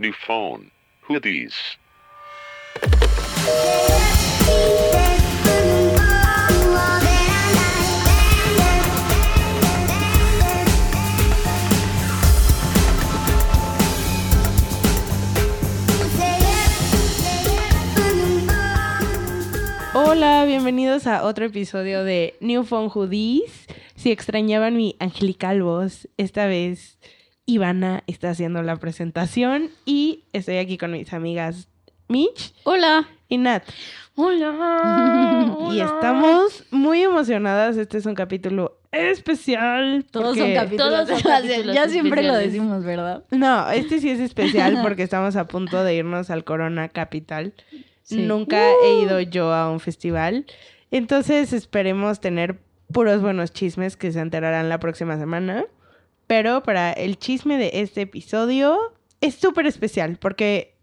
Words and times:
New 0.00 0.12
phone. 0.12 0.70
Who 1.08 1.18
these? 1.18 1.56
Hola, 19.94 20.44
bienvenidos 20.44 21.08
a 21.08 21.24
otro 21.24 21.46
episodio 21.46 22.04
de 22.04 22.36
New 22.40 22.62
Phone 22.62 22.88
Hoodies. 22.88 23.66
Si 23.96 24.12
extrañaban 24.12 24.76
mi 24.76 24.94
angelical 25.00 25.64
voz, 25.64 26.06
esta 26.18 26.46
vez 26.46 27.00
Ivana 27.58 28.04
está 28.06 28.28
haciendo 28.28 28.62
la 28.62 28.76
presentación 28.76 29.70
y 29.86 30.24
estoy 30.34 30.58
aquí 30.58 30.76
con 30.76 30.92
mis 30.92 31.14
amigas 31.14 31.66
Mitch 32.06 32.52
Hola. 32.64 33.08
y 33.26 33.38
Nat. 33.38 33.64
Hola. 34.16 35.56
Y 35.72 35.80
estamos 35.80 36.64
muy 36.70 37.02
emocionadas. 37.02 37.78
Este 37.78 37.96
es 37.96 38.04
un 38.06 38.14
capítulo 38.14 38.78
especial. 38.92 40.04
Todos 40.10 40.36
porque- 40.36 40.40
son 40.40 40.54
capítulos. 40.64 40.92
Todos 41.06 41.08
son 41.08 41.18
ya- 41.30 41.40
capítulos 41.40 41.74
ya 41.74 41.88
siempre 41.88 42.22
lo 42.22 42.34
decimos, 42.34 42.84
¿verdad? 42.84 43.24
No, 43.30 43.70
este 43.70 43.98
sí 44.00 44.10
es 44.10 44.20
especial 44.20 44.78
porque 44.82 45.02
estamos 45.02 45.36
a 45.36 45.46
punto 45.48 45.82
de 45.84 45.94
irnos 45.94 46.28
al 46.28 46.44
Corona 46.44 46.88
Capital. 46.90 47.54
Sí. 48.02 48.16
Nunca 48.26 48.60
he 48.84 49.00
ido 49.02 49.20
yo 49.20 49.54
a 49.54 49.70
un 49.70 49.80
festival. 49.80 50.44
Entonces 50.90 51.54
esperemos 51.54 52.20
tener 52.20 52.58
puros 52.92 53.22
buenos 53.22 53.52
chismes 53.52 53.96
que 53.96 54.12
se 54.12 54.20
enterarán 54.20 54.68
la 54.68 54.80
próxima 54.80 55.16
semana. 55.18 55.64
Pero 56.28 56.62
para 56.62 56.92
el 56.92 57.18
chisme 57.18 57.58
de 57.58 57.70
este 57.74 58.02
episodio 58.02 58.78
es 59.20 59.34
súper 59.34 59.66
especial 59.66 60.16
porque 60.20 60.76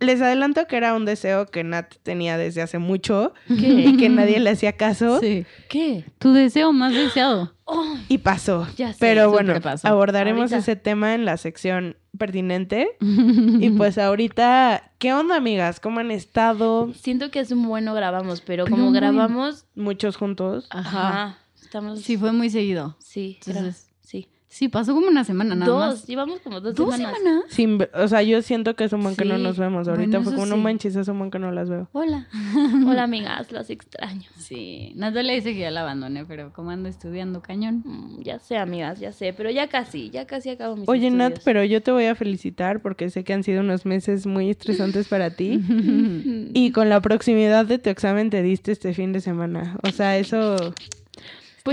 les 0.00 0.20
adelanto 0.22 0.66
que 0.68 0.76
era 0.76 0.94
un 0.94 1.04
deseo 1.04 1.46
que 1.46 1.64
Nat 1.64 1.94
tenía 2.04 2.36
desde 2.38 2.62
hace 2.62 2.78
mucho 2.78 3.32
y 3.48 3.96
que 3.96 4.08
nadie 4.10 4.38
le 4.38 4.50
hacía 4.50 4.72
caso 4.76 5.18
Sí. 5.20 5.44
¿Qué? 5.68 6.04
Tu 6.18 6.32
deseo 6.32 6.72
más 6.72 6.92
deseado. 6.92 7.54
Oh, 7.64 7.96
y 8.08 8.18
pasó. 8.18 8.66
ya 8.76 8.92
sé. 8.92 8.98
Pero 9.00 9.30
bueno, 9.30 9.60
pasó. 9.60 9.88
abordaremos 9.88 10.52
Ahorita. 10.52 10.58
ese 10.58 10.76
tema 10.76 11.14
en 11.14 11.24
la 11.24 11.36
sección 11.36 11.96
pertinente. 12.16 12.90
Y 13.00 13.70
pues 13.70 13.98
ahorita, 13.98 14.92
¿qué 14.98 15.12
onda, 15.14 15.36
amigas? 15.36 15.78
¿Cómo 15.80 15.98
han 16.00 16.10
estado? 16.12 16.92
Siento 16.94 17.30
que 17.30 17.40
es 17.40 17.50
un 17.50 17.66
bueno 17.66 17.92
grabamos, 17.94 18.40
pero, 18.40 18.64
Pero 18.64 18.76
como 18.76 18.90
muy- 18.90 18.98
grabamos, 18.98 19.66
Muchos 19.74 20.16
juntos. 20.16 20.66
Ajá. 20.70 21.08
ajá, 21.08 21.38
estamos 21.60 22.00
Sí, 22.02 22.16
fue 22.16 22.32
muy 22.32 22.50
seguido. 22.50 22.96
sí, 23.00 23.38
era- 23.46 23.58
Entonces, 23.60 23.90
sí. 24.00 24.28
Sí, 24.50 24.68
pasó 24.68 24.94
como 24.94 25.08
una 25.08 25.24
semana 25.24 25.54
nada 25.54 25.70
dos, 25.70 25.80
más. 25.80 26.06
llevamos 26.06 26.40
como 26.40 26.60
dos, 26.62 26.74
¿Dos 26.74 26.94
semanas. 26.96 27.18
semanas? 27.18 27.44
Sin, 27.50 27.78
o 27.94 28.08
sea, 28.08 28.22
yo 28.22 28.40
siento 28.40 28.74
que 28.76 28.84
es 28.84 28.92
un 28.94 29.02
buen 29.02 29.14
que 29.14 29.26
no 29.26 29.36
Sí. 29.36 29.42
nos 29.42 29.58
vemos. 29.58 29.86
Bueno, 29.86 30.00
Ahorita 30.00 30.20
fue 30.22 30.32
eso 30.32 30.40
como, 30.40 30.46
no 30.46 30.56
sí. 30.56 30.62
manches, 30.62 30.96
es 30.96 31.06
un 31.08 31.18
buen 31.18 31.30
que 31.30 31.38
no 31.38 31.52
las 31.52 31.68
veo. 31.68 31.88
Hola. 31.92 32.28
Hola, 32.86 33.02
amigas, 33.02 33.52
las 33.52 33.68
extraño. 33.68 34.22
Sí. 34.38 34.92
Natalia 34.96 35.34
dice 35.34 35.52
que 35.52 35.60
ya 35.60 35.70
la 35.70 35.82
abandoné, 35.82 36.24
pero 36.24 36.50
como 36.54 36.70
ando 36.70 36.88
estudiando 36.88 37.42
cañón. 37.42 37.82
Mm, 37.84 38.22
ya 38.22 38.38
sé, 38.38 38.56
amigas, 38.56 38.98
ya 39.00 39.12
sé, 39.12 39.34
pero 39.34 39.50
ya 39.50 39.68
casi, 39.68 40.08
ya 40.08 40.26
casi 40.26 40.48
acabo 40.48 40.76
mis 40.76 40.88
Oye, 40.88 41.10
Nat, 41.10 41.32
estudios. 41.34 41.44
pero 41.44 41.64
yo 41.64 41.82
te 41.82 41.92
voy 41.92 42.06
a 42.06 42.14
felicitar 42.14 42.80
porque 42.80 43.10
sé 43.10 43.24
que 43.24 43.34
han 43.34 43.42
sido 43.44 43.60
unos 43.60 43.84
meses 43.84 44.26
muy 44.26 44.48
estresantes 44.48 45.08
para 45.08 45.30
ti. 45.30 45.60
Y 46.54 46.72
con 46.72 46.88
la 46.88 47.00
proximidad 47.02 47.66
de 47.66 47.78
tu 47.78 47.90
examen 47.90 48.30
te 48.30 48.42
diste 48.42 48.72
este 48.72 48.94
fin 48.94 49.12
de 49.12 49.20
semana. 49.20 49.78
O 49.82 49.90
sea, 49.90 50.16
eso... 50.16 50.56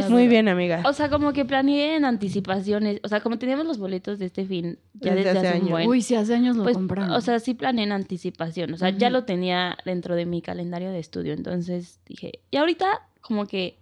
Pues 0.01 0.09
muy 0.11 0.27
bien, 0.27 0.47
amiga. 0.47 0.83
O 0.85 0.93
sea, 0.93 1.09
como 1.09 1.33
que 1.33 1.45
planeé 1.45 1.95
en 1.95 2.05
anticipaciones, 2.05 2.99
o 3.03 3.07
sea, 3.07 3.21
como 3.21 3.37
teníamos 3.37 3.65
los 3.65 3.77
boletos 3.77 4.19
de 4.19 4.25
este 4.25 4.45
fin 4.45 4.77
ya 4.93 5.13
Desde 5.15 5.23
desde, 5.25 5.29
hace 5.39 5.47
hace, 5.47 5.57
un 5.57 5.61
años. 5.63 5.71
buen. 5.71 5.87
Uy, 5.89 6.01
si 6.01 6.15
hace 6.15 6.33
años 6.35 6.55
lo 6.55 6.63
Pues, 6.63 6.75
compraron. 6.75 7.11
o 7.11 7.21
sea, 7.21 7.39
sí 7.39 7.53
planeé 7.53 7.85
en 7.85 7.91
anticipación, 7.91 8.73
o 8.73 8.77
sea, 8.77 8.89
ya 8.89 9.09
lo 9.09 9.23
tenía 9.23 9.77
dentro 9.85 10.15
de 10.15 10.25
mi 10.25 10.41
calendario 10.41 10.91
de 10.91 10.99
estudio, 10.99 11.33
entonces 11.33 11.99
dije, 12.05 12.39
y 12.51 12.57
ahorita 12.57 12.87
como 13.21 13.45
que, 13.47 13.79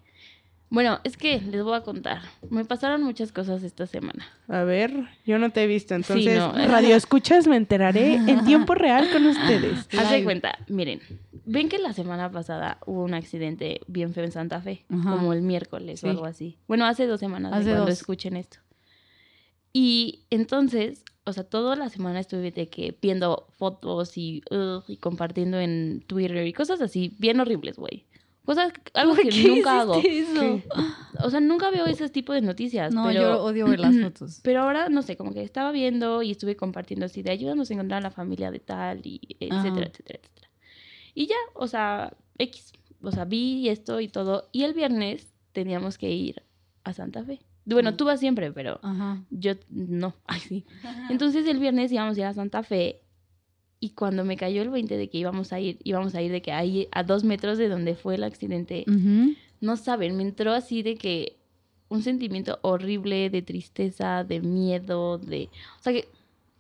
bueno, 0.74 1.00
es 1.04 1.18
que 1.18 1.40
les 1.40 1.62
voy 1.64 1.76
a 1.78 1.82
contar, 1.82 2.24
me 2.50 2.66
pasaron 2.66 3.04
muchas 3.04 3.32
cosas 3.32 3.62
esta 3.62 3.86
semana. 3.86 4.26
A 4.48 4.64
ver, 4.64 4.92
yo 5.24 5.38
no 5.38 5.52
te 5.52 5.64
he 5.64 5.68
visto. 5.68 5.94
Entonces, 5.94 6.40
no. 6.40 6.52
radio 6.68 6.96
escuchas, 6.96 7.46
me 7.46 7.58
enteraré 7.58 8.16
en 8.16 8.44
tiempo 8.44 8.74
real 8.74 9.08
con 9.14 9.24
ustedes. 9.28 9.88
Haz 9.98 10.10
de 10.10 10.24
cuenta, 10.24 10.58
miren, 10.70 11.00
ven 11.46 11.70
que 11.70 11.78
la 11.78 11.94
semana 11.94 12.32
pasada 12.32 12.80
hubo 12.88 13.04
un 13.04 13.14
accidente 13.14 13.82
bien 13.86 14.16
feo 14.16 14.24
en 14.24 14.32
Santa 14.32 14.62
Fe, 14.62 14.84
Ajá. 14.90 15.12
como 15.12 15.32
el 15.34 15.44
miércoles 15.44 16.00
Sí. 16.00 16.08
o 16.08 16.10
algo 16.10 16.26
así. 16.26 16.58
Bueno, 16.68 16.88
hace 16.88 17.06
dos 17.06 17.20
semanas 17.20 17.52
de 17.52 17.58
Hace 17.60 17.66
cuando 17.70 17.86
dos. 17.86 17.94
escuchen 17.94 18.36
esto. 18.36 18.58
Y 19.72 20.26
entonces, 20.32 21.04
o 21.26 21.34
sea, 21.34 21.44
toda 21.44 21.76
la 21.76 21.90
semana 21.90 22.20
estuve 22.20 22.52
de 22.52 22.68
que 22.68 22.98
viendo 23.02 23.48
fotos 23.58 24.18
y, 24.18 24.42
ugh, 24.52 24.84
y 24.88 24.98
compartiendo 24.98 25.60
en 25.60 26.04
Twitter 26.08 26.46
y 26.48 26.54
cosas 26.54 26.82
así, 26.82 27.16
bien 27.20 27.40
horribles, 27.40 27.78
güey. 27.78 28.06
Cosas, 28.46 28.74
algo 28.94 29.16
¿Por 29.16 29.24
que 29.30 29.48
nunca 29.48 29.80
hago. 29.82 30.02
eso? 30.04 30.62
O 31.24 31.30
sea, 31.30 31.40
nunca 31.40 31.70
veo 31.72 31.86
ese 31.86 32.10
tipo 32.10 32.34
de 32.34 32.42
noticias. 32.42 32.94
No, 32.94 33.06
pero... 33.06 33.22
yo 33.22 33.44
odio 33.44 33.68
ver 33.68 33.80
las 33.80 33.96
fotos. 33.98 34.40
Pero 34.44 34.62
ahora, 34.64 34.90
no 34.90 35.02
sé, 35.02 35.16
como 35.16 35.34
que 35.34 35.42
estaba 35.44 35.72
viendo 35.72 36.22
y 36.24 36.32
estuve 36.32 36.58
compartiendo 36.58 37.06
así 37.06 37.22
de 37.24 37.32
ayúdanos 37.32 37.70
a 37.70 37.74
encontrar 37.74 38.00
a 38.00 38.02
la 38.04 38.12
familia 38.12 38.52
de 38.52 38.60
tal 38.60 39.00
y 39.06 39.22
etcétera, 39.40 39.60
Ajá. 39.60 39.68
etcétera, 39.92 40.20
etcétera. 40.22 40.50
Y 41.16 41.28
ya, 41.28 41.36
o 41.54 41.68
sea, 41.68 42.14
X. 42.38 42.74
O 43.02 43.12
sea, 43.12 43.24
vi 43.26 43.70
esto 43.70 44.00
y 44.02 44.08
todo. 44.10 44.50
Y 44.52 44.64
el 44.64 44.74
viernes 44.74 45.34
teníamos 45.54 45.98
que 45.98 46.10
ir 46.12 46.42
a 46.84 46.92
Santa 46.94 47.24
Fe. 47.24 47.40
Bueno, 47.66 47.92
Mm. 47.92 47.96
tú 47.98 48.04
vas 48.06 48.20
siempre, 48.20 48.52
pero 48.52 48.80
Ajá. 48.84 49.24
yo 49.30 49.54
no. 49.70 50.16
Ay, 50.26 50.40
sí. 50.42 50.66
Entonces 51.10 51.48
el 51.48 51.60
viernes 51.60 51.94
íbamos 51.94 52.18
a 52.18 52.20
ir 52.20 52.26
a 52.26 52.34
Santa 52.34 52.62
Fe. 52.64 53.03
Y 53.84 53.90
cuando 53.90 54.24
me 54.24 54.38
cayó 54.38 54.62
el 54.62 54.70
20 54.70 54.96
de 54.96 55.10
que 55.10 55.18
íbamos 55.18 55.52
a 55.52 55.60
ir, 55.60 55.78
íbamos 55.84 56.16
a 56.16 56.22
ir 56.22 56.32
de 56.32 56.42
que 56.42 56.54
ahí 56.54 56.88
a 56.94 57.04
dos 57.04 57.26
metros 57.26 57.58
de 57.58 57.68
donde 57.68 57.96
fue 57.96 58.16
el 58.16 58.24
accidente, 58.24 58.86
no 59.60 59.76
saben, 59.76 60.16
me 60.16 60.24
entró 60.24 60.54
así 60.54 60.84
de 60.84 60.96
que 60.96 61.36
un 61.90 62.02
sentimiento 62.02 62.60
horrible 62.62 63.30
de 63.30 63.42
tristeza, 63.42 64.24
de 64.24 64.40
miedo, 64.40 65.18
de... 65.18 65.50
O 65.82 65.84
sea, 65.84 65.92
que... 65.92 66.08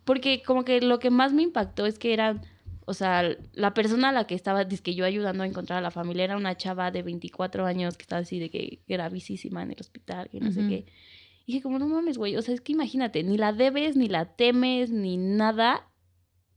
Porque 0.04 0.44
como 0.46 0.66
que 0.66 0.82
lo 0.82 1.00
que 1.00 1.12
más 1.12 1.32
me 1.32 1.44
impactó 1.44 1.86
es 1.86 1.98
que 1.98 2.12
era... 2.12 2.42
O 2.86 2.94
sea, 2.94 3.24
la 3.54 3.74
persona 3.74 4.10
a 4.10 4.12
la 4.12 4.28
que 4.28 4.36
estaba, 4.36 4.68
que 4.68 4.94
yo 4.94 5.06
ayudando 5.06 5.44
a 5.44 5.48
encontrar 5.48 5.80
a 5.80 5.82
la 5.82 5.92
familia, 5.92 6.26
era 6.26 6.36
una 6.36 6.58
chava 6.58 6.92
de 6.92 7.04
24 7.04 7.66
años 7.66 7.96
que 7.96 8.02
estaba 8.02 8.24
así 8.24 8.38
de 8.38 8.50
que 8.50 8.80
gravísima 8.86 9.64
en 9.64 9.72
el 9.72 9.78
hospital, 9.80 10.28
que 10.30 10.42
no 10.42 10.52
sé 10.52 10.60
qué. 10.68 10.86
Y 11.46 11.54
dije, 11.54 11.64
como 11.64 11.80
no 11.80 11.88
mames, 11.88 12.18
güey. 12.18 12.36
O 12.36 12.42
sea, 12.42 12.54
es 12.54 12.60
que 12.60 12.74
imagínate, 12.74 13.24
ni 13.24 13.38
la 13.38 13.54
debes, 13.54 13.96
ni 13.96 14.10
la 14.10 14.26
temes, 14.26 14.92
ni 14.92 15.16
nada. 15.16 15.88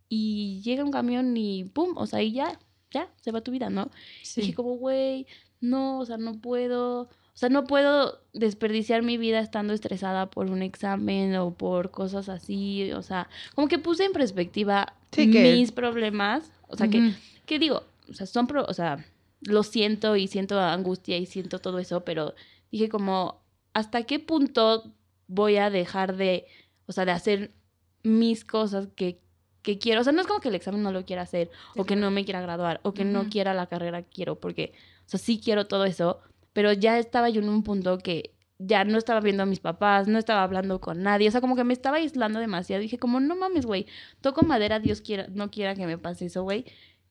Y 0.09 0.61
llega 0.63 0.85
un 0.85 0.91
camión 0.93 1.37
y 1.37 1.65
pum, 1.65 1.97
o 1.97 2.07
sea, 2.07 2.23
y 2.23 2.33
ya, 2.33 2.59
ya, 2.93 3.09
se 3.21 3.33
va 3.33 3.41
tu 3.41 3.51
vida, 3.51 3.71
¿no? 3.71 3.91
Sí. 4.23 4.41
Dije 4.43 4.55
como, 4.55 4.77
güey, 4.77 5.27
no, 5.61 5.99
o 5.99 6.07
sea, 6.07 6.17
no 6.17 6.35
puedo, 6.41 7.01
o 7.03 7.09
sea, 7.35 7.49
no 7.49 7.65
puedo 7.65 8.21
desperdiciar 8.33 9.03
mi 9.03 9.17
vida 9.19 9.41
estando 9.41 9.73
estresada 9.73 10.31
por 10.31 10.51
un 10.51 10.63
examen 10.63 11.35
o 11.37 11.55
por 11.55 11.91
cosas 11.91 12.29
así, 12.29 12.93
o 12.93 13.03
sea, 13.03 13.29
como 13.55 13.67
que 13.69 13.79
puse 13.79 14.05
en 14.05 14.13
perspectiva 14.13 14.95
Sí, 15.13 15.31
que- 15.31 15.55
mis 15.55 15.73
problemas, 15.73 16.51
o 16.69 16.77
sea, 16.77 16.89
que, 16.89 17.13
que 17.47 17.59
digo, 17.59 17.83
o 18.09 18.13
sea, 18.15 18.27
son, 18.27 18.47
pro- 18.47 18.67
o 18.69 18.75
sea, 18.75 19.05
lo 19.41 19.63
siento 19.63 20.15
y 20.17 20.29
siento 20.29 20.59
angustia 20.61 21.17
y 21.19 21.27
siento 21.27 21.59
todo 21.59 21.79
eso, 21.79 22.05
pero 22.05 22.35
dije 22.71 22.89
como, 22.89 23.41
¿hasta 23.75 24.05
qué 24.05 24.19
punto 24.19 24.93
voy 25.27 25.57
a 25.57 25.71
dejar 25.71 26.17
de, 26.17 26.47
o 26.87 26.93
sea, 26.93 27.05
de 27.05 27.13
hacer 27.13 27.53
mis 28.03 28.45
cosas 28.45 28.89
que, 28.95 29.21
que 29.67 29.79
quiero? 29.79 30.01
O 30.01 30.05
sea, 30.05 30.13
no 30.13 30.21
es 30.21 30.29
como 30.29 30.39
que 30.39 30.49
el 30.49 30.55
examen 30.55 30.83
no 30.83 30.93
lo 30.93 31.05
quiera 31.05 31.23
hacer, 31.23 31.51
o 31.77 31.85
que 31.85 31.97
no 31.97 32.13
me 32.13 32.25
quiera 32.25 32.41
graduar, 32.41 32.81
o 32.85 32.95
que 32.95 33.05
no 33.05 33.29
quiera 33.29 33.53
la 33.53 33.67
carrera 33.67 34.03
que 34.03 34.09
quiero, 34.09 34.37
porque, 34.37 34.73
o 35.07 35.09
sea, 35.09 35.19
sí 35.19 35.41
quiero 35.43 35.67
todo 35.67 35.85
eso, 35.85 36.21
pero 36.53 36.73
ya 36.73 36.99
estaba 37.01 37.29
yo 37.31 37.43
en 37.43 37.49
un 37.49 37.65
punto 37.65 37.99
que 37.99 38.31
ya 38.59 38.85
no 38.85 38.97
estaba 38.97 39.21
viendo 39.21 39.43
a 39.43 39.47
mis 39.47 39.59
papás, 39.59 40.07
no 40.07 40.19
estaba 40.19 40.45
hablando 40.45 40.81
con 40.81 41.03
nadie, 41.03 41.29
o 41.29 41.33
sea, 41.33 41.41
como 41.41 41.57
que 41.57 41.65
me 41.65 41.73
estaba 41.73 41.97
aislando 41.97 42.39
demasiado. 42.39 42.81
Dije, 42.81 42.99
como, 42.99 43.19
no 43.19 43.35
mames, 43.35 43.67
güey, 43.67 43.87
toco 44.21 44.43
madera, 44.43 44.79
Dios 44.79 45.01
quiera, 45.01 45.27
no 45.31 45.51
quiera 45.51 45.75
que 45.75 45.85
me 45.85 45.99
pase 45.99 46.27
eso, 46.27 46.45
güey. 46.45 46.65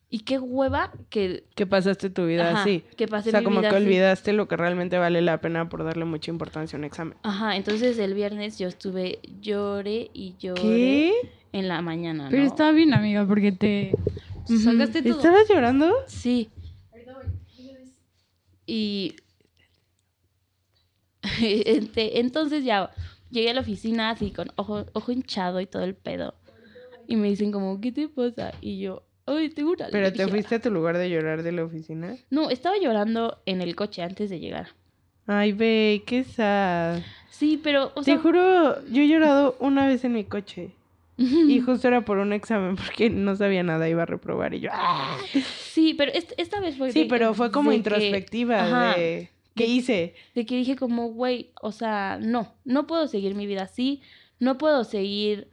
Y 0.10 0.20
qué 0.20 0.38
hueva 0.40 0.92
que, 1.10 1.44
Que 1.56 1.66
pasaste 1.66 2.10
tu 2.10 2.26
vida 2.26 2.52
ajá, 2.52 2.62
así. 2.62 2.84
que 2.96 3.08
pase 3.08 3.30
O 3.30 3.32
sea, 3.32 3.40
mi 3.40 3.46
como 3.46 3.60
vida 3.62 3.70
que 3.70 3.76
así. 3.76 3.86
olvidaste 3.86 4.34
lo 4.34 4.48
que 4.48 4.56
realmente 4.56 4.98
vale 4.98 5.22
la 5.22 5.42
pena 5.42 5.68
por 5.68 5.84
darle 5.84 6.06
mucha 6.06 6.32
importancia 6.32 6.78
a 6.78 6.80
un 6.80 6.86
examen. 6.86 7.18
Ajá, 7.24 7.56
entonces 7.56 7.98
el 7.98 8.14
viernes 8.14 8.60
yo 8.60 8.68
estuve 8.68 9.20
lloré 9.42 10.10
y 10.14 10.36
lloré 10.40 10.62
¿Qué? 10.62 11.14
en 11.54 11.68
la 11.68 11.82
mañana, 11.82 12.30
Pero 12.30 12.44
¿no? 12.44 12.48
estaba 12.48 12.72
bien, 12.72 12.94
amiga, 12.94 13.26
porque 13.26 13.52
te 13.52 13.96
Ujú. 14.48 14.60
sacaste 14.60 15.02
todo. 15.02 15.18
¿Estabas 15.18 15.50
llorando? 15.50 15.92
Sí. 16.08 16.50
Y 18.68 19.16
entonces 21.96 22.64
ya 22.64 22.92
llegué 23.32 23.50
a 23.50 23.54
la 23.54 23.62
oficina 23.62 24.12
así 24.12 24.32
con 24.32 24.52
ojo, 24.56 24.86
ojo 24.94 25.12
hinchado 25.12 25.60
y 25.62 25.66
todo 25.66 25.84
el 25.84 25.96
pedo. 25.96 26.36
Y 27.08 27.16
me 27.18 27.28
dicen 27.28 27.52
como, 27.52 27.80
¿qué 27.82 27.92
te 27.92 28.08
pasa? 28.10 28.54
Y 28.62 28.80
yo, 28.80 29.04
ay, 29.26 29.50
tengo 29.50 29.72
una 29.72 29.88
¿Pero 29.88 30.08
te 30.12 30.22
alergia". 30.22 30.28
fuiste 30.28 30.56
a 30.56 30.62
tu 30.62 30.72
lugar 30.72 30.98
de 30.98 31.10
llorar 31.10 31.44
de 31.44 31.52
la 31.52 31.64
oficina? 31.64 32.16
No, 32.30 32.50
estaba 32.50 32.76
llorando 32.82 33.40
en 33.46 33.62
el 33.62 33.76
coche 33.76 34.02
antes 34.04 34.30
de 34.30 34.40
llegar. 34.40 34.70
Ay, 35.28 35.54
ve, 35.54 36.04
qué 36.06 36.24
sad. 36.24 37.00
Sí, 37.30 37.60
pero, 37.62 37.92
o 37.96 38.02
Te 38.02 38.12
sea, 38.14 38.18
juro, 38.20 38.86
yo 38.88 39.02
he 39.02 39.08
llorado 39.08 39.56
una 39.60 39.88
vez 39.88 40.04
en 40.06 40.14
mi 40.14 40.24
coche. 40.24 40.72
Y 41.18 41.62
justo 41.62 41.88
era 41.88 42.02
por 42.06 42.18
un 42.18 42.34
examen 42.34 42.76
porque 42.76 43.10
no 43.10 43.36
sabía 43.36 43.64
nada, 43.64 43.88
iba 43.90 44.04
a 44.04 44.06
reprobar 44.06 44.54
y 44.54 44.60
yo... 44.60 44.70
¡ah! 44.74 45.18
Sí, 45.72 45.94
pero 45.98 46.12
est- 46.12 46.34
esta 46.38 46.60
vez 46.60 46.78
fue 46.78 46.92
Sí, 46.92 47.04
de- 47.04 47.10
pero 47.10 47.34
fue 47.34 47.52
como 47.52 47.70
de 47.72 47.76
que- 47.76 47.78
introspectiva 47.78 48.64
ajá, 48.64 48.98
de... 48.98 49.30
¿Qué 49.56 49.64
de- 49.64 49.70
hice? 49.70 50.16
de 50.36 50.46
que 50.46 50.56
dije 50.58 50.76
como, 50.76 51.08
güey, 51.12 51.52
o 51.62 51.72
sea, 51.72 52.20
no, 52.22 52.54
no 52.66 52.86
puedo 52.88 53.08
seguir 53.08 53.34
mi 53.36 53.48
vida 53.48 53.64
así, 53.64 54.02
no 54.40 54.58
puedo 54.58 54.84
seguir, 54.84 55.48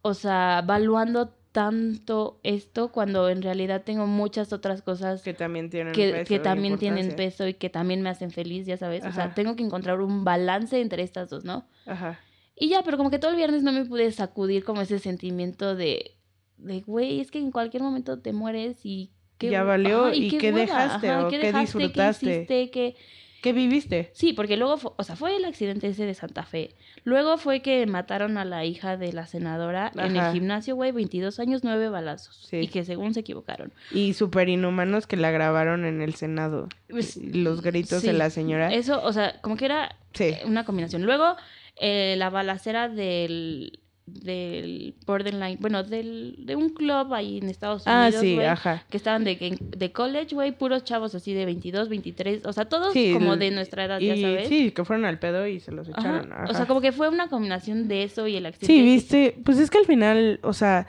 o 0.00 0.14
sea, 0.14 0.60
evaluando 0.64 1.34
tanto 1.52 2.40
esto 2.42 2.90
cuando 2.90 3.28
en 3.28 3.42
realidad 3.42 3.82
tengo 3.84 4.06
muchas 4.06 4.52
otras 4.52 4.82
cosas 4.82 5.22
Que 5.22 5.34
también 5.34 5.68
tienen 5.70 5.92
que, 5.92 6.10
peso 6.12 6.24
que 6.24 6.38
también 6.38 6.78
tienen 6.78 7.14
peso 7.14 7.46
y 7.46 7.54
que 7.54 7.68
también 7.70 8.00
me 8.02 8.08
hacen 8.08 8.30
feliz, 8.30 8.66
ya 8.66 8.76
sabes, 8.78 9.04
o 9.04 9.12
sea, 9.12 9.34
tengo 9.34 9.54
que 9.54 9.62
encontrar 9.62 10.00
un 10.00 10.24
balance 10.24 10.80
entre 10.80 11.02
estas 11.02 11.28
dos, 11.30 11.44
¿no? 11.44 11.66
Ajá. 11.86 12.18
Y 12.56 12.68
ya, 12.70 12.82
pero 12.82 12.96
como 12.96 13.10
que 13.10 13.18
todo 13.18 13.30
el 13.30 13.36
viernes 13.36 13.62
no 13.62 13.72
me 13.72 13.84
pude 13.84 14.10
sacudir 14.12 14.64
como 14.64 14.80
ese 14.80 14.98
sentimiento 14.98 15.76
de, 15.76 16.16
de 16.56 16.80
güey, 16.80 17.20
es 17.20 17.30
que 17.30 17.38
en 17.38 17.50
cualquier 17.52 17.82
momento 17.82 18.18
te 18.18 18.32
mueres 18.32 18.84
y... 18.84 19.12
Ya 19.40 19.64
valió, 19.64 20.14
¿y 20.14 20.38
qué 20.38 20.52
dejaste 20.52 21.10
o 21.16 21.28
qué 21.28 21.52
disfrutaste? 21.52 22.26
¿Qué 22.26 22.30
hiciste? 22.38 22.70
¿Qué- 22.70 22.96
¿Qué 23.42 23.52
viviste? 23.52 24.10
Sí, 24.14 24.32
porque 24.32 24.56
luego, 24.56 24.78
fue- 24.78 24.92
o 24.96 25.02
sea, 25.04 25.16
fue 25.16 25.36
el 25.36 25.44
accidente 25.44 25.88
ese 25.88 26.06
de 26.06 26.14
Santa 26.14 26.44
Fe. 26.44 26.74
Luego 27.04 27.36
fue 27.38 27.60
que 27.60 27.84
mataron 27.86 28.38
a 28.38 28.44
la 28.44 28.64
hija 28.64 28.96
de 28.96 29.12
la 29.12 29.26
senadora 29.26 29.90
en 29.96 30.16
el 30.16 30.32
gimnasio, 30.32 30.76
güey, 30.76 30.92
22 30.92 31.40
años, 31.40 31.64
9 31.64 31.88
balazos. 31.88 32.46
Sí. 32.48 32.58
Y 32.58 32.68
que 32.68 32.84
según 32.84 33.12
se 33.14 33.20
equivocaron. 33.20 33.72
Y 33.90 34.14
super 34.14 34.48
inhumanos 34.48 35.06
que 35.08 35.16
la 35.16 35.30
grabaron 35.32 35.84
en 35.84 36.00
el 36.00 36.14
Senado. 36.14 36.68
Pues, 36.88 37.16
Los 37.16 37.62
gritos 37.62 38.02
de 38.02 38.12
la 38.12 38.30
señora. 38.30 38.72
Eso, 38.72 39.02
o 39.02 39.12
sea, 39.12 39.40
como 39.42 39.56
que 39.56 39.64
era 39.64 39.96
Sí. 40.14 40.34
una 40.46 40.64
combinación. 40.64 41.02
Luego, 41.02 41.34
eh, 41.76 42.14
la 42.18 42.30
balacera 42.30 42.88
del, 42.88 43.80
del 44.06 44.94
borderline, 45.06 45.58
bueno, 45.60 45.82
del, 45.84 46.34
de 46.44 46.56
un 46.56 46.70
club 46.70 47.14
ahí 47.14 47.38
en 47.38 47.48
Estados 47.48 47.84
Ah, 47.86 48.04
Unidos, 48.06 48.20
sí, 48.20 48.34
güey, 48.34 48.46
ajá. 48.46 48.84
que 48.90 48.96
estaban 48.96 49.22
de, 49.24 49.56
de 49.60 49.92
college, 49.92 50.34
güey, 50.34 50.52
puros 50.52 50.82
chavos 50.84 51.14
así 51.14 51.32
de 51.32 51.44
22, 51.46 51.88
23, 51.88 52.44
o 52.46 52.52
sea, 52.52 52.64
todos 52.64 52.92
Sí, 52.92 53.12
como 53.12 53.36
de 53.36 53.50
nuestra 53.52 53.84
edad, 53.84 54.00
Y 54.00 54.08
ya 54.08 54.16
sabes. 54.16 54.48
sí, 54.48 54.72
que 54.72 54.84
fueron 54.84 55.04
al 55.04 55.18
pedo 55.20 55.46
y 55.46 55.60
se 55.60 55.70
los 55.72 55.88
Ajá. 55.90 56.00
echaron. 56.20 56.32
O 56.50 56.52
sea, 56.54 56.66
como 56.66 56.80
que 56.80 56.90
fue 56.92 57.08
una 57.08 57.28
combinación 57.28 57.86
de 57.88 58.02
eso 58.02 58.26
y 58.26 58.36
el 58.36 58.46
accidente. 58.46 58.66
Sí, 58.74 58.82
viste. 58.82 59.36
Pues 59.44 59.58
es 59.58 59.70
que 59.70 59.78
al 59.78 59.86
final, 59.86 60.40
o 60.42 60.52
sea, 60.52 60.88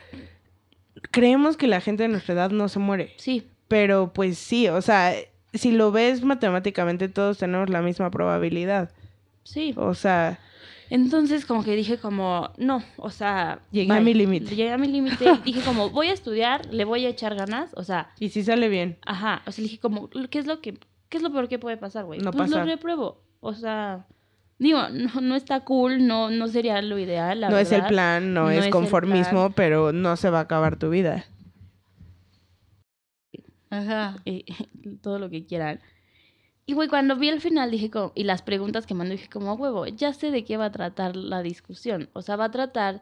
creemos 1.12 1.58
que 1.58 1.68
la 1.68 1.82
gente 1.82 2.04
de 2.04 2.10
nuestra 2.10 2.34
edad 2.34 2.52
no 2.52 2.68
se 2.70 2.80
muere. 2.80 3.14
Sí, 3.18 3.44
Pero 3.68 4.12
pues 4.14 4.38
sí, 4.38 4.68
o 4.68 4.82
sea, 4.82 5.14
si 5.54 5.72
lo 5.72 5.92
ves 5.92 6.24
matemáticamente, 6.24 7.10
todos 7.10 7.38
tenemos 7.38 7.70
la 7.70 7.82
misma 7.82 8.10
probabilidad. 8.12 8.92
sí. 9.44 9.74
O 9.78 9.94
sea, 9.94 10.40
Entonces 10.94 11.48
como 11.48 11.64
que 11.64 11.76
dije 11.76 11.98
como, 11.98 12.52
no, 12.58 12.84
o 12.98 13.10
sea... 13.10 13.62
Llegué 13.72 13.92
a 13.92 14.00
mi 14.00 14.14
límite. 14.14 14.56
Llegué 14.56 14.72
a 14.72 14.78
mi 14.78 14.88
límite. 14.88 15.26
dije 15.44 15.62
como, 15.62 15.90
voy 15.90 16.10
a 16.10 16.14
estudiar, 16.14 16.72
le 16.72 16.86
voy 16.86 17.04
a 17.08 17.10
echar 17.10 17.34
ganas, 17.34 17.72
o 17.76 17.84
sea, 17.84 18.12
y 18.20 18.30
si 18.30 18.44
sale 18.44 18.70
bien. 18.70 19.00
ajá. 19.04 19.42
O 19.48 19.52
sea, 19.52 19.64
dije 19.64 19.80
como, 19.80 20.12
¿qué 20.30 20.38
es 20.38 20.46
lo 20.46 20.62
que, 20.62 20.78
qué 21.10 21.18
es 21.18 21.24
lo 21.24 21.32
peor 21.32 21.50
que 21.50 21.58
puede 21.58 21.78
pasar, 21.78 22.06
güey? 22.06 22.20
No 22.20 22.30
pues 22.30 22.48
pasa. 22.48 22.60
lo 22.60 22.66
repruebo. 22.66 23.24
O 23.40 23.56
sea, 23.56 24.06
digo, 24.60 24.88
no, 24.90 25.20
no 25.20 25.36
está 25.36 25.62
cool, 25.62 26.06
no, 26.06 26.30
no 26.30 26.48
sería 26.48 26.80
lo 26.84 27.00
ideal, 27.00 27.42
la 27.42 27.50
no 27.50 27.58
es 27.58 27.72
el 27.72 27.88
plan, 27.88 28.32
no, 28.36 28.44
No 28.44 28.52
es 28.52 28.68
conformismo, 28.68 29.50
pero 29.50 29.94
no 29.94 30.16
se 30.16 30.30
va 30.30 30.38
a 30.38 30.42
acabar 30.44 30.78
tu 30.78 30.92
vida. 30.92 31.26
Ajá. 33.72 34.18
eh, 34.26 34.46
todo 35.02 35.18
lo 35.18 35.32
que 35.32 35.44
quieran. 35.48 35.80
Y 36.66 36.74
güey, 36.74 36.88
cuando 36.88 37.16
vi 37.18 37.30
el 37.30 37.42
final 37.42 37.72
dije 37.72 37.90
como, 37.92 38.12
y 38.16 38.24
las 38.24 38.42
preguntas 38.42 38.86
que 38.86 38.94
mandó 38.94 39.12
dije 39.12 39.30
como, 39.30 39.52
"A 39.52 39.54
huevo, 39.54 39.86
ya 39.88 40.14
sé 40.14 40.32
de 40.32 40.44
qué 40.46 40.56
va 40.58 40.66
a 40.66 40.72
tratar 40.72 41.16
la 41.16 41.42
discusión. 41.42 42.10
O 42.14 42.22
sea, 42.22 42.36
va 42.38 42.46
a 42.46 42.52
tratar 42.52 43.02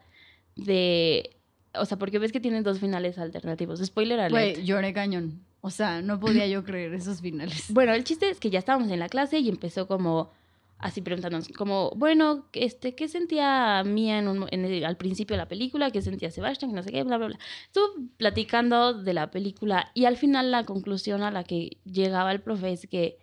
de, 0.56 1.36
o 1.75 1.86
sea, 1.86 1.98
porque 1.98 2.19
ves 2.19 2.31
que 2.31 2.40
tienen 2.40 2.63
dos 2.63 2.80
finales 2.80 3.18
alternativos. 3.18 3.80
Spoiler 3.84 4.19
alert. 4.19 4.31
Güey, 4.58 4.66
lloré 4.66 4.94
cañón. 4.94 5.42
O 5.62 5.69
sea, 5.69 6.02
no 6.02 6.19
podía 6.19 6.48
yo 6.48 6.63
creer 6.63 6.94
esos 6.96 7.22
finales. 7.22 7.66
Bueno, 7.69 7.94
el 7.94 8.04
chiste 8.04 8.30
es 8.30 8.40
que 8.40 8.50
ya 8.50 8.60
estábamos 8.60 8.90
en 8.90 9.00
la 9.00 9.10
clase 9.10 9.40
y 9.40 9.50
empezó 9.50 9.88
como 9.88 10.31
así 10.80 11.00
preguntándonos 11.02 11.48
como, 11.50 11.92
bueno, 11.96 12.48
este, 12.54 12.96
¿qué 12.96 13.07
sentía 13.07 13.84
Mía 13.86 14.18
en 14.18 14.28
un 14.28 14.40
mo- 14.40 14.48
en 14.50 14.66
el- 14.66 14.84
al 14.84 14.98
principio 14.98 15.36
de 15.36 15.38
la 15.38 15.48
película? 15.48 15.92
¿Qué 15.92 16.02
sentía 16.02 16.31
Sebastián? 16.31 16.72
Que 16.72 16.75
no 16.78 16.81
sé 16.81 16.92
qué, 16.92 17.04
bla, 17.04 17.18
bla, 17.18 17.28
bla. 17.28 17.40
Estuvo 17.68 17.86
platicando 18.18 18.96
de 18.96 19.14
la 19.14 19.30
película 19.30 19.92
y 19.94 20.06
al 20.06 20.18
final 20.18 20.50
la 20.50 20.66
conclusión 20.66 21.22
a 21.22 21.30
la 21.30 21.44
que 21.44 21.78
llegaba 21.86 22.31
el 22.31 22.42
profe 22.42 22.72
es 22.72 22.88
que, 22.88 23.19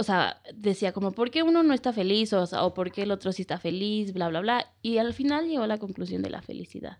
o 0.00 0.02
sea, 0.02 0.40
decía 0.54 0.92
como, 0.92 1.12
¿por 1.12 1.30
qué 1.30 1.42
uno 1.42 1.62
no 1.62 1.74
está 1.74 1.92
feliz? 1.92 2.32
O, 2.32 2.46
sea, 2.46 2.64
o 2.64 2.72
¿por 2.72 2.90
qué 2.90 3.02
el 3.02 3.10
otro 3.10 3.32
sí 3.32 3.42
está 3.42 3.58
feliz? 3.58 4.14
Bla, 4.14 4.28
bla, 4.28 4.40
bla. 4.40 4.72
Y 4.80 4.96
al 4.96 5.12
final 5.12 5.46
llegó 5.46 5.64
a 5.64 5.66
la 5.66 5.76
conclusión 5.76 6.22
de 6.22 6.30
la 6.30 6.40
felicidad. 6.40 6.98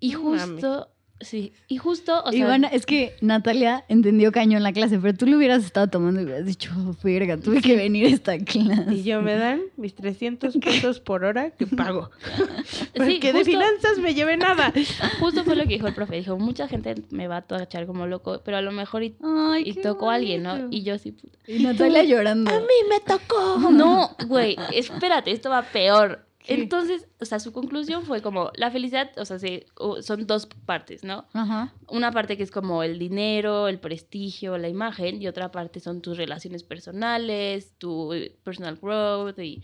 Y 0.00 0.12
justo, 0.12 0.88
sí, 1.20 1.52
y 1.68 1.76
justo, 1.76 2.22
o 2.24 2.30
sea... 2.30 2.38
Ivana, 2.38 2.68
es 2.68 2.86
que 2.86 3.14
Natalia 3.20 3.84
entendió 3.88 4.32
cañón 4.32 4.62
la 4.62 4.72
clase, 4.72 4.98
pero 4.98 5.16
tú 5.16 5.26
lo 5.26 5.36
hubieras 5.36 5.64
estado 5.64 5.88
tomando 5.88 6.20
y 6.20 6.24
hubieras 6.24 6.46
dicho, 6.46 6.70
verga, 7.02 7.36
tuve 7.36 7.60
que 7.60 7.76
venir 7.76 8.06
a 8.06 8.10
esta 8.10 8.38
clase. 8.38 8.94
Y 8.94 9.02
yo 9.02 9.22
me 9.22 9.34
dan 9.36 9.60
mis 9.76 9.94
300 9.94 10.56
pesos 10.58 11.00
por 11.00 11.24
hora 11.24 11.50
que 11.50 11.66
pago. 11.66 12.10
Porque 12.94 13.20
Sí, 13.20 13.32
de 13.32 13.44
finanzas 13.44 13.98
me 13.98 14.14
lleve 14.14 14.36
nada. 14.36 14.72
Justo 15.20 15.44
fue 15.44 15.56
lo 15.56 15.62
que 15.62 15.74
dijo 15.74 15.86
el 15.86 15.94
profe. 15.94 16.16
Dijo, 16.16 16.38
mucha 16.38 16.68
gente 16.68 16.94
me 17.10 17.28
va 17.28 17.38
a 17.38 17.42
tachar 17.42 17.86
como 17.86 18.06
loco, 18.06 18.40
pero 18.44 18.56
a 18.56 18.62
lo 18.62 18.72
mejor 18.72 19.02
y, 19.02 19.16
Ay, 19.22 19.64
y 19.66 19.74
tocó 19.74 20.10
a 20.10 20.14
alguien, 20.14 20.42
¿no? 20.42 20.68
Y 20.70 20.82
yo 20.82 20.94
así, 20.94 21.12
puta. 21.12 21.38
Y 21.46 21.62
Natalia 21.62 22.04
llorando. 22.04 22.50
me 22.50 23.00
tocó. 23.00 23.58
No, 23.78 24.10
güey, 24.26 24.56
espérate, 24.72 25.30
esto 25.30 25.50
va 25.50 25.62
peor. 25.62 26.27
¿Qué? 26.38 26.54
Entonces, 26.54 27.08
o 27.20 27.24
sea, 27.24 27.40
su 27.40 27.52
conclusión 27.52 28.04
fue 28.04 28.22
como, 28.22 28.50
la 28.54 28.70
felicidad, 28.70 29.10
o 29.18 29.24
sea, 29.24 29.38
se- 29.38 29.66
o- 29.76 30.00
son 30.02 30.26
dos 30.26 30.46
partes, 30.46 31.02
¿no? 31.04 31.26
Ajá. 31.32 31.74
Una 31.88 32.12
parte 32.12 32.36
que 32.36 32.42
es 32.44 32.50
como 32.50 32.82
el 32.84 32.98
dinero, 32.98 33.66
el 33.68 33.80
prestigio, 33.80 34.56
la 34.56 34.68
imagen, 34.68 35.20
y 35.20 35.26
otra 35.26 35.50
parte 35.50 35.80
son 35.80 36.00
tus 36.00 36.16
relaciones 36.16 36.62
personales, 36.62 37.74
tu 37.78 38.14
personal 38.44 38.76
growth, 38.80 39.38
y, 39.40 39.62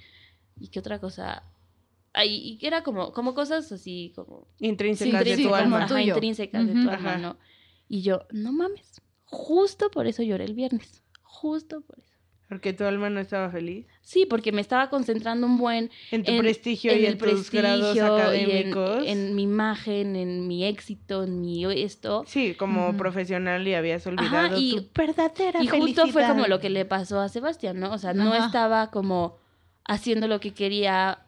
y 0.59 0.69
qué 0.69 0.81
otra 0.81 0.99
cosa. 1.01 1.45
Ay, 2.13 2.35
y 2.45 2.59
que 2.59 2.67
era 2.67 2.83
como, 2.83 3.13
como 3.13 3.35
cosas 3.35 3.71
así, 3.73 4.13
como 4.15 4.47
Intrínsecas 4.59 5.23
Sí, 5.25 5.31
de 5.31 5.43
tu 5.43 5.55
alma. 5.55 5.79
Ajá, 5.85 5.87
tuyo. 5.95 6.15
intrínsecas 6.15 6.67
de 6.67 6.73
tu 6.73 6.91
alma, 6.91 7.11
Ajá. 7.15 7.19
¿no? 7.19 7.37
Y 7.89 8.03
yo, 8.03 8.23
no 8.33 8.53
mames, 8.53 9.01
justo 9.27 9.91
por 9.91 10.07
eso 10.07 10.23
lloré 10.23 10.45
el 10.45 10.55
viernes, 10.55 11.03
justo 11.23 11.81
por 11.83 11.99
eso. 11.99 12.14
Porque 12.49 12.73
tu 12.75 12.85
alma 12.85 13.09
no 13.11 13.21
estaba 13.21 13.49
feliz. 13.51 13.87
Sí, 14.03 14.27
porque 14.27 14.53
me 14.53 14.61
estaba 14.61 14.91
concentrando 14.91 15.47
un 15.47 15.57
buen 15.57 15.91
En 16.11 16.23
tu 16.25 16.31
en, 16.33 16.39
prestigio 16.39 16.93
en 16.93 16.99
y 17.01 17.07
el 17.07 17.13
en 17.15 17.19
tus 17.19 17.51
grados 17.51 17.81
prestigio 17.97 18.05
y 18.05 18.09
en- 18.09 18.21
académicos. 18.21 19.05
En, 19.07 19.35
mi 19.35 19.43
imagen, 19.45 20.15
en 20.15 20.47
mi 20.47 20.65
éxito, 20.65 21.25
en 21.25 21.41
mi 21.41 21.65
esto. 21.83 22.23
Sí, 22.27 22.55
como 22.55 22.97
profesional 22.99 23.67
y 23.67 23.75
habías 23.75 24.07
olvidado 24.07 24.59
y- 24.59 24.77
tu 24.77 24.89
verdadera 24.95 25.63
Y 25.63 25.69
justo 25.69 26.07
fue 26.09 26.27
como 26.27 26.47
lo 26.47 26.61
que 26.61 26.69
le 26.71 26.85
pasó 26.85 27.19
a 27.21 27.29
Sebastián, 27.31 27.81
¿no? 27.81 27.93
O 27.93 27.99
sea, 27.99 28.13
no 28.13 28.33
Ajá. 28.35 28.47
estaba 28.47 28.91
como 28.91 29.39
haciendo 29.87 30.29
lo 30.29 30.39
que 30.39 30.53
quería. 30.53 31.21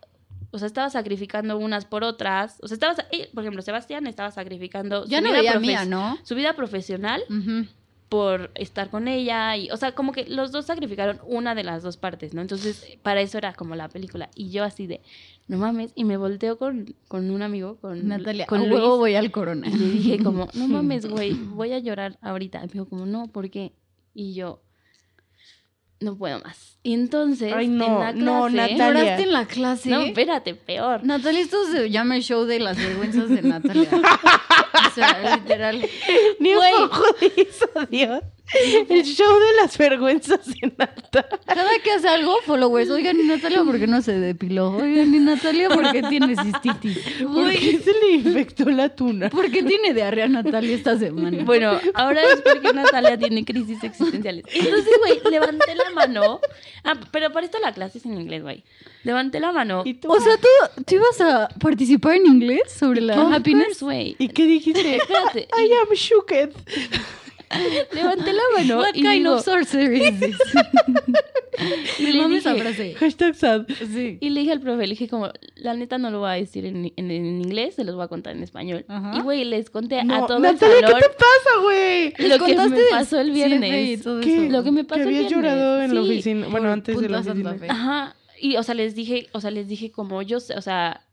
O 0.53 0.59
sea, 0.59 0.67
estaba 0.67 0.91
sacrificando 0.91 1.59
unas 1.59 1.87
por 1.87 2.05
otras. 2.05 2.59
O 2.63 2.69
sea, 2.69 2.75
estaba, 2.77 2.95
eh, 3.11 3.31
por 3.35 3.43
ejemplo, 3.43 3.63
Sebastián 3.63 4.07
estaba 4.07 4.31
sacrificando 4.31 5.05
Ya 5.07 5.19
su, 5.19 5.25
no 5.25 5.31
vida 5.31 5.39
veía 5.41 5.59
mía, 5.61 5.85
¿no? 5.87 6.19
su 6.23 6.35
vida 6.35 6.55
profesional 6.55 7.23
Ujú. 7.31 7.67
Por 8.09 8.51
estar 8.55 8.91
con 8.91 9.09
ella 9.09 9.57
y 9.57 9.71
o 9.71 9.77
sea 9.77 9.93
como 9.93 10.13
que 10.13 10.27
los 10.27 10.53
dos 10.53 10.67
sacrificaron 10.67 11.21
una 11.27 11.55
de 11.55 11.65
las 11.65 11.83
dos 11.83 11.97
partes 11.97 12.35
no 12.35 12.41
entonces 12.41 12.99
para 13.03 13.21
eso 13.21 13.39
era 13.39 13.53
como 13.53 13.75
la 13.75 13.89
película 13.89 14.31
y 14.35 14.51
yo 14.51 14.63
así 14.63 14.87
de 14.87 15.01
no 15.49 15.59
mames 15.59 15.93
y 15.95 16.05
me 16.05 16.17
volteo 16.17 16.57
con, 16.59 16.95
con 17.09 17.31
un 17.31 17.43
amigo 17.43 17.77
con 17.77 18.07
Natalia, 18.07 18.47
con 18.47 18.61
Luis 18.61 18.73
huevo 18.73 18.99
voy 18.99 19.17
al 19.17 19.31
corona. 19.31 19.67
y 19.69 19.77
le 19.77 19.91
dije 19.91 20.23
como 20.23 20.49
no 20.55 20.69
mames 20.69 21.07
güey 21.07 21.35
voy 21.35 21.73
a 21.73 21.79
llorar 21.79 22.17
ahorita 22.23 22.59
y 22.59 22.67
me 22.67 22.73
dijo 22.73 22.89
como 22.89 23.07
no 23.07 23.27
¿por 23.27 23.51
qué? 23.51 23.73
y 24.15 24.35
yo 24.35 24.63
no 26.01 26.17
puedo 26.17 26.39
más 26.41 26.79
y 26.83 26.93
entonces 26.95 27.53
Ay, 27.55 27.69
no, 27.69 27.85
en 27.87 27.99
la 27.99 28.13
clase 28.13 28.23
no, 28.25 28.49
Natalia. 28.51 28.87
¿Lloraste 28.89 29.23
en 29.23 29.33
la 29.33 29.47
clase? 29.47 29.89
no 29.91 30.01
espérate 30.03 30.55
peor 30.55 31.05
Natalia, 31.05 31.41
esto 31.41 31.57
se 31.71 31.91
llama 31.91 32.17
el 32.17 32.23
show 32.23 32.45
de 32.45 32.61
las 32.61 32.77
vergüenzas 32.77 33.29
de 33.29 33.43
Natalia. 33.43 33.89
o 34.87 34.95
sea, 34.95 35.37
literal. 35.37 35.83
Ni 36.39 36.51
un 36.53 36.57
Güey. 36.57 36.73
poco 36.89 37.05
de 37.21 37.33
eso, 37.43 37.69
Dios. 37.91 38.21
El 38.89 39.03
show 39.05 39.39
de 39.39 39.57
las 39.61 39.77
vergüenzas 39.77 40.41
en 40.63 40.73
alta. 40.79 41.27
Cada 41.47 41.79
que 41.83 41.93
hace 41.93 42.09
algo, 42.09 42.37
followers. 42.45 42.91
Oigan, 42.91 43.19
¿y 43.19 43.25
Natalia 43.25 43.65
por 43.65 43.79
qué 43.79 43.87
no 43.87 44.01
se 44.03 44.13
depiló? 44.13 44.71
Oigan, 44.71 45.15
¿y 45.15 45.19
Natalia 45.19 45.69
por 45.69 45.91
qué 45.91 46.03
tiene 46.03 46.37
cistitis? 46.37 46.99
¿Por 47.23 47.51
qué 47.51 47.79
se 47.79 47.93
le 47.93 48.11
infectó 48.13 48.71
la 48.71 48.95
tuna? 48.95 49.31
¿Por 49.31 49.51
qué 49.51 49.63
tiene 49.63 49.95
diarrea 49.95 50.29
Natalia 50.29 50.77
esta 50.77 50.97
semana? 50.99 51.43
Bueno, 51.45 51.79
ahora 51.95 52.21
es 52.23 52.41
porque 52.43 52.73
Natalia 52.73 53.19
tiene 53.19 53.45
crisis 53.45 53.83
existenciales. 53.83 54.45
Entonces, 54.53 54.93
güey, 54.99 55.21
levanté 55.33 55.75
la 55.75 55.91
mano. 55.95 56.41
Ah, 56.85 56.95
pero 57.11 57.33
para 57.33 57.47
esto 57.47 57.59
la 57.61 57.73
clase 57.73 57.99
es 57.99 58.07
en 58.07 58.21
inglés, 58.21 58.43
güey. 58.43 58.63
Levanté 59.03 59.41
la 59.41 59.53
mano. 59.53 59.83
¿Y 59.85 59.95
tú? 59.95 60.11
O 60.11 60.21
sea, 60.21 60.37
¿tú, 60.37 60.83
¿tú 60.85 60.95
ibas 60.95 61.21
a 61.21 61.49
participar 61.61 62.15
en 62.15 62.27
inglés 62.27 62.73
sobre 62.77 63.01
la 63.01 63.35
happiness? 63.35 63.83
güey. 63.83 64.17
¿Y 64.19 64.29
qué 64.29 64.47
dijiste? 64.47 64.97
Espérate. 64.97 65.49
I 65.59 65.73
am 65.83 65.95
shooked. 65.95 66.53
Levanté 67.93 68.33
la 68.33 68.43
mano 68.57 68.79
What 68.79 68.95
y 68.95 69.03
kind 69.03 69.13
digo, 69.25 69.35
of 69.37 69.45
sorcery 69.45 70.03
is 70.09 70.21
this? 70.21 70.37
Y 71.99 72.03
Me 72.03 72.13
le 72.13 72.19
mama 72.21 72.37
esa 72.37 72.53
dije- 72.53 72.63
frase. 72.63 72.95
Hashtag 72.97 73.35
sad. 73.35 73.67
Sí. 73.91 74.19
Y 74.21 74.29
le 74.29 74.41
dije 74.41 74.53
al 74.53 74.61
profe, 74.61 74.83
le 74.83 74.91
dije 74.91 75.09
como, 75.09 75.31
la 75.55 75.73
neta 75.73 75.97
no 75.97 76.11
lo 76.11 76.19
voy 76.21 76.29
a 76.29 76.33
decir 76.35 76.67
en, 76.67 76.93
en- 76.97 77.11
en 77.11 77.41
inglés, 77.41 77.77
se 77.77 77.85
los 77.85 77.95
voy 77.95 78.05
a 78.05 78.09
contar 78.09 78.37
en 78.37 78.43
español. 78.43 78.85
Ajá. 78.89 79.17
Y 79.17 79.21
güey, 79.23 79.45
les 79.47 79.71
conté 79.71 80.05
No, 80.05 80.17
a 80.25 80.27
todo 80.27 80.39
Natalia, 80.39 80.81
¿qué 80.87 80.93
te 80.93 81.09
pasa, 81.09 81.63
güey? 81.63 82.13
Les 82.19 82.29
lo 82.29 82.45
que 82.45 82.55
contaste 82.57 82.77
me 82.85 82.91
pasó 82.91 83.19
el 83.21 83.31
viernes. 83.31 84.03
todo 84.03 84.21
¿Qué? 84.21 84.45
eso. 84.45 84.53
Lo 84.53 84.63
que 84.65 84.71
me 84.73 84.85
pasó 84.85 85.01
Que 85.01 85.09
el 85.09 85.15
viernes. 85.15 85.33
llorado 85.33 85.83
en 85.83 85.95
la 85.95 86.03
Sí. 86.03 86.07
oficina. 86.11 86.49
Bueno, 86.49 86.71
antes 86.71 86.99
de 87.01 87.09
la 87.09 87.21
oficina. 87.21 87.55
Fe. 87.55 87.67
Ajá. 87.71 88.17
Y, 88.39 88.57
o 88.59 88.63
sea, 88.63 88.75
les 88.75 88.95
dije, 88.95 89.29
o 89.33 89.41
sea, 89.41 89.51
les 89.51 89.67
dije 89.67 89.91
como 89.91 90.21
yo, 90.21 90.41
sé, 90.41 90.55
o 90.59 90.61
sea, 90.61 91.06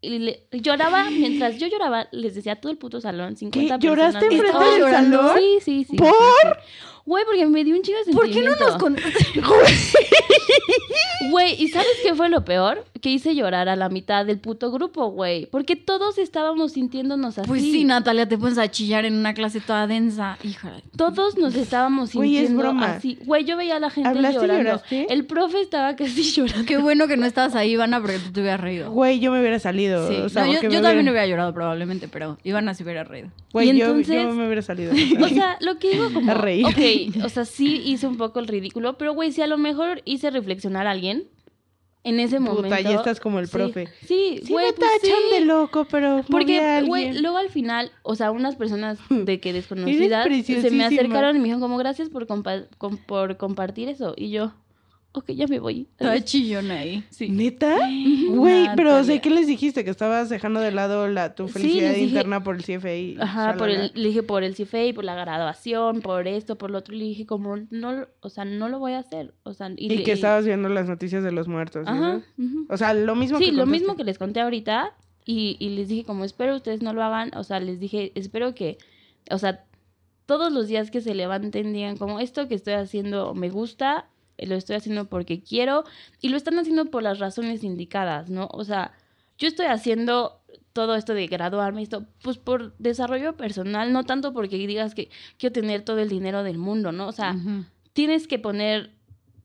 y 0.00 0.18
le- 0.18 0.46
lloraba, 0.52 1.10
mientras 1.10 1.58
yo 1.58 1.66
lloraba, 1.66 2.06
les 2.12 2.34
decía 2.34 2.52
a 2.52 2.56
todo 2.56 2.70
el 2.72 2.78
puto 2.78 3.00
salón, 3.00 3.36
50 3.36 3.78
¿Qué? 3.78 3.86
¿Lloraste 3.86 4.20
personas. 4.20 4.44
enfrente 4.46 4.70
del 4.72 4.80
llorando. 4.80 5.18
salón? 5.18 5.38
Sí, 5.38 5.58
sí, 5.64 5.86
sí. 5.90 5.96
¿Por? 5.96 6.12
Güey, 7.04 7.24
porque 7.24 7.46
me 7.46 7.64
dio 7.64 7.74
un 7.74 7.80
chingo 7.82 7.98
de 8.04 8.12
¿Por 8.12 8.28
qué 8.30 8.42
no 8.42 8.50
nos 8.50 8.58
sentimiento. 8.58 8.78
contaste? 8.78 9.40
Güey, 11.30 11.60
¿y 11.62 11.68
sabes 11.68 11.88
qué 12.02 12.14
fue 12.14 12.28
lo 12.28 12.44
peor? 12.44 12.84
Que 13.00 13.10
hice 13.10 13.34
llorar 13.34 13.68
a 13.68 13.76
la 13.76 13.88
mitad 13.88 14.24
del 14.24 14.38
puto 14.38 14.70
grupo, 14.70 15.10
güey. 15.10 15.46
Porque 15.46 15.74
todos 15.76 16.16
estábamos 16.18 16.72
sintiéndonos 16.72 17.38
así. 17.38 17.48
Pues 17.48 17.62
sí, 17.62 17.84
Natalia, 17.84 18.28
te 18.28 18.38
pones 18.38 18.58
a 18.58 18.70
chillar 18.70 19.04
en 19.04 19.14
una 19.14 19.34
clase 19.34 19.60
toda 19.60 19.86
densa. 19.86 20.38
Hija. 20.44 20.72
Todos 20.96 21.36
nos 21.36 21.54
estábamos 21.54 22.12
Güey, 22.12 22.36
es 22.36 22.48
sintiendo 22.48 22.62
broma. 22.62 22.92
así. 22.96 23.18
Güey, 23.24 23.44
yo 23.44 23.56
veía 23.56 23.76
a 23.76 23.80
la 23.80 23.90
gente 23.90 24.08
¿Hablaste 24.08 24.38
y 24.38 24.40
llorando. 24.40 24.64
lloraste? 24.64 25.06
El 25.12 25.26
profe 25.26 25.60
estaba 25.60 25.96
casi 25.96 26.22
llorando. 26.32 26.66
Qué 26.66 26.76
bueno 26.78 27.08
que 27.08 27.16
no 27.16 27.26
estabas 27.26 27.54
ahí, 27.54 27.72
Ivana, 27.72 28.00
porque 28.00 28.18
tú 28.18 28.32
te 28.32 28.40
hubieras 28.40 28.60
reído. 28.60 28.90
Güey, 28.90 29.18
yo 29.20 29.32
me 29.32 29.40
hubiera 29.40 29.58
salido. 29.58 29.87
Sí. 30.08 30.16
O 30.16 30.28
sea, 30.28 30.44
No, 30.46 30.52
yo 30.52 30.60
también 30.82 31.08
hubiera- 31.08 31.26
llorado 31.26 31.52
probablemente, 31.54 32.08
pero 32.08 32.38
Ivana 32.44 32.74
se 32.74 32.82
hubiera 32.84 33.04
reído. 33.04 33.30
Güey, 33.52 33.70
Y 33.70 33.78
yo, 33.78 33.86
entonces- 33.86 34.22
yo 34.22 34.32
me 34.34 34.44
hubiera 34.46 34.62
salido. 34.62 34.92
O 35.24 35.28
sea, 35.28 35.56
lo 35.60 35.78
que 35.78 35.90
digo 35.92 36.12
como, 36.12 36.30
A 36.32 36.34
reír. 36.34 36.66
ok, 36.66 37.24
o 37.24 37.28
sea, 37.28 37.44
sí 37.44 37.80
hice 37.84 38.06
un 38.06 38.16
poco 38.16 38.40
el 38.40 38.46
ridículo, 38.48 38.98
pero 38.98 39.14
güey, 39.14 39.32
si 39.32 39.42
a 39.42 39.46
lo 39.46 39.58
mejor 39.58 40.02
hice 40.04 40.30
reflexionar 40.30 40.86
a 40.86 40.90
alguien 40.92 41.24
en 42.04 42.20
ese 42.20 42.38
Puta, 42.38 42.52
momento. 42.52 42.78
ya 42.80 42.94
estás 42.94 43.20
como 43.20 43.38
el 43.40 43.48
profe. 43.48 43.88
Sí, 44.06 44.40
sí 44.42 44.52
güey, 44.52 44.66
me 44.66 44.72
pues 44.72 44.88
tachan 45.02 45.16
sí. 45.28 45.34
de 45.34 45.40
loco, 45.44 45.86
pero 45.90 46.24
Porque, 46.30 46.82
güey, 46.86 47.18
luego 47.20 47.36
al 47.36 47.50
final, 47.50 47.90
o 48.02 48.14
sea, 48.14 48.30
unas 48.30 48.56
personas 48.56 48.98
de 49.10 49.40
que 49.40 49.52
desconocidas 49.52 50.26
se 50.44 50.70
me 50.70 50.84
acercaron 50.84 51.36
y 51.36 51.38
me 51.38 51.44
dijeron 51.44 51.60
como 51.60 51.76
gracias 51.76 52.08
por, 52.08 52.26
compa- 52.26 52.66
com- 52.78 52.96
por 52.96 53.36
compartir 53.36 53.88
eso. 53.88 54.14
Y 54.16 54.30
yo, 54.30 54.52
ok, 55.12 55.30
ya 55.32 55.46
me 55.48 55.58
voy. 55.58 55.88
Estaba 55.92 56.20
chillona 56.22 56.78
ahí. 56.80 57.02
Sí. 57.10 57.28
¿Neta? 57.28 57.76
Güey, 58.30 58.68
pero 58.76 58.90
o 58.90 58.92
sea, 58.92 59.00
Natalia. 59.16 59.20
¿qué 59.22 59.30
les 59.30 59.46
dijiste? 59.46 59.84
Que 59.84 59.90
estabas 59.90 60.28
dejando 60.28 60.60
de 60.60 60.70
lado 60.70 61.08
la, 61.08 61.34
tu 61.34 61.46
Sí, 61.48 61.54
felicidad 61.54 61.90
dije- 61.94 62.04
interna 62.06 62.44
por 62.44 62.56
el 62.56 62.62
CFI. 62.64 63.16
Ajá, 63.20 63.54
por 63.56 63.68
el, 63.70 63.90
le 63.94 64.08
dije 64.08 64.22
por 64.22 64.44
el 64.44 64.54
CFA, 64.54 64.94
por 64.94 65.04
la 65.04 65.14
graduación, 65.14 66.00
por 66.02 66.28
esto, 66.28 66.56
por 66.56 66.70
lo 66.70 66.78
otro. 66.78 66.94
Y 66.94 66.98
le 66.98 67.04
dije 67.06 67.26
como, 67.26 67.56
no, 67.70 67.92
lo- 67.92 68.08
o 68.20 68.28
sea, 68.28 68.44
no 68.44 68.68
lo 68.68 68.78
voy 68.78 68.92
a 68.92 68.98
hacer. 68.98 69.34
O 69.42 69.54
sea, 69.54 69.70
y, 69.76 69.86
Y, 69.92 69.96
le- 69.98 70.02
que 70.04 70.12
estabas 70.12 70.44
viendo 70.44 70.68
las 70.68 70.88
noticias 70.88 71.24
de 71.24 71.32
los 71.32 71.48
muertos. 71.48 71.86
¿y 71.86 71.90
Ajá. 71.90 72.20
O 72.68 72.76
sea, 72.76 72.94
lo 72.94 73.14
mismo 73.16 73.38
Sí, 73.38 73.46
que 73.46 73.52
lo 73.52 73.62
contaste. 73.64 73.78
mismo 73.80 73.96
que 73.96 74.04
les 74.04 74.18
conté 74.18 74.40
ahorita 74.40 74.94
y, 75.24 75.56
y 75.58 75.70
les 75.70 75.88
dije 75.88 76.04
como 76.04 76.24
espero 76.24 76.54
ustedes 76.54 76.80
no 76.82 76.92
lo 76.92 77.02
hagan, 77.02 77.30
o 77.36 77.44
sea, 77.44 77.60
les 77.60 77.80
dije 77.80 78.12
espero 78.14 78.54
que, 78.54 78.78
o 79.30 79.38
sea, 79.38 79.64
todos 80.26 80.52
los 80.52 80.68
días 80.68 80.90
que 80.90 81.00
se 81.00 81.14
levanten 81.14 81.72
digan 81.72 81.96
como 81.96 82.20
esto 82.20 82.48
que 82.48 82.54
estoy 82.54 82.74
haciendo 82.74 83.34
me 83.34 83.48
gusta, 83.50 84.06
lo 84.46 84.54
estoy 84.54 84.76
haciendo 84.76 85.08
porque 85.08 85.42
quiero 85.42 85.84
y 86.20 86.28
lo 86.28 86.36
están 86.36 86.58
haciendo 86.58 86.86
por 86.86 87.02
las 87.02 87.18
razones 87.18 87.64
indicadas, 87.64 88.30
¿no? 88.30 88.48
O 88.52 88.64
sea, 88.64 88.92
yo 89.38 89.48
estoy 89.48 89.66
haciendo 89.66 90.40
todo 90.72 90.94
esto 90.94 91.14
de 91.14 91.26
graduarme, 91.26 91.82
esto, 91.82 92.04
pues 92.22 92.38
por 92.38 92.76
desarrollo 92.78 93.36
personal, 93.36 93.92
no 93.92 94.04
tanto 94.04 94.32
porque 94.32 94.56
digas 94.66 94.94
que 94.94 95.10
quiero 95.38 95.52
tener 95.52 95.82
todo 95.82 95.98
el 95.98 96.08
dinero 96.08 96.42
del 96.44 96.58
mundo, 96.58 96.92
¿no? 96.92 97.08
O 97.08 97.12
sea, 97.12 97.34
tienes 97.92 98.28
que 98.28 98.38
poner 98.38 98.92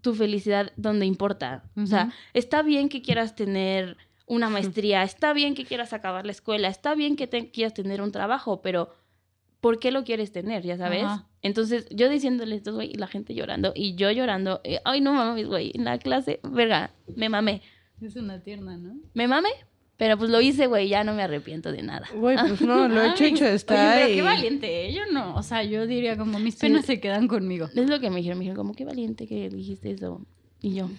tu 0.01 0.13
felicidad 0.13 0.71
donde 0.75 1.05
importa. 1.05 1.63
O 1.77 1.87
sea, 1.87 2.11
está 2.33 2.61
bien 2.61 2.89
que 2.89 3.01
quieras 3.01 3.35
tener 3.35 3.97
una 4.27 4.49
maestría, 4.49 5.03
está 5.03 5.33
bien 5.33 5.55
que 5.55 5.65
quieras 5.65 5.91
acabar 5.93 6.25
la 6.25 6.31
escuela, 6.33 6.67
está 6.67 6.93
bien 6.95 7.15
que 7.15 7.25
te- 7.27 7.51
quieras 7.51 7.73
tener 7.73 8.01
un 8.01 8.11
trabajo, 8.11 8.61
pero 8.61 8.93
¿por 9.59 9.79
qué 9.79 9.91
lo 9.91 10.03
quieres 10.03 10.31
tener? 10.31 10.63
Ya 10.63 10.77
sabes. 10.77 11.03
Entonces, 11.43 11.85
yo 11.91 12.09
diciéndole 12.09 12.55
esto, 12.55 12.73
güey, 12.73 12.89
y 12.91 12.95
la 12.95 13.07
gente 13.07 13.35
llorando, 13.35 13.73
y 13.75 13.95
yo 13.95 14.09
llorando, 14.11 14.61
eh, 14.63 14.79
ay, 14.85 15.01
no 15.01 15.13
mames, 15.13 15.45
güey, 15.47 15.71
en 15.75 15.83
la 15.85 15.99
clase, 15.99 16.39
verga, 16.43 16.91
me 17.15 17.29
mamé. 17.29 17.61
Es 18.01 18.15
una 18.15 18.39
tierna, 18.41 18.77
¿no? 18.77 18.95
Me 19.13 19.27
mamé, 19.27 19.49
pero 19.97 20.17
pues 20.17 20.29
lo 20.31 20.41
hice, 20.41 20.67
güey, 20.67 20.87
ya 20.89 21.03
no 21.03 21.13
me 21.13 21.21
arrepiento 21.21 21.71
de 21.71 21.83
nada. 21.83 22.07
Güey, 22.15 22.37
pues 22.37 22.61
no, 22.61 22.87
lo 22.87 23.03
hecho, 23.03 23.23
Ay, 23.25 23.31
hecho 23.31 23.45
está. 23.45 23.75
Oye, 23.75 24.01
pero 24.03 24.09
y- 24.11 24.15
qué 24.15 24.21
valiente, 24.23 24.85
¿eh? 24.87 24.93
Yo 24.93 25.01
no. 25.11 25.35
O 25.35 25.43
sea, 25.43 25.63
yo 25.63 25.85
diría 25.85 26.17
como 26.17 26.39
mis 26.39 26.55
Sí. 26.55 26.61
penas 26.61 26.85
se 26.85 26.99
quedan 26.99 27.27
conmigo. 27.27 27.67
Es 27.75 27.89
lo 27.89 27.99
que 27.99 28.09
me 28.09 28.17
dijeron, 28.17 28.39
me 28.39 28.43
dijeron, 28.45 28.57
como 28.57 28.73
qué 28.73 28.85
valiente 28.85 29.27
que 29.27 29.49
dijiste 29.49 29.91
eso. 29.91 30.25
Y 30.61 30.75
yo, 30.75 30.89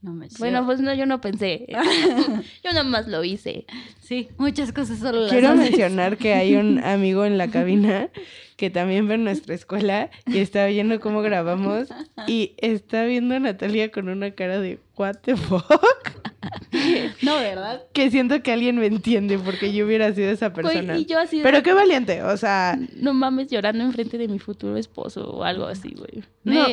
No 0.00 0.12
me 0.14 0.28
bueno, 0.38 0.64
pues 0.64 0.80
no, 0.80 0.94
yo 0.94 1.06
no 1.06 1.20
pensé. 1.20 1.66
yo 2.64 2.70
nada 2.70 2.84
más 2.84 3.08
lo 3.08 3.24
hice. 3.24 3.66
Sí, 4.00 4.28
muchas 4.38 4.72
cosas 4.72 5.00
solo 5.00 5.22
las 5.22 5.30
Quiero 5.32 5.48
haces. 5.48 5.70
mencionar 5.70 6.16
que 6.16 6.34
hay 6.34 6.54
un 6.54 6.78
amigo 6.84 7.24
en 7.24 7.36
la 7.36 7.48
cabina 7.50 8.08
que 8.56 8.70
también 8.70 9.08
ve 9.08 9.18
nuestra 9.18 9.54
escuela 9.56 10.10
y 10.26 10.38
está 10.38 10.66
viendo 10.66 11.00
cómo 11.00 11.20
grabamos 11.20 11.88
y 12.28 12.54
está 12.58 13.04
viendo 13.04 13.34
a 13.34 13.40
Natalia 13.40 13.90
con 13.90 14.08
una 14.08 14.30
cara 14.32 14.60
de 14.60 14.78
what 14.96 15.16
the 15.22 15.36
fuck 15.36 16.12
No, 17.22 17.36
¿verdad? 17.36 17.82
que 17.92 18.10
siento 18.10 18.42
que 18.42 18.52
alguien 18.52 18.76
me 18.78 18.86
entiende 18.86 19.38
porque 19.38 19.72
yo 19.72 19.84
hubiera 19.86 20.12
sido 20.14 20.30
esa 20.30 20.48
Güey, 20.50 20.64
persona. 20.64 20.96
y 20.98 21.04
yo 21.06 21.18
así 21.18 21.38
de- 21.38 21.42
Pero 21.42 21.62
qué 21.62 21.72
valiente, 21.72 22.22
o 22.22 22.36
sea, 22.36 22.78
No 22.96 23.14
mames, 23.14 23.48
llorando 23.50 23.82
enfrente 23.84 24.16
de 24.18 24.28
mi 24.28 24.38
futuro 24.38 24.76
esposo 24.76 25.28
o 25.30 25.44
algo 25.44 25.66
así, 25.66 25.94
güey. 25.96 26.22
No. 26.44 26.66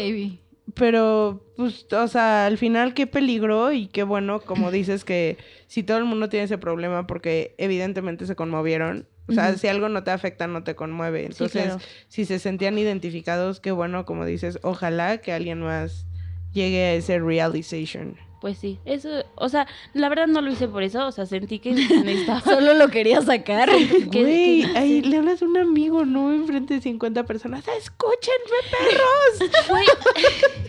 Pero 0.74 1.46
pues, 1.56 1.86
o 1.94 2.08
sea, 2.08 2.48
al 2.48 2.58
final 2.58 2.94
qué 2.94 3.08
peligro 3.08 3.72
y 3.72 3.88
qué 3.88 4.04
bueno, 4.04 4.42
como 4.42 4.72
dices 4.72 5.06
que 5.06 5.38
si 5.68 5.84
todo 5.84 5.98
el 5.98 6.06
mundo 6.06 6.28
tiene 6.28 6.46
ese 6.46 6.58
problema 6.58 7.06
porque 7.08 7.54
evidentemente 7.58 8.26
se 8.26 8.36
conmovieron, 8.36 9.08
o 9.28 9.32
sea, 9.32 9.56
si 9.58 9.68
algo 9.68 9.90
no 9.90 10.04
te 10.04 10.12
afecta, 10.12 10.48
no 10.48 10.64
te 10.64 10.76
conmueve. 10.76 11.26
Entonces, 11.26 11.66
claro. 11.66 11.80
si 12.08 12.26
se 12.26 12.40
sentían 12.40 12.78
identificados, 12.78 13.60
qué 13.60 13.72
bueno, 13.72 14.06
como 14.06 14.26
dices, 14.26 14.60
ojalá 14.64 15.20
que 15.20 15.34
alguien 15.34 15.62
más 15.62 16.06
llegue 16.52 16.84
a 16.84 16.94
ese 16.94 17.20
realization. 17.20 18.18
Pues 18.46 18.60
sí, 18.60 18.78
eso, 18.86 19.10
o 19.34 19.50
sea, 19.50 19.66
la 19.96 20.08
verdad 20.08 20.28
no 20.28 20.40
lo 20.40 20.52
hice 20.52 20.68
por 20.68 20.84
eso, 20.84 21.08
o 21.08 21.12
sea, 21.12 21.26
sentí 21.26 21.58
que 21.58 21.72
necesitaba... 21.74 22.42
Solo 22.42 22.76
lo 22.76 22.90
quería 22.90 23.20
sacar. 23.24 23.72
Güey, 23.72 24.66
ahí 24.76 25.02
sí. 25.02 25.10
le 25.10 25.18
hablas 25.18 25.42
a 25.42 25.46
un 25.46 25.58
amigo, 25.58 26.06
no 26.06 26.32
enfrente 26.32 26.76
de 26.76 26.82
50 26.82 27.24
personas. 27.24 27.68
¡Escúchenme, 27.68 28.58
perros! 28.70 29.52
Güey, 29.68 29.86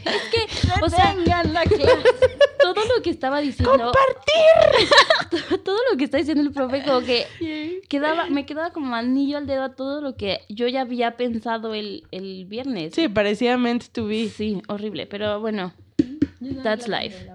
es 0.07 0.23
que, 0.31 0.83
o 0.83 0.89
sea, 0.89 1.15
la 1.17 1.65
clase. 1.65 1.85
todo 2.63 2.83
lo 2.97 3.03
que 3.03 3.11
estaba 3.11 3.43
diciendo... 3.43 3.93
¡Compartir! 3.93 5.59
todo 5.63 5.77
lo 5.91 5.99
que 5.99 6.05
está 6.05 6.17
diciendo 6.17 6.45
el 6.45 6.53
profe 6.53 6.83
como 6.83 7.03
que 7.03 7.27
quedaba, 7.91 8.31
me 8.31 8.47
quedaba 8.47 8.71
como 8.71 8.95
anillo 8.97 9.37
al 9.37 9.47
dedo 9.47 9.65
a 9.65 9.75
todo 9.75 10.01
lo 10.01 10.17
que 10.17 10.41
yo 10.49 10.67
ya 10.67 10.81
había 10.81 11.19
pensado 11.19 11.75
el, 11.75 12.05
el 12.11 12.47
viernes. 12.47 12.95
Sí, 12.95 13.11
parecía 13.11 13.59
meant 13.59 13.85
to 13.93 14.07
be. 14.07 14.31
Sí, 14.31 14.63
horrible, 14.67 15.07
pero 15.07 15.41
bueno, 15.41 15.75
That's 16.41 16.89
life. 16.89 17.27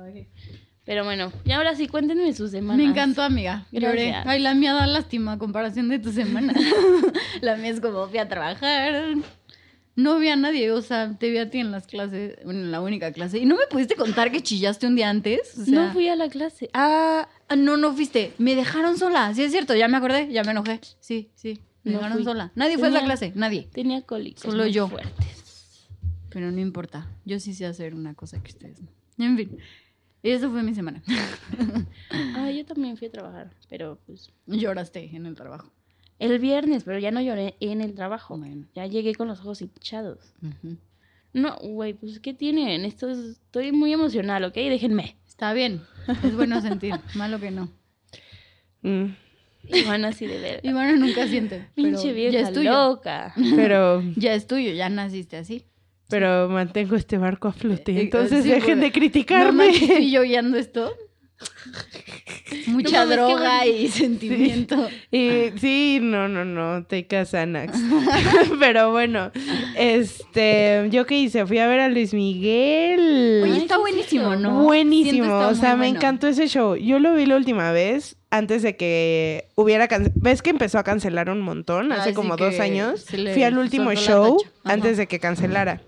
Pero 0.91 1.05
bueno, 1.05 1.31
y 1.45 1.51
ahora 1.53 1.74
sí, 1.74 1.88
cuéntenme 1.88 2.33
sus 2.33 2.51
semanas. 2.51 2.75
Me 2.75 2.83
encantó, 2.83 3.21
amiga. 3.21 3.65
Lloré. 3.71 4.13
Ay, 4.25 4.41
la 4.41 4.53
mía 4.53 4.74
da 4.74 4.86
lástima 4.88 5.31
a 5.31 5.38
comparación 5.38 5.88
de 5.88 6.00
tu 6.00 6.12
semana. 6.12 6.53
la 7.41 7.55
mía 7.55 7.69
es 7.69 7.79
como 7.79 8.10
fui 8.10 8.17
a 8.17 8.27
trabajar. 8.27 9.15
No 9.95 10.19
vi 10.19 10.27
a 10.27 10.36
nadie, 10.36 10.69
o 10.71 10.81
sea, 10.81 11.17
te 11.17 11.29
vi 11.29 11.38
a 11.38 11.50
ti 11.50 11.60
en 11.60 11.71
las 11.71 11.88
clases, 11.88 12.38
en 12.43 12.71
la 12.71 12.81
única 12.81 13.13
clase. 13.13 13.38
¿Y 13.39 13.45
no 13.45 13.55
me 13.55 13.67
pudiste 13.69 13.95
contar 13.95 14.33
que 14.33 14.41
chillaste 14.43 14.86
un 14.86 14.98
día 14.98 15.10
antes? 15.10 15.57
O 15.57 15.63
sea, 15.63 15.74
No 15.74 15.93
fui 15.93 16.10
a 16.10 16.17
la 16.17 16.27
clase. 16.27 16.69
Ah, 16.74 17.29
no, 17.57 17.77
no 17.77 17.93
fuiste. 17.93 18.33
Me 18.38 18.55
dejaron 18.55 18.98
sola. 18.98 19.33
Sí, 19.33 19.43
es 19.43 19.51
cierto, 19.53 19.74
ya 19.74 19.88
me 19.88 19.95
acordé, 19.95 20.29
ya 20.29 20.43
me 20.43 20.51
enojé. 20.51 20.81
Sí, 21.00 21.29
sí, 21.36 21.62
me 21.86 21.91
No 21.93 22.00
dejaron 22.00 22.17
fui. 22.17 22.25
sola. 22.25 22.51
Nadie 22.55 22.77
fue 22.77 22.89
a 22.89 22.91
Tenía- 22.91 23.05
clase, 23.05 23.31
nadie. 23.33 23.69
tenía 23.71 24.01
cólicos 24.01 24.41
Solo 24.43 24.67
yo. 24.67 24.89
fuertes. 24.89 25.88
Pero 26.31 26.51
no 26.51 26.60
importa. 26.60 27.07
Yo 27.24 27.39
sí 27.39 27.53
sé 27.53 27.65
hacer 27.65 27.95
una 27.95 28.13
cosa 28.13 28.43
que 28.43 28.51
ustedes 28.51 28.81
no. 28.81 28.89
En 29.25 29.38
fin. 29.38 29.57
Eso 30.23 30.51
fue 30.51 30.63
mi 30.63 30.73
semana. 30.75 31.01
Ah, 32.35 32.49
yo 32.51 32.65
también 32.65 32.97
fui 32.97 33.07
a 33.07 33.11
trabajar, 33.11 33.51
pero 33.69 33.97
pues 34.05 34.31
Lloraste 34.47 35.15
en 35.15 35.25
el 35.25 35.35
trabajo. 35.35 35.71
el 36.19 36.39
viernes, 36.39 36.83
pero 36.83 36.99
ya 36.99 37.11
no 37.11 37.21
lloré 37.21 37.55
en 37.59 37.81
el 37.81 37.93
trabajo. 37.93 38.37
Bueno. 38.37 38.65
Ya 38.73 38.85
llegué 38.87 39.15
con 39.15 39.27
los 39.27 39.39
ojos 39.41 39.61
hinchados. 39.61 40.33
No, 41.33 41.55
güey, 41.57 41.93
pues 41.93 42.19
¿qué 42.19 42.33
tienen? 42.33 42.83
Esto 42.85 43.09
es- 43.09 43.37
estoy 43.45 43.71
muy 43.71 43.93
emocional, 43.93 44.43
¿ok? 44.43 44.53
Déjenme. 44.55 45.15
Está 45.27 45.53
bien. 45.53 45.81
Es 46.23 46.35
bueno 46.35 46.59
sentir. 46.61 46.93
Malo 47.15 47.39
que 47.39 47.51
no. 47.51 47.69
Mm, 48.81 49.05
Y 49.67 49.83
van 49.83 50.03
así 50.05 50.25
de 50.27 50.39
ver. 50.39 50.59
Y 50.63 50.73
bueno, 50.73 50.97
nunca 50.97 51.27
siente. 51.27 51.67
pero 51.75 51.87
Pinche 51.89 52.07
ya 52.07 52.13
vieja 52.13 52.39
es 52.49 52.53
tuyo. 52.53 52.71
loca. 52.71 53.33
Pero, 53.55 54.01
Ya 54.15 54.33
es 54.33 54.47
tuyo, 54.47 54.73
ya 54.73 54.89
naciste 54.89 55.37
así. 55.37 55.65
Pero 56.12 56.48
mantengo 56.50 56.96
este 56.96 57.18
barco 57.18 57.48
a 57.48 57.53
flote. 57.53 57.91
Eh, 57.94 57.98
eh, 57.98 58.01
Entonces 58.01 58.44
sí, 58.44 58.50
dejen 58.50 58.80
de 58.80 58.88
No 58.88 58.94
criticarme. 58.94 59.65
manches, 59.68 59.82
estoy 59.82 60.12
yo 60.12 60.22
guiando 60.22 60.58
esto. 60.58 60.94
Mucha 62.68 63.06
No 63.06 63.12
droga 63.12 63.60
bueno. 63.63 63.77
y 63.77 63.88
sentimiento. 63.88 64.89
Y 65.10 65.51
sí, 65.58 66.00
no, 66.01 66.27
no, 66.27 66.46
no, 66.46 66.84
take 66.86 67.18
a 67.18 67.25
Xanax. 67.25 67.80
Pero 68.60 68.91
bueno, 68.91 69.32
este, 69.75 70.88
¿yo 70.91 71.06
qué 71.06 71.18
hice? 71.18 71.46
Fui 71.48 71.58
a 71.58 71.68
ver 71.68 71.80
a 71.80 71.89
Luis 71.89 72.13
Miguel. 72.13 73.41
Oye, 73.44 73.58
está 73.58 73.75
sí, 73.75 73.82
buenísimo, 73.82 74.36
sí, 74.36 74.41
¿no? 74.41 74.63
Buenísimo, 74.63 75.39
o 75.48 75.56
sea, 75.56 75.72
me 75.72 75.86
bueno. 75.86 75.98
encantó 75.98 76.27
ese 76.27 76.48
show. 76.48 76.75
Yo 76.75 77.00
lo 77.00 77.15
vi 77.15 77.25
la 77.25 77.38
última 77.38 77.72
vez 77.72 78.18
antes 78.31 78.63
de 78.63 78.77
que 78.77 79.50
hubiera 79.55 79.88
ves 80.15 80.41
que 80.41 80.50
empezó 80.50 80.79
a 80.79 80.83
cancelar 80.83 81.29
un 81.29 81.41
montón 81.41 81.91
hace 81.91 82.13
como 82.13 82.38
dos 82.38 82.59
años. 82.59 83.05
Fui 83.33 83.43
al 83.43 83.57
último 83.57 83.93
show 83.93 84.38
antes 84.63 84.97
de 84.97 85.05
que 85.07 85.19
cancelara. 85.19 85.81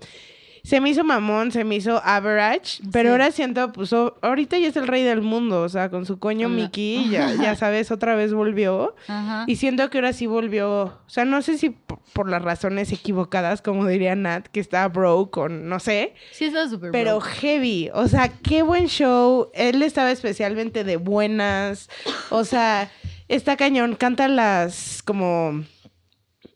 Se 0.64 0.80
me 0.80 0.88
hizo 0.90 1.04
mamón, 1.04 1.52
se 1.52 1.62
me 1.62 1.76
hizo 1.76 2.00
average, 2.02 2.82
pero 2.90 3.10
Sí. 3.10 3.12
ahora 3.12 3.30
siento, 3.30 3.70
pues 3.70 3.92
ahorita 3.92 4.58
ya 4.58 4.68
es 4.68 4.76
el 4.76 4.88
rey 4.88 5.02
del 5.02 5.20
mundo, 5.20 5.60
o 5.60 5.68
sea, 5.68 5.90
con 5.90 6.06
su 6.06 6.18
coño 6.18 6.48
Mickey, 6.48 7.08
ya, 7.10 7.32
ya 7.34 7.54
sabes, 7.54 7.90
otra 7.90 8.14
vez 8.14 8.32
volvió. 8.32 8.96
Ajá. 9.06 9.44
Y 9.46 9.56
siento 9.56 9.90
que 9.90 9.98
ahora 9.98 10.14
sí 10.14 10.26
volvió, 10.26 10.84
o 10.84 11.02
sea, 11.06 11.26
no 11.26 11.42
sé 11.42 11.58
si 11.58 11.76
por 12.14 12.30
las 12.30 12.40
razones 12.42 12.90
equivocadas, 12.92 13.60
como 13.60 13.86
diría 13.86 14.16
Nat, 14.16 14.46
que 14.48 14.60
está 14.60 14.88
broke 14.88 15.36
o 15.38 15.48
no 15.50 15.78
sé, 15.80 16.14
Sí, 16.32 16.46
está 16.46 16.66
súper 16.68 16.90
pero 16.92 17.18
broke. 17.18 17.28
heavy, 17.40 17.90
o 17.92 18.08
sea, 18.08 18.28
qué 18.42 18.62
buen 18.62 18.86
show. 18.86 19.50
Él 19.52 19.82
estaba 19.82 20.10
especialmente 20.12 20.82
de 20.82 20.96
buenas, 20.96 21.90
o 22.30 22.44
sea, 22.44 22.90
está 23.28 23.56
cañón, 23.58 23.96
canta 23.96 24.28
las 24.28 25.02
como 25.02 25.62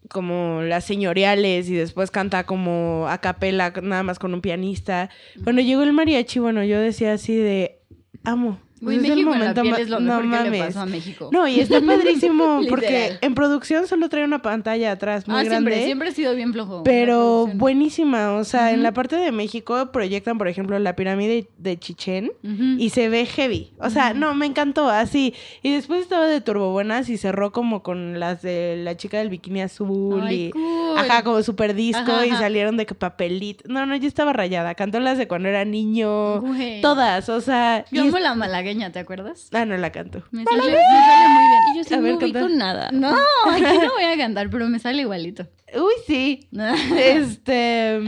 como 0.09 0.63
las 0.63 0.85
señoriales 0.85 1.69
y 1.69 1.75
después 1.75 2.11
canta 2.11 2.45
como 2.45 3.07
a 3.09 3.19
capela 3.19 3.73
nada 3.83 4.03
más 4.03 4.19
con 4.19 4.35
un 4.35 4.41
pianista. 4.41 5.11
Cuando 5.45 5.63
llegó 5.63 5.83
el 5.83 5.93
mariachi, 5.93 6.39
bueno, 6.39 6.65
yo 6.65 6.81
decía 6.81 7.13
así 7.13 7.37
de 7.37 7.81
amo. 8.25 8.59
Es 8.81 8.97
el 8.97 9.01
México 9.03 9.19
en 9.19 9.25
la 9.27 9.33
momento 9.55 9.63
piel 9.63 9.73
ma- 9.73 9.79
es 9.81 9.89
lo 9.91 10.01
no 10.01 10.07
mejor 10.07 10.23
que 10.23 10.29
le 10.29 10.59
mames. 10.59 10.67
pasó 10.75 10.81
a 10.81 10.87
México. 10.87 11.31
No, 11.33 11.49
y 11.49 11.61
está 11.61 11.81
padrísimo 11.87 12.61
porque 12.69 13.19
en 13.21 13.35
producción 13.35 13.87
solo 13.87 14.09
trae 14.09 14.25
una 14.25 14.43
pantalla 14.43 14.93
atrás 14.93 15.27
muy 15.27 15.37
ah, 15.39 15.45
grande. 15.45 15.71
siempre, 15.71 15.85
siempre 15.85 16.09
ha 16.09 16.13
sido 16.13 16.35
bien 16.35 16.53
flojo. 16.53 16.83
Pero 16.85 17.47
la 17.49 17.55
buenísima, 17.55 18.35
o 18.35 18.45
sea, 18.45 18.71
en 18.71 18.77
Ujú. 18.77 18.83
la 18.85 18.93
parte 18.93 19.17
de 19.17 19.33
México 19.33 19.91
proyectan, 19.93 20.39
por 20.39 20.49
ejemplo, 20.49 20.79
la 20.79 20.95
pirámide 20.97 21.49
de 21.59 21.79
Chichén 21.79 22.33
Ujú. 22.45 22.77
y 22.79 22.91
se 22.91 23.09
ve 23.09 23.27
heavy. 23.27 23.73
O 23.79 23.91
sea, 23.91 24.15
no, 24.15 24.35
me 24.35 24.47
encantó, 24.47 24.89
así. 24.89 25.35
Y 25.63 25.73
después 25.73 26.01
estaba 26.03 26.27
de 26.27 26.41
Turbobuenas 26.41 27.09
y 27.09 27.17
cerró 27.17 27.53
como 27.53 27.83
con 27.83 28.19
las 28.21 28.43
de 28.43 28.81
la 28.83 28.97
chica 28.97 29.19
del 29.19 29.29
bikini 29.29 29.63
azul 29.63 30.23
Ay, 30.25 30.45
y... 30.47 30.51
cool. 30.51 30.99
Ajá, 30.99 31.23
como 31.23 31.43
super 31.43 31.75
disco 31.75 32.11
Ajá, 32.13 32.27
y 32.27 32.31
ajá. 32.31 32.41
salieron 32.41 32.77
de 32.77 32.87
que 32.87 32.95
papelito. 32.95 33.65
No, 33.69 33.87
no, 33.87 33.95
yo 33.97 34.09
estaba 34.09 34.33
rayada. 34.33 34.75
Cantó 34.75 34.99
las 35.01 35.19
de 35.19 35.29
cuando 35.29 35.49
era 35.49 35.65
niño. 35.65 36.41
Güey. 36.41 36.81
Todas, 36.81 37.29
o 37.29 37.41
sea... 37.41 37.85
Yo 37.91 38.03
amo 38.03 38.19
la 38.19 38.35
malagueña, 38.69 38.93
¿te 38.93 38.99
acuerdas? 38.99 39.49
Ah, 39.53 39.65
no 39.65 39.77
la 39.77 39.91
canto. 39.93 40.23
Me 40.31 40.45
sale, 40.45 40.57
me 40.59 40.63
sale 40.63 41.29
muy 41.29 41.43
bien. 41.43 41.63
Y 41.75 41.79
yo 41.79 41.85
sí 41.85 41.95
A 41.95 42.01
ver, 42.01 42.13
no 42.13 42.19
ubico 42.19 42.39
canta. 42.41 42.55
nada. 42.57 42.91
No, 42.93 43.15
aquí 43.51 43.63
no 43.63 43.93
voy 43.95 44.05
a 44.05 44.17
cantar, 44.17 44.51
pero 44.51 44.69
me 44.69 44.79
sale 44.79 45.03
igualito. 45.03 45.47
Uy, 45.75 45.93
sí. 46.07 46.49
Este. 46.97 48.01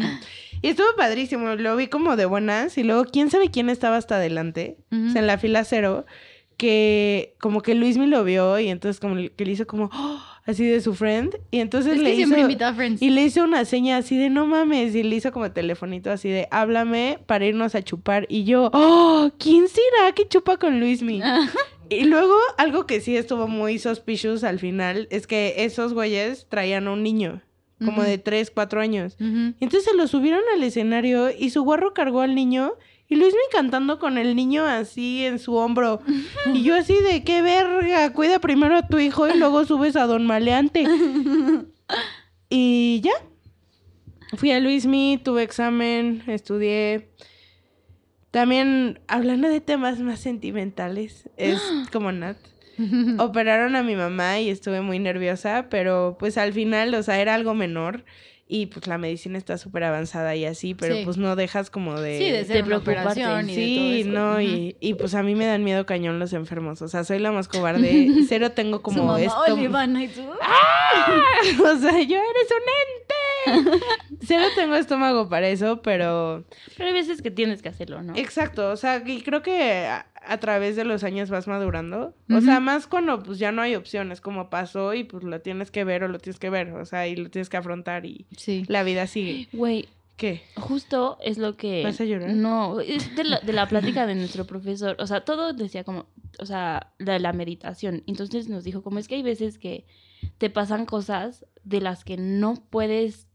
Y 0.63 0.69
estuvo 0.69 0.89
padrísimo. 0.97 1.55
Lo 1.57 1.77
vi 1.77 1.87
como 1.89 2.17
de 2.17 2.27
buenas. 2.27 2.77
Y 2.79 2.83
luego, 2.83 3.05
quién 3.05 3.31
sabe 3.31 3.51
quién 3.51 3.71
estaba 3.71 3.97
hasta 3.97 4.17
adelante. 4.17 4.77
O 4.93 5.11
sea, 5.11 5.21
en 5.23 5.27
la 5.27 5.39
fila 5.39 5.65
cero. 5.65 6.05
Que 6.57 7.37
como 7.41 7.63
que 7.63 7.75
Luis 7.75 7.97
me 7.97 8.07
lo 8.07 8.23
vio. 8.25 8.59
Y 8.59 8.69
entonces, 8.69 9.01
como 9.01 9.17
que 9.17 9.45
le 9.45 9.53
hizo 9.53 9.67
como 9.67 9.89
"Oh", 9.93 10.21
así 10.47 10.65
de 10.67 10.81
su 10.81 10.95
friend. 10.95 11.37
Y 11.51 11.61
entonces 11.61 11.95
es 11.97 12.03
le 12.03 12.11
que 12.11 12.17
siempre 12.17 12.39
hizo. 12.41 12.47
invita 12.49 12.69
a 12.69 12.75
Friends. 12.75 13.01
Y 13.03 13.11
le 13.11 13.23
hizo 13.23 13.45
una 13.45 13.65
seña 13.65 13.97
así 13.99 14.17
de 14.17 14.31
no 14.31 14.47
mames. 14.47 14.95
Y 14.95 15.03
le 15.03 15.17
hizo 15.17 15.33
como 15.33 15.51
telefonito 15.53 16.11
así 16.11 16.29
de 16.29 16.49
háblame 16.51 17.19
para 17.27 17.47
irnos 17.47 17.75
a 17.75 17.83
chupar. 17.83 18.27
Y 18.29 18.45
yo, 18.45 18.71
¡Oh! 18.73 19.31
¿Quién 19.39 19.67
será 19.69 20.13
que 20.15 20.27
chupa 20.29 20.57
con 20.57 20.81
Luismi? 20.81 21.21
Y 21.93 22.05
luego, 22.05 22.37
algo 22.57 22.87
que 22.87 23.01
sí 23.01 23.17
estuvo 23.17 23.49
muy 23.49 23.81
suspicious 23.81 24.45
al 24.45 24.61
final 24.61 25.09
es 25.11 25.27
que 25.27 25.65
esos 25.65 25.93
güeyes 25.93 26.47
traían 26.49 26.87
a 26.87 26.93
un 26.93 27.03
niño, 27.03 27.43
como 27.85 28.05
de 28.05 28.17
3, 28.17 28.53
4 28.53 28.81
años. 28.81 29.17
Entonces 29.19 29.83
se 29.85 29.97
lo 29.97 30.07
subieron 30.07 30.41
al 30.55 30.63
escenario 30.63 31.31
y 31.37 31.51
su 31.51 31.65
guarro 31.65 31.93
cargó 31.93 32.21
al 32.21 32.37
niño 32.37 32.75
y 33.11 33.17
Luismi 33.17 33.41
cantando 33.51 33.99
con 33.99 34.19
el 34.19 34.37
niño 34.37 34.65
así 34.65 35.27
en 35.27 35.41
su 35.41 35.57
hombro. 35.57 36.01
Y 36.55 36.63
yo 36.63 36.77
así 36.77 36.95
de 37.03 37.25
qué 37.25 37.43
verga, 37.43 38.13
cuida 38.13 38.39
primero 38.39 38.77
a 38.77 38.87
tu 38.87 39.01
hijo 39.01 39.29
y 39.29 39.37
luego 39.37 39.65
subes 39.65 39.97
a 39.97 40.07
Don 40.07 40.27
Maleante. 40.27 40.87
Y 42.53 43.01
ya. 43.03 43.13
Fui 44.37 44.51
a 44.51 44.59
Luismi, 44.59 45.21
tuve 45.23 45.45
examen, 45.45 46.23
estudié. 46.27 47.11
También, 48.33 49.01
hablando 49.07 49.49
de 49.49 49.61
temas 49.61 50.01
más 50.01 50.19
sentimentales, 50.19 51.29
es 51.37 51.61
como 51.93 52.11
Nat. 52.13 52.37
Operaron 53.19 53.77
a 53.77 53.83
mi 53.83 53.95
mamá 53.95 54.41
y 54.41 54.51
estuve 54.51 54.81
muy 54.81 54.99
nerviosa, 54.99 55.69
pero 55.69 56.17
pues 56.19 56.39
al 56.39 56.53
final, 56.53 56.95
o 56.95 57.03
sea, 57.03 57.21
era 57.21 57.35
algo 57.35 57.55
menor 57.55 58.05
y 58.53 58.67
pues 58.67 58.87
la 58.89 58.99
medicina 58.99 59.39
está 59.39 59.57
súper 59.59 59.85
avanzada 59.85 60.35
y 60.35 60.45
así, 60.45 60.75
pero 60.75 60.97
Sí. 60.97 61.03
pues 61.05 61.17
no 61.19 61.37
dejas 61.37 61.71
como 61.71 62.01
de... 62.01 62.19
Sí, 62.19 62.31
de 62.31 62.45
ser 62.45 62.65
una 62.65 62.79
operación 62.79 63.49
y 63.49 63.55
de 63.55 63.65
Sí, 63.65 63.77
todo 63.77 63.93
eso. 63.95 64.11
no, 64.11 64.41
y, 64.41 64.77
y 64.81 64.95
pues 64.95 65.15
a 65.15 65.23
mí 65.23 65.37
me 65.37 65.47
dan 65.47 65.63
miedo 65.63 65.87
cañón 65.87 66.19
los 66.19 66.33
enfermos, 66.33 66.83
o 66.83 66.89
sea, 66.89 67.05
soy 67.05 67.21
la 67.21 67.31
más 67.31 67.47
cobarde, 67.47 68.09
cero 68.29 68.51
tengo 68.51 68.79
Su 68.79 68.83
como 68.83 69.05
mamá, 69.05 69.21
esto... 69.23 69.41
Y 69.47 70.09
tú, 70.09 70.23
o 71.65 71.77
sea, 71.79 71.93
yo 72.03 72.17
eres. 72.17 72.49
cero 74.23 74.45
tengo 74.55 74.75
estómago 74.75 75.29
para 75.29 75.49
eso, 75.49 75.83
pero... 75.83 76.45
Pero 76.77 76.89
hay 76.89 76.95
veces 76.95 77.23
que 77.23 77.31
tienes 77.31 77.63
que 77.63 77.69
hacerlo, 77.69 78.03
¿no? 78.03 78.15
Exacto, 78.17 78.71
o 78.71 78.77
sea, 78.77 79.03
y 79.07 79.23
creo 79.23 79.43
que 79.43 79.87
a, 79.87 80.07
a 80.27 80.39
través 80.39 80.77
de 80.77 80.85
los 80.85 81.05
años 81.05 81.31
vas 81.31 81.47
madurando. 81.49 82.15
O 82.35 82.41
sea, 82.41 82.61
más 82.61 82.87
cuando 82.87 83.23
pues 83.23 83.39
ya 83.39 83.53
no 83.53 83.63
hay 83.63 83.75
opciones, 83.75 84.21
como 84.21 84.51
pasó 84.51 84.95
y 84.95 85.05
pues 85.05 85.23
lo 85.25 85.41
tienes 85.41 85.71
que 85.71 85.85
ver 85.85 86.05
o 86.05 86.09
lo 86.09 86.19
tienes 86.19 86.39
que 86.39 86.51
ver, 86.51 86.73
o 86.73 86.85
sea, 86.85 87.09
y 87.09 87.17
lo 87.17 87.31
tienes 87.31 87.49
que 87.49 87.57
afrontar 87.57 88.05
y 88.07 88.27
Sí. 88.37 88.65
la 88.69 88.83
vida 88.83 89.07
sigue. 89.07 89.49
Güey, 89.53 89.89
¿Qué? 90.17 90.43
justo 90.57 91.17
es 91.23 91.39
lo 91.39 91.57
que... 91.57 91.83
¿Vas 91.83 91.99
a 92.01 92.05
llorar? 92.05 92.31
No, 92.35 92.81
es 92.81 93.17
de 93.17 93.25
la, 93.25 93.41
de 93.41 93.53
la 93.55 93.67
plática 93.69 94.07
de 94.07 94.15
nuestro 94.15 94.45
profesor. 94.47 94.95
O 94.99 95.07
sea, 95.07 95.23
todo 95.23 95.55
decía 95.55 95.83
como, 95.83 96.05
o 96.39 96.45
sea, 96.45 96.93
de 96.99 97.19
la 97.19 97.33
meditación. 97.33 98.03
Entonces 98.07 98.49
nos 98.51 98.63
dijo, 98.65 98.83
como 98.83 98.99
es 98.99 99.09
que 99.09 99.15
hay 99.15 99.23
veces 99.23 99.57
que 99.59 99.87
te 100.37 100.51
pasan 100.51 100.85
cosas 100.85 101.47
de 101.65 101.81
las 101.81 102.05
que 102.05 102.19
no 102.19 102.63
puedes 102.69 103.29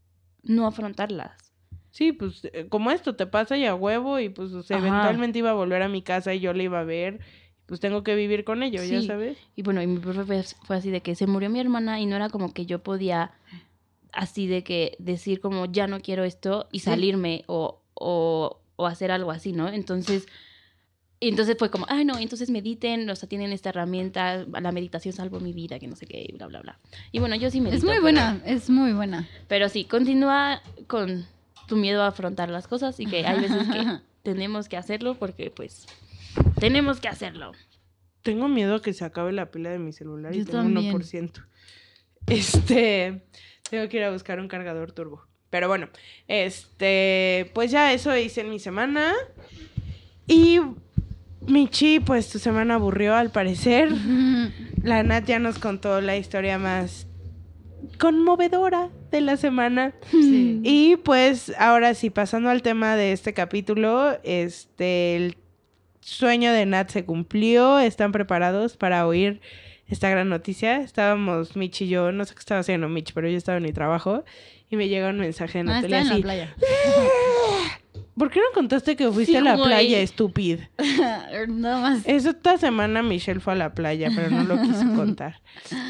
no 0.46 0.66
afrontarlas. 0.66 1.52
Sí, 1.90 2.12
pues 2.12 2.42
eh, 2.52 2.66
como 2.68 2.90
esto 2.90 3.16
te 3.16 3.26
pasa 3.26 3.56
y 3.56 3.64
a 3.64 3.74
huevo 3.74 4.18
y 4.20 4.28
pues 4.28 4.52
o 4.52 4.62
sea, 4.62 4.76
eventualmente 4.78 5.38
iba 5.38 5.50
a 5.50 5.54
volver 5.54 5.82
a 5.82 5.88
mi 5.88 6.02
casa 6.02 6.34
y 6.34 6.40
yo 6.40 6.52
le 6.52 6.64
iba 6.64 6.80
a 6.80 6.84
ver, 6.84 7.20
pues 7.64 7.80
tengo 7.80 8.02
que 8.02 8.14
vivir 8.14 8.44
con 8.44 8.62
ello, 8.62 8.82
ya 8.84 9.00
sabes. 9.02 9.38
Y 9.54 9.62
bueno, 9.62 9.80
y 9.82 9.86
mi 9.86 9.98
profe 9.98 10.24
fue, 10.24 10.42
fue 10.64 10.76
así 10.76 10.90
de 10.90 11.00
que 11.00 11.14
se 11.14 11.26
murió 11.26 11.48
mi 11.48 11.58
hermana 11.60 11.98
y 12.00 12.06
no 12.06 12.16
era 12.16 12.28
como 12.28 12.52
que 12.52 12.66
yo 12.66 12.82
podía 12.82 13.32
así 14.12 14.46
de 14.46 14.62
que 14.62 14.96
decir 14.98 15.40
como 15.40 15.66
ya 15.66 15.86
no 15.86 16.00
quiero 16.00 16.24
esto 16.24 16.68
y 16.70 16.80
Sí. 16.80 16.84
salirme 16.86 17.44
o, 17.46 17.82
o, 17.94 18.60
o 18.76 18.86
hacer 18.86 19.10
algo 19.10 19.30
así, 19.30 19.52
¿no? 19.52 19.68
Entonces, 19.68 20.26
y 21.26 21.28
entonces 21.28 21.56
fue 21.58 21.70
como, 21.70 21.86
ay 21.88 22.04
no, 22.04 22.16
entonces 22.18 22.50
mediten, 22.50 23.10
o 23.10 23.16
sea, 23.16 23.28
tienen 23.28 23.50
esta 23.52 23.70
herramienta, 23.70 24.44
la 24.44 24.70
meditación 24.70 25.12
salvó 25.12 25.40
mi 25.40 25.52
vida, 25.52 25.80
que 25.80 25.88
no 25.88 25.96
sé 25.96 26.06
qué, 26.06 26.32
bla, 26.34 26.46
bla, 26.46 26.60
bla. 26.60 26.78
Y 27.10 27.18
bueno, 27.18 27.34
yo 27.34 27.50
sí 27.50 27.60
medito. 27.60 27.78
Es 27.78 27.82
muy 27.82 27.94
pero- 27.94 28.02
buena, 28.02 28.40
es 28.46 28.70
muy 28.70 28.92
buena. 28.92 29.28
Pero 29.48 29.68
sí, 29.68 29.84
continúa 29.86 30.62
con 30.86 31.26
tu 31.66 31.74
miedo 31.76 32.02
a 32.04 32.06
afrontar 32.08 32.48
las 32.48 32.68
cosas 32.68 33.00
y 33.00 33.06
que 33.06 33.26
hay 33.26 33.40
veces 33.40 33.66
que 33.66 33.98
tenemos 34.22 34.68
que 34.68 34.76
hacerlo 34.76 35.14
porque 35.18 35.50
pues 35.50 35.86
tenemos 36.60 37.00
que 37.00 37.08
hacerlo. 37.08 37.50
Tengo 38.22 38.46
miedo 38.46 38.80
que 38.80 38.92
se 38.92 39.04
acabe 39.04 39.32
la 39.32 39.50
pila 39.50 39.70
de 39.70 39.80
mi 39.80 39.92
celular 39.92 40.32
y 40.32 40.38
Yo 40.38 40.44
tengo 40.46 40.58
también. 40.62 40.94
1%. 40.94 41.44
Este, 42.28 43.22
tengo 43.70 43.88
que 43.88 43.96
ir 43.98 44.04
a 44.04 44.10
buscar 44.12 44.38
un 44.40 44.48
cargador 44.48 44.92
turbo. 44.92 45.26
Pero 45.50 45.68
bueno, 45.68 45.88
este, 46.28 47.50
pues 47.54 47.70
ya 47.70 47.92
eso 47.92 48.16
hice 48.16 48.42
en 48.42 48.50
mi 48.50 48.58
semana. 48.58 49.12
Y 50.26 50.58
Michi, 51.48 52.00
pues 52.00 52.28
tu 52.30 52.38
semana 52.38 52.74
aburrió 52.74 53.14
al 53.14 53.30
parecer. 53.30 53.90
La 54.82 55.02
Nat 55.02 55.24
ya 55.26 55.38
nos 55.38 55.58
contó 55.58 56.00
la 56.00 56.16
historia 56.16 56.58
más 56.58 57.06
conmovedora 57.98 58.90
de 59.10 59.20
la 59.20 59.36
semana. 59.36 59.94
Sí. 60.10 60.60
Y 60.62 60.96
pues 60.96 61.52
ahora 61.58 61.94
sí, 61.94 62.10
pasando 62.10 62.50
al 62.50 62.62
tema 62.62 62.96
de 62.96 63.12
este 63.12 63.32
capítulo, 63.32 64.18
este, 64.24 65.16
el 65.16 65.36
sueño 66.00 66.52
de 66.52 66.66
Nat 66.66 66.90
se 66.90 67.04
cumplió. 67.04 67.78
¿Están 67.78 68.12
preparados 68.12 68.76
para 68.76 69.06
oír 69.06 69.40
esta 69.88 70.08
gran 70.10 70.28
noticia? 70.28 70.78
Estábamos 70.80 71.56
Mitch 71.56 71.82
y 71.82 71.88
yo, 71.88 72.12
no 72.12 72.24
sé 72.24 72.34
qué 72.34 72.40
estaba 72.40 72.60
haciendo 72.60 72.88
Mitch, 72.88 73.12
pero 73.12 73.28
yo 73.28 73.36
estaba 73.36 73.58
en 73.58 73.64
mi 73.64 73.72
trabajo 73.72 74.24
y 74.68 74.76
me 74.76 74.88
llega 74.88 75.10
un 75.10 75.18
mensaje 75.18 75.62
de 75.62 75.70
Ah, 75.70 75.78
en 75.80 75.90
la 75.90 76.00
así. 76.00 76.22
playa. 76.22 76.54
¿Por 78.18 78.30
qué 78.30 78.40
no 78.40 78.46
contaste 78.54 78.96
que 78.96 79.10
fuiste 79.10 79.32
Sí, 79.32 79.36
a 79.36 79.42
la 79.42 79.56
güey. 79.56 79.66
playa, 79.68 79.98
estúpido? 80.00 80.60
Nada 81.48 81.80
más. 81.80 82.02
Esta 82.06 82.56
semana 82.56 83.02
Michelle 83.02 83.40
fue 83.40 83.52
a 83.52 83.56
la 83.56 83.74
playa, 83.74 84.10
pero 84.14 84.30
no 84.30 84.42
lo 84.44 84.60
quiso 84.62 84.84
contar. 84.96 85.40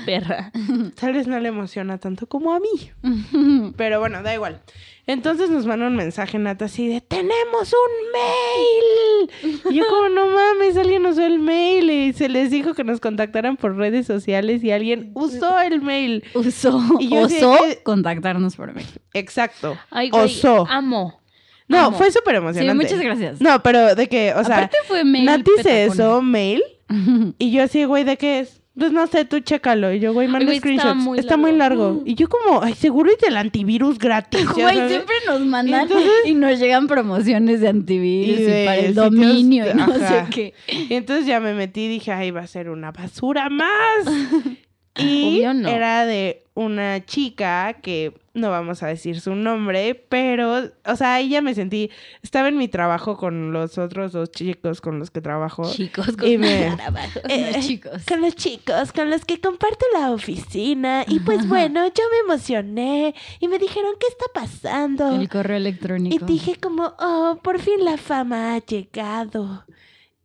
Perra. 0.05 0.51
Tal 0.99 1.13
vez 1.13 1.27
no 1.29 1.39
le 1.39 1.49
emociona 1.49 1.99
tanto 1.99 2.27
como 2.27 2.53
a 2.53 2.61
mí. 2.61 2.91
Pero 3.77 4.01
bueno, 4.01 4.23
da 4.23 4.35
igual. 4.35 4.61
Entonces 5.09 5.51
nos 5.51 5.67
manda 5.67 5.87
un 5.87 5.95
mensaje 5.95 6.37
Nata 6.39 6.65
así 6.65 6.89
de 6.89 7.01
¡Tenemos 7.01 7.73
un 7.73 8.11
mail! 8.13 9.63
Y 9.71 9.75
yo 9.77 9.85
como 9.89 10.09
no 10.09 10.27
mames, 10.27 10.77
alguien 10.77 11.07
usó 11.07 11.25
el 11.25 11.39
mail 11.39 11.89
y 11.91 12.13
se 12.13 12.29
les 12.29 12.51
dijo 12.51 12.75
que 12.75 12.83
nos 12.83 12.99
contactaran 13.01 13.57
por 13.57 13.77
redes 13.77 14.07
sociales 14.07 14.65
y 14.65 14.73
alguien 14.73 15.13
usó 15.15 15.61
el 15.61 15.81
mail. 15.81 16.25
Usó, 16.35 16.81
Y 16.99 17.09
yo 17.11 17.21
osó 17.21 17.57
que- 17.63 17.83
contactarnos 17.85 18.57
por 18.57 18.75
mail. 18.75 18.87
Exacto. 19.15 19.77
Ay, 19.91 20.11
güey, 20.11 20.25
Osó. 20.25 20.67
amo. 20.69 21.21
No, 21.69 21.79
amo. 21.87 21.97
fue 21.99 22.11
súper 22.11 22.35
Sí, 22.35 22.39
emocionante. 22.39 22.85
muchas 22.85 23.01
gracias. 23.01 23.41
No, 23.41 23.63
pero 23.63 23.95
de 23.95 24.09
que, 24.09 24.33
o 24.35 24.45
sea, 24.45 24.57
Aparte 24.59 24.77
fue 24.87 25.05
mail 25.05 25.25
Nati 25.25 25.51
se 25.63 25.89
usó 25.89 26.23
mail 26.23 26.63
y 27.39 27.51
yo 27.51 27.63
así, 27.65 27.85
güey, 27.85 28.05
¿de 28.05 28.17
qué 28.17 28.41
es? 28.41 28.63
Pues 28.79 28.93
no 28.93 29.07
sé, 29.07 29.25
tú 29.25 29.41
chécalo. 29.41 29.91
Y 29.91 30.01
yo, 30.01 30.13
güey, 30.13 30.29
manda 30.29 30.55
screenshots. 30.55 30.97
muy 30.97 31.19
Está 31.19 31.39
muy 31.39 31.51
largo. 31.53 31.85
largo. 31.85 32.03
Y 32.05 32.15
yo 32.15 32.29
como, 32.29 32.63
ay, 32.63 32.75
seguro 32.75 33.11
es 33.11 33.17
del 33.19 33.39
antivirus 33.39 33.99
gratis. 33.99 34.47
Güey, 34.55 34.77
siempre 34.89 35.15
nos 35.27 35.41
mandan 35.41 35.85
Entonces- 35.85 36.11
y 36.27 36.35
nos 36.35 36.59
llegan 36.61 36.87
promociones 36.87 37.63
de 37.63 37.69
antivirus 37.69 38.39
Y 38.39 38.43
y, 38.43 38.45
de 38.45 38.65
para 38.67 38.77
el 38.77 38.87
sitios- 38.89 38.95
dominio 39.11 39.71
y 39.71 39.75
no 39.75 39.85
ajá. 39.85 40.09
sé 40.09 40.25
qué. 40.31 40.55
Y 40.91 40.95
entonces 40.95 41.25
ya 41.27 41.41
me 41.41 41.55
metí 41.55 41.85
y 41.85 41.89
dije, 41.89 42.13
ay, 42.13 42.31
va 42.33 42.43
a 42.43 42.47
ser 42.47 42.69
una 42.69 42.93
basura 42.93 43.49
más. 43.49 44.05
y 44.99 45.43
no. 45.55 45.69
era 45.69 46.07
de 46.07 46.43
una 46.55 47.05
chica 47.05 47.75
que 47.83 48.15
no 48.33 48.51
vamos 48.51 48.83
a 48.83 48.87
decir 48.89 49.21
su 49.21 49.35
nombre, 49.35 49.95
pero, 50.09 50.71
o 50.85 50.97
sea, 50.97 51.15
ahí 51.15 51.31
ya 51.31 51.41
me 51.43 51.55
sentí, 51.55 51.91
estaba 52.23 52.49
en 52.49 52.57
mi 52.57 52.69
trabajo 52.69 53.17
con 53.17 53.53
los 53.53 53.77
otros 53.79 54.13
dos 54.13 54.31
chicos 54.31 54.81
con 54.81 54.99
los 54.99 55.11
que 55.11 55.21
trabajo. 55.21 55.71
Chicos, 55.71 56.09
Y 56.23 56.39
me-. 56.39 56.69
Eh, 57.29 57.53
Los 57.57 57.67
chicos. 57.67 58.03
Con 58.07 58.21
los 58.21 58.35
chicos, 58.35 58.93
con 58.93 59.11
los 59.11 59.25
que 59.25 59.41
comparto 59.41 59.85
la 59.95 60.13
oficina. 60.13 61.05
Y 61.09 61.21
pues 61.21 61.47
bueno, 61.49 61.87
yo 61.87 62.05
me 62.13 62.33
emocioné 62.33 63.15
y 63.41 63.49
me 63.49 63.59
dijeron, 63.59 63.93
¿qué 64.01 64.07
está 64.09 64.27
pasando? 64.35 65.19
El 65.19 65.29
correo 65.29 65.57
Y 65.57 65.61
electrónico. 65.61 66.27
dije 66.27 66.57
como, 66.57 66.95
oh, 66.99 67.39
por 67.43 67.59
fin 67.61 67.85
la 67.85 67.97
fama 67.97 68.55
ha 68.55 68.59
llegado. 68.65 69.65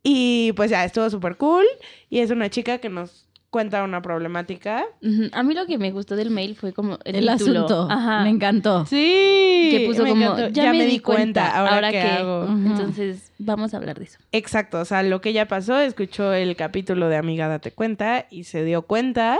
Y 0.03 0.51
pues 0.53 0.71
ya, 0.71 0.83
estuvo 0.83 1.09
súper 1.09 1.37
cool. 1.37 1.65
Y 2.09 2.19
es 2.19 2.31
una 2.31 2.49
chica 2.49 2.77
que 2.79 2.89
nos 2.89 3.27
cuenta 3.51 3.83
una 3.83 4.01
problemática. 4.01 4.85
A 5.33 5.43
mí 5.43 5.53
lo 5.53 5.67
que 5.67 5.77
me 5.77 5.91
gustó 5.91 6.15
del 6.15 6.31
mail 6.31 6.55
fue 6.55 6.73
como 6.73 6.97
el, 7.03 7.17
el 7.17 7.37
título. 7.37 7.65
asunto. 7.65 7.87
Ajá. 7.91 8.23
Me 8.23 8.29
encantó. 8.29 8.85
Sí. 8.85 9.67
que 9.71 9.85
puso 9.87 10.03
me 10.03 10.09
como, 10.09 10.25
encantó. 10.25 10.49
ya, 10.49 10.71
me, 10.71 10.85
di 10.85 10.99
cuenta, 10.99 11.55
ahora, 11.55 11.91
qué 11.91 11.99
que 11.99 12.01
hago. 12.01 12.47
Entonces, 12.47 13.31
vamos 13.37 13.73
a 13.73 13.77
hablar 13.77 13.99
de 13.99 14.05
eso. 14.05 14.19
Exacto, 14.31 14.79
o 14.79 14.85
sea, 14.85 15.03
lo 15.03 15.21
que 15.21 15.29
ella 15.29 15.47
pasó, 15.47 15.79
escuchó 15.79 16.33
el 16.33 16.55
capítulo 16.55 17.09
de 17.09 17.17
Amiga 17.17 17.49
Date 17.49 17.71
Cuenta 17.71 18.25
y 18.31 18.45
se 18.45 18.63
dio 18.63 18.83
cuenta. 18.83 19.37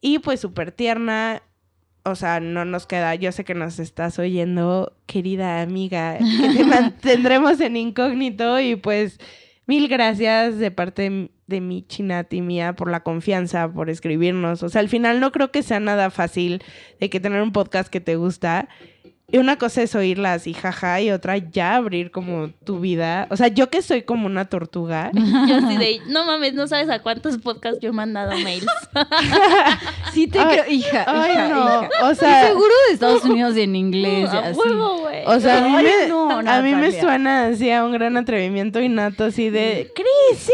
Y 0.00 0.20
pues 0.20 0.40
súper 0.40 0.70
tierna, 0.70 1.42
o 2.04 2.14
sea, 2.14 2.38
no 2.40 2.64
nos 2.64 2.86
queda, 2.86 3.14
yo 3.16 3.32
sé 3.32 3.44
que 3.44 3.54
nos 3.54 3.80
estás 3.80 4.18
oyendo, 4.18 4.92
querida 5.06 5.62
amiga, 5.62 6.18
que 6.18 6.48
te 6.56 6.64
mantendremos 6.64 7.60
en 7.60 7.76
incógnito 7.76 8.60
y 8.60 8.76
pues 8.76 9.18
mil 9.72 9.88
gracias 9.88 10.58
de 10.58 10.70
parte 10.70 11.30
de 11.46 11.60
mi 11.62 11.80
chinat 11.86 12.30
y 12.34 12.42
mía 12.42 12.74
por 12.74 12.90
la 12.90 13.02
confianza, 13.02 13.72
por 13.72 13.88
escribirnos. 13.88 14.62
O 14.62 14.68
sea, 14.68 14.82
al 14.82 14.90
final 14.90 15.18
no 15.18 15.32
creo 15.32 15.50
que 15.50 15.62
sea 15.62 15.80
nada 15.80 16.10
fácil 16.10 16.62
de 17.00 17.08
que 17.08 17.20
tener 17.20 17.40
un 17.40 17.52
podcast 17.52 17.88
que 17.88 17.98
te 17.98 18.16
gusta. 18.16 18.68
Y 19.32 19.38
una 19.38 19.56
cosa 19.56 19.82
es 19.82 19.94
oírlas 19.94 20.46
y 20.46 20.52
jaja, 20.52 21.00
y 21.00 21.10
otra 21.10 21.38
ya 21.38 21.76
abrir 21.76 22.10
como 22.10 22.50
tu 22.64 22.80
vida. 22.80 23.26
O 23.30 23.36
sea, 23.36 23.48
yo 23.48 23.70
que 23.70 23.80
soy 23.82 24.02
como 24.02 24.26
una 24.26 24.44
tortuga. 24.44 25.10
Yo 25.48 25.56
así 25.56 25.76
de, 25.78 26.00
no 26.06 26.24
mames, 26.26 26.52
no 26.54 26.68
sabes 26.68 26.90
a 26.90 27.00
cuántos 27.00 27.38
podcasts 27.38 27.80
yo 27.80 27.88
he 27.88 27.92
mandado 27.92 28.32
mails. 28.38 28.66
Sí 30.12 30.26
te 30.26 30.38
Ay, 30.38 30.44
creo, 30.58 30.70
hija, 30.70 31.04
Ay, 31.06 31.32
hija, 31.32 31.48
no. 31.48 31.56
hija. 31.84 31.88
O 32.02 32.14
sea, 32.14 32.46
seguro 32.48 32.74
de 32.88 32.94
Estados 32.94 33.24
Unidos 33.24 33.56
y 33.56 33.62
en 33.62 33.74
inglés 33.76 34.28
y 34.30 34.36
a 34.36 34.40
así. 34.40 34.58
huevo, 34.58 35.08
o 35.24 35.40
sea, 35.40 35.58
a 35.64 35.68
mí, 35.68 35.74
Ay, 35.76 35.84
me, 36.02 36.08
no, 36.08 36.30
a 36.30 36.60
mí 36.60 36.74
me 36.74 37.00
suena 37.00 37.46
así 37.46 37.70
a 37.70 37.82
un 37.82 37.92
gran 37.92 38.18
atrevimiento 38.18 38.80
innato, 38.82 39.24
así 39.24 39.48
de 39.48 39.90
¡Crisis! 39.94 40.52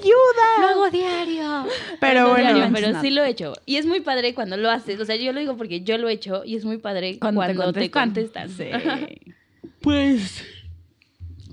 ¡Ayuda! 0.00 0.70
hago 0.70 0.90
diario. 0.90 1.66
Pero 2.00 2.22
No, 2.22 2.28
bueno, 2.30 2.54
diario, 2.54 2.72
pero 2.74 3.00
sí 3.00 3.10
lo 3.10 3.22
he 3.22 3.28
hecho. 3.30 3.52
Y 3.66 3.76
es 3.76 3.86
muy 3.86 4.00
padre 4.00 4.34
cuando 4.34 4.56
lo 4.56 4.70
haces. 4.70 4.98
O 5.00 5.04
sea, 5.04 5.14
yo 5.16 5.32
lo 5.32 5.38
digo 5.40 5.56
porque 5.56 5.82
yo 5.82 5.96
lo 5.98 6.08
he 6.08 6.12
hecho 6.12 6.42
y 6.44 6.56
es 6.56 6.64
muy 6.64 6.78
padre 6.78 7.18
Cuando, 7.20 7.40
cuando, 7.40 7.72
te 7.72 7.80
te 7.80 7.90
contestan. 8.14 8.48
contestan. 8.48 9.08
Sí. 9.08 9.32
pues. 9.80 10.44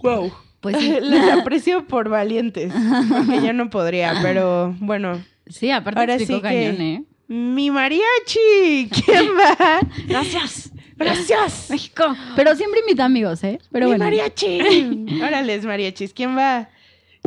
Wow. 0.02 0.32
Pues 0.62 0.78
sí. 0.78 0.98
Les 1.02 1.32
aprecio 1.32 1.86
por 1.88 2.10
valientes. 2.10 2.74
Porque 3.10 3.46
yo 3.46 3.54
no 3.54 3.70
podría, 3.70 4.16
pero 4.22 4.76
bueno. 4.80 5.24
Sí, 5.48 5.70
aparte 5.72 6.00
Ahora 6.00 6.18
sí 6.20 6.26
que- 6.28 6.42
cañón, 6.42 6.82
¿eh? 6.82 7.04
Mi 7.28 7.72
mariachi. 7.72 8.90
¿Quién 9.04 9.26
va? 9.38 9.80
Gracias. 10.08 10.72
Gracias. 10.96 11.70
México. 11.72 12.16
Pero 12.36 12.56
siempre 12.56 12.82
invita 12.82 13.04
amigos, 13.06 13.44
¿eh? 13.44 13.60
Pero 13.72 13.88
Mi 13.88 13.92
bueno. 13.94 14.06
mariachi. 14.06 14.60
Órale, 15.24 15.60
mariachis. 15.62 16.14
¿Quién 16.14 16.38
va? 16.38 16.70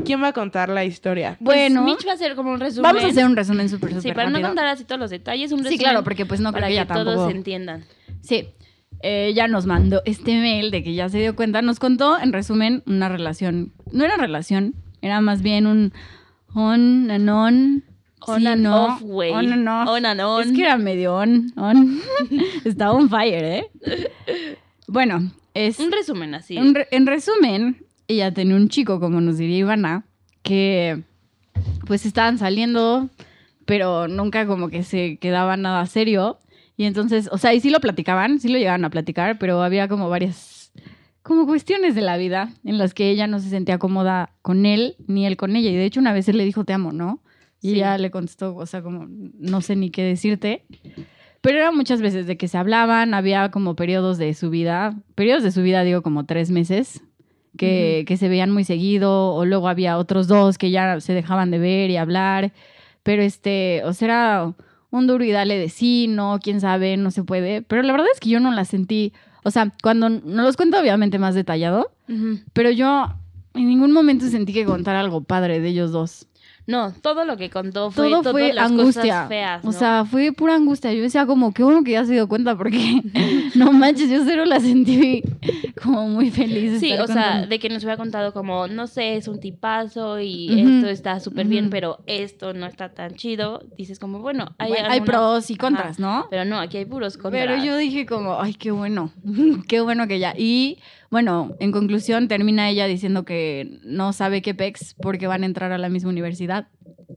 ¿Quién 0.05 0.23
va 0.23 0.29
a 0.29 0.33
contar 0.33 0.69
la 0.69 0.85
historia? 0.85 1.37
Bueno, 1.41 1.83
Pues 1.83 1.97
Mitch 1.97 2.07
va 2.07 2.13
a 2.13 2.15
hacer 2.15 2.37
como 2.37 2.53
un 2.53 2.61
resumen. 2.61 2.83
vamos 2.85 3.03
a 3.03 3.09
hacer 3.09 3.25
un 3.27 3.35
resumen 3.35 3.69
súper, 3.69 3.91
súper 3.91 4.03
Sí, 4.03 4.09
para 4.11 4.27
rápido. 4.29 4.41
no 4.41 4.47
contar 4.49 4.67
así 4.69 4.85
todos 4.85 5.01
los 5.01 5.11
detalles, 5.11 5.51
un 5.51 5.59
resumen. 5.59 5.73
Sí, 5.73 5.79
claro, 5.79 6.05
porque 6.05 6.25
pues 6.25 6.41
no 6.41 6.51
creo 6.53 6.61
para 6.61 6.67
que 6.69 6.73
que 6.75 6.77
ya 6.77 6.87
todos 6.87 7.05
tampoco... 7.17 7.31
entiendan. 7.31 7.85
Sí. 8.23 8.49
Ella 9.01 9.47
nos 9.49 9.67
mandó 9.67 10.03
este 10.05 10.41
mail 10.41 10.71
de 10.71 10.83
que 10.83 10.95
ya 10.95 11.09
se 11.09 11.19
dio 11.19 11.37
cuenta. 11.37 11.63
Nos 11.63 11.79
contó, 11.79 12.19
en 12.19 12.33
resumen, 12.33 12.83
una 12.87 13.09
relación. 13.09 13.73
No 13.93 14.05
era 14.05 14.17
relación, 14.17 14.75
era 15.03 15.21
más 15.21 15.43
bien 15.43 15.67
un 15.67 15.93
on 16.55 17.11
and 17.11 17.29
on. 17.29 17.85
On 18.27 18.41
Sí, 18.41 18.47
and 18.49 18.63
no. 18.63 18.85
off, 18.87 19.01
güey. 19.03 19.31
On 19.33 19.53
and 19.53 19.69
off. 19.69 19.89
On 19.89 20.05
and 20.05 20.21
on. 20.21 20.43
Es 20.43 20.53
que 20.53 20.63
era 20.63 20.77
medio 20.77 21.15
on. 21.17 21.53
on. 21.57 22.01
Estaba 22.65 22.93
on 22.93 23.09
fire, 23.09 23.45
¿eh? 23.45 23.65
Bueno, 24.89 25.31
es. 25.55 25.79
Un 25.79 25.93
resumen 25.93 26.35
así. 26.35 26.57
En, 26.57 26.75
re- 26.75 26.89
en 26.91 27.07
resumen, 27.07 27.85
ella 28.09 28.33
tenía 28.33 28.57
un 28.57 28.69
chico, 28.69 28.99
como 29.01 29.21
nos 29.21 29.39
diría 29.39 29.59
Ivana, 29.59 30.05
que 30.43 31.03
pues 31.87 32.07
estaban 32.07 32.39
saliendo, 32.39 33.09
pero 33.67 34.09
nunca 34.09 34.47
como 34.47 34.69
que 34.69 34.83
se 34.83 35.19
quedaba 35.19 35.57
nada 35.57 35.87
serio. 35.87 36.39
Y 36.79 36.85
entonces, 36.85 37.29
o 37.33 37.37
sea, 37.39 37.53
y 37.53 37.61
sí 37.61 37.69
lo 37.71 37.81
platicaban, 37.81 38.39
sí 38.41 38.49
lo 38.49 38.57
llegaban 38.57 38.85
a 38.85 38.91
platicar, 38.91 39.37
pero 39.39 39.63
había 39.63 39.89
como 39.89 40.09
varias, 40.09 40.73
como 41.23 41.45
cuestiones 41.45 41.95
de 41.97 42.03
la 42.03 42.17
vida 42.17 42.51
en 42.65 42.79
las 42.79 42.95
que 42.95 43.11
ella 43.11 43.27
no 43.27 43.41
se 43.41 43.51
sentía 43.51 43.79
cómoda 43.79 44.31
con 44.43 44.65
él, 44.65 44.95
ni 45.09 45.27
él 45.27 45.37
con 45.37 45.57
ella. 45.57 45.71
Y 45.71 45.75
de 45.77 45.85
hecho 45.85 45.99
una 45.99 46.13
vez 46.13 46.29
él 46.29 46.37
le 46.39 46.45
dijo, 46.45 46.65
te 46.65 46.73
amo, 46.73 46.93
¿no? 46.93 47.21
Y 47.61 47.71
Sí. 47.71 47.75
ella 47.75 47.99
le 47.99 48.13
contestó, 48.13 48.55
o 48.55 48.65
sea, 48.65 48.81
como, 48.83 49.07
no 49.09 49.61
sé 49.61 49.75
ni 49.75 49.91
qué 49.91 50.05
decirte. 50.05 50.65
Pero 51.41 51.59
eran 51.59 51.77
muchas 51.77 52.01
veces 52.01 52.29
de 52.29 52.37
que 52.37 52.47
se 52.47 52.57
hablaban, 52.59 53.13
había 53.13 53.51
como 53.51 53.75
periodos 53.75 54.17
de 54.17 54.33
su 54.35 54.49
vida, 54.49 54.95
periodos 55.17 55.43
de 55.43 55.51
su 55.51 55.63
vida, 55.63 55.83
digo, 55.83 56.03
como 56.03 56.27
tres 56.27 56.53
meses, 56.53 57.03
que, 57.57 58.05
que 58.07 58.17
se 58.17 58.29
veían 58.29 58.53
muy 58.53 58.63
seguido, 58.63 59.35
o 59.35 59.45
luego 59.45 59.67
había 59.69 59.99
otros 59.99 60.29
dos 60.29 60.59
que 60.59 60.71
ya 60.71 61.01
se 61.01 61.13
dejaban 61.13 61.51
de 61.51 61.59
ver 61.59 61.91
y 61.91 61.97
hablar, 61.97 62.53
pero 63.03 63.23
este, 63.23 63.83
o 63.85 63.93
sea, 63.93 64.07
era 64.07 64.55
un 64.91 65.07
duro 65.07 65.25
y 65.25 65.31
dale 65.31 65.59
de 65.59 65.69
sí, 65.69 66.07
no, 66.09 66.39
quién 66.43 66.61
sabe, 66.61 66.97
no 66.97 67.11
se 67.11 67.25
puede, 67.25 67.63
pero 67.63 67.83
la 67.83 67.93
verdad 67.93 68.09
es 68.13 68.21
que 68.21 68.31
yo 68.31 68.41
no 68.41 68.53
la 68.53 68.65
sentí, 68.65 69.13
o 69.45 69.51
sea, 69.51 69.73
cuando, 69.83 70.09
no 70.09 70.43
los 70.43 70.57
cuento 70.57 70.79
obviamente 70.79 71.19
más 71.19 71.35
detallado, 71.35 71.91
pero 72.53 72.71
yo 72.71 73.15
en 73.55 73.69
ningún 73.69 73.93
momento 73.93 74.27
sentí 74.27 74.53
que 74.53 74.65
contar 74.65 74.97
algo 74.97 75.23
padre 75.23 75.61
de 75.61 75.69
ellos 75.69 75.93
dos. 75.93 76.27
No, 76.69 76.93
todo 76.93 77.25
lo 77.25 77.39
que 77.39 77.49
contó 77.49 77.91
fue 77.91 78.11
Todo 78.11 78.31
fue 78.31 78.53
las 78.53 78.71
angustia. 78.71 79.03
cosas 79.03 79.29
feas, 79.29 79.65
O 79.65 79.73
sea, 79.73 80.05
fue 80.05 80.33
pura 80.33 80.55
angustia. 80.55 80.93
Yo 80.93 81.01
decía 81.01 81.25
como, 81.25 81.55
qué 81.55 81.63
bueno 81.63 81.83
que 81.83 81.93
ya 81.93 82.05
se 82.05 82.13
dio 82.13 82.29
cuenta 82.29 82.57
porque 82.59 83.01
no 83.55 83.73
manches, 83.73 84.11
yo 84.11 84.23
cero 84.23 84.45
la 84.45 84.61
sentí 84.61 85.23
como 85.83 86.07
muy 86.09 86.31
feliz. 86.31 86.79
Sí, 86.79 86.93
o 86.93 87.07
sea, 87.07 87.47
de 87.47 87.59
que 87.59 87.71
nos 87.71 87.83
hubiera 87.85 87.97
contado 87.97 88.35
como, 88.35 88.69
no 88.69 88.87
sé, 88.87 89.17
es 89.17 89.29
un 89.29 89.41
tipazo 89.41 90.21
y 90.21 90.61
esto 90.61 90.89
está 90.91 91.21
súper 91.21 91.47
bien, 91.47 91.71
pero 91.71 92.01
esto 92.05 92.53
no 92.53 92.67
está 92.67 92.91
tan 92.91 93.15
chido. 93.15 93.63
Dices 93.79 93.99
como, 93.99 94.19
bueno, 94.19 94.55
hay, 94.59 94.69
Bueno, 94.73 94.89
hay 94.91 95.01
pros 95.01 95.49
y 95.51 95.55
Ajá, 95.55 95.61
contras, 95.61 95.99
¿no? 95.99 96.27
Pero 96.29 96.45
no, 96.45 96.59
aquí 96.59 96.77
hay 96.77 96.85
puros 96.85 97.17
contras. 97.17 97.47
Pero 97.47 97.65
yo 97.65 97.79
dije 97.79 98.05
como, 98.05 98.39
ay, 98.43 98.53
qué 98.53 98.73
bueno, 98.73 99.11
qué 99.69 99.81
bueno 99.81 100.07
que 100.07 100.19
ya. 100.19 100.35
Y 100.37 100.79
bueno, 101.11 101.57
en 101.61 101.73
conclusión 101.73 102.29
termina 102.29 102.69
ella 102.69 102.87
diciendo 102.87 103.25
que 103.25 103.79
no 103.83 104.13
sabe 104.13 104.43
qué 104.43 104.55
pex 104.55 104.95
porque 104.95 105.27
van 105.27 105.43
a 105.43 105.47
entrar 105.47 105.73
a 105.73 105.79
la 105.79 105.89
misma 105.89 106.11
universidad 106.11 106.69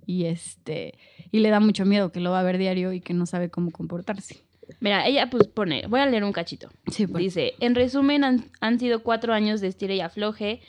y 0.06 0.26
este 0.26 0.94
y 1.32 1.40
le 1.40 1.50
da 1.50 1.60
mucho 1.60 1.86
miedo 1.86 2.12
que 2.12 2.20
lo 2.20 2.32
va 2.32 2.40
a 2.40 2.44
ver 2.44 2.58
diario 2.58 2.94
y 2.94 3.02
que 3.02 3.14
no 3.14 3.26
sabe 3.26 3.50
cómo 3.50 3.72
comportarse. 3.72 4.44
Mira, 4.80 5.06
ella 5.06 5.30
pues 5.30 5.48
pone, 5.48 5.86
voy 5.88 6.00
a 6.00 6.06
leer 6.06 6.24
un 6.24 6.32
cachito. 6.32 6.70
Sí, 6.92 7.08
pues. 7.08 7.24
Dice, 7.24 7.54
en 7.60 7.76
resumen, 7.76 8.24
han, 8.24 8.52
han 8.62 8.80
sido 8.80 9.04
cuatro 9.04 9.34
años 9.34 9.62
de 9.62 9.68
estira 9.68 9.94
y 9.94 10.02
afloje. 10.02 10.62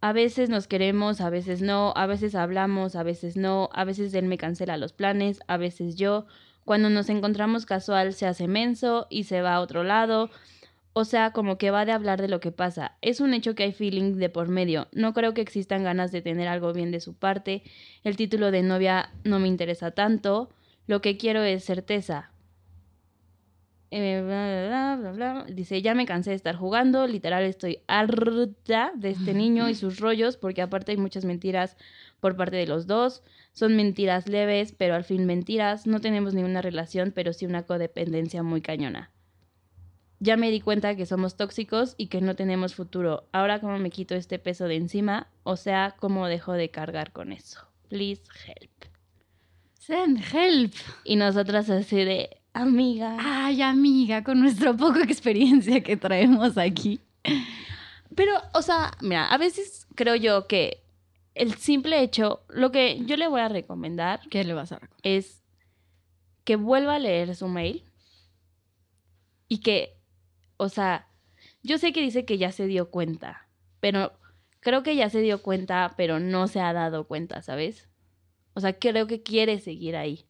A 0.00 0.12
veces 0.12 0.50
nos 0.50 0.68
queremos, 0.68 1.20
a 1.20 1.30
veces 1.30 1.62
no, 1.62 1.92
a 1.96 2.06
veces 2.06 2.34
hablamos, 2.34 2.94
a 2.94 3.02
veces 3.02 3.36
no, 3.36 3.70
a 3.72 3.84
veces 3.84 4.14
él 4.14 4.26
me 4.26 4.38
cancela 4.38 4.76
los 4.76 4.92
planes, 4.92 5.40
a 5.48 5.56
veces 5.56 5.96
yo. 5.96 6.26
Cuando 6.64 6.88
nos 6.90 7.08
encontramos 7.10 7.66
casual 7.66 8.14
se 8.14 8.26
hace 8.26 8.48
menso 8.48 9.06
y 9.10 9.24
se 9.24 9.42
va 9.42 9.54
a 9.54 9.60
otro 9.60 9.82
lado. 9.84 10.30
O 10.96 11.04
sea, 11.04 11.32
como 11.32 11.58
que 11.58 11.72
va 11.72 11.84
de 11.84 11.90
hablar 11.90 12.22
de 12.22 12.28
lo 12.28 12.38
que 12.38 12.52
pasa. 12.52 12.96
Es 13.02 13.18
un 13.20 13.34
hecho 13.34 13.56
que 13.56 13.64
hay 13.64 13.72
feeling 13.72 14.12
de 14.14 14.28
por 14.30 14.48
medio. 14.48 14.86
No 14.92 15.12
creo 15.12 15.34
que 15.34 15.40
existan 15.40 15.82
ganas 15.82 16.12
de 16.12 16.22
tener 16.22 16.46
algo 16.46 16.72
bien 16.72 16.92
de 16.92 17.00
su 17.00 17.14
parte. 17.14 17.64
El 18.04 18.16
título 18.16 18.52
de 18.52 18.62
novia 18.62 19.10
no 19.24 19.40
me 19.40 19.48
interesa 19.48 19.90
tanto. 19.90 20.50
Lo 20.86 21.00
que 21.02 21.16
quiero 21.16 21.42
es 21.42 21.64
certeza. 21.64 22.30
Eh, 23.90 24.22
bla, 24.24 24.96
bla, 24.96 25.12
bla, 25.12 25.32
bla. 25.42 25.46
Dice, 25.52 25.82
ya 25.82 25.96
me 25.96 26.06
cansé 26.06 26.30
de 26.30 26.36
estar 26.36 26.54
jugando. 26.54 27.08
Literal, 27.08 27.42
estoy 27.42 27.80
harta 27.88 28.92
de 28.94 29.10
este 29.10 29.34
niño 29.42 29.68
y 29.68 29.74
sus 29.74 29.98
rollos, 29.98 30.36
porque 30.36 30.62
aparte 30.62 30.92
hay 30.92 30.96
muchas 30.96 31.24
mentiras 31.24 31.76
por 32.20 32.36
parte 32.36 32.54
de 32.54 32.68
los 32.68 32.86
dos. 32.86 33.24
Son 33.52 33.74
mentiras 33.74 34.28
leves, 34.28 34.70
pero 34.70 34.94
al 34.94 35.02
fin 35.02 35.26
mentiras. 35.26 35.88
No 35.88 36.00
tenemos 36.00 36.34
ninguna 36.34 36.62
relación, 36.62 37.10
pero 37.12 37.32
sí 37.32 37.46
una 37.46 37.64
codependencia 37.64 38.44
muy 38.44 38.60
cañona. 38.60 39.10
Ya 40.24 40.38
me 40.38 40.50
di 40.50 40.62
cuenta 40.62 40.96
que 40.96 41.04
somos 41.04 41.36
tóxicos 41.36 41.94
y 41.98 42.06
que 42.06 42.22
no 42.22 42.34
tenemos 42.34 42.74
futuro. 42.74 43.28
Ahora, 43.30 43.60
¿cómo 43.60 43.78
me 43.78 43.90
quito 43.90 44.14
este 44.14 44.38
peso 44.38 44.64
de 44.64 44.76
encima? 44.76 45.28
O 45.42 45.56
sea, 45.56 45.96
¿cómo 46.00 46.28
dejo 46.28 46.54
de 46.54 46.70
cargar 46.70 47.12
con 47.12 47.30
eso? 47.30 47.60
Please 47.90 48.22
help. 48.46 48.70
Send 49.78 50.24
help. 50.32 50.72
Y 51.04 51.16
nosotras 51.16 51.68
así 51.68 51.96
de, 51.96 52.40
amiga. 52.54 53.18
Ay, 53.20 53.60
amiga, 53.60 54.24
con 54.24 54.40
nuestra 54.40 54.72
poca 54.72 55.02
experiencia 55.02 55.82
que 55.82 55.98
traemos 55.98 56.56
aquí. 56.56 57.00
Pero, 58.14 58.32
o 58.54 58.62
sea, 58.62 58.92
mira, 59.02 59.28
a 59.28 59.36
veces 59.36 59.86
creo 59.94 60.14
yo 60.14 60.46
que 60.46 60.82
el 61.34 61.52
simple 61.56 62.00
hecho, 62.00 62.46
lo 62.48 62.72
que 62.72 63.04
yo 63.04 63.18
le 63.18 63.28
voy 63.28 63.42
a 63.42 63.48
recomendar 63.50 64.20
¿Qué 64.30 64.42
le 64.44 64.54
vas 64.54 64.72
a 64.72 64.76
recomendar? 64.76 65.00
es 65.02 65.42
que 66.44 66.56
vuelva 66.56 66.94
a 66.94 66.98
leer 66.98 67.36
su 67.36 67.46
mail 67.46 67.84
y 69.48 69.58
que, 69.58 69.98
o 70.56 70.68
sea, 70.68 71.08
yo 71.62 71.78
sé 71.78 71.92
que 71.92 72.00
dice 72.02 72.24
que 72.24 72.38
ya 72.38 72.52
se 72.52 72.66
dio 72.66 72.90
cuenta, 72.90 73.48
pero 73.80 74.12
creo 74.60 74.82
que 74.82 74.96
ya 74.96 75.10
se 75.10 75.20
dio 75.20 75.42
cuenta, 75.42 75.94
pero 75.96 76.20
no 76.20 76.46
se 76.48 76.60
ha 76.60 76.72
dado 76.72 77.06
cuenta, 77.06 77.42
¿sabes? 77.42 77.88
O 78.54 78.60
sea, 78.60 78.78
creo 78.78 79.06
que 79.06 79.22
quiere 79.22 79.58
seguir 79.60 79.96
ahí. 79.96 80.26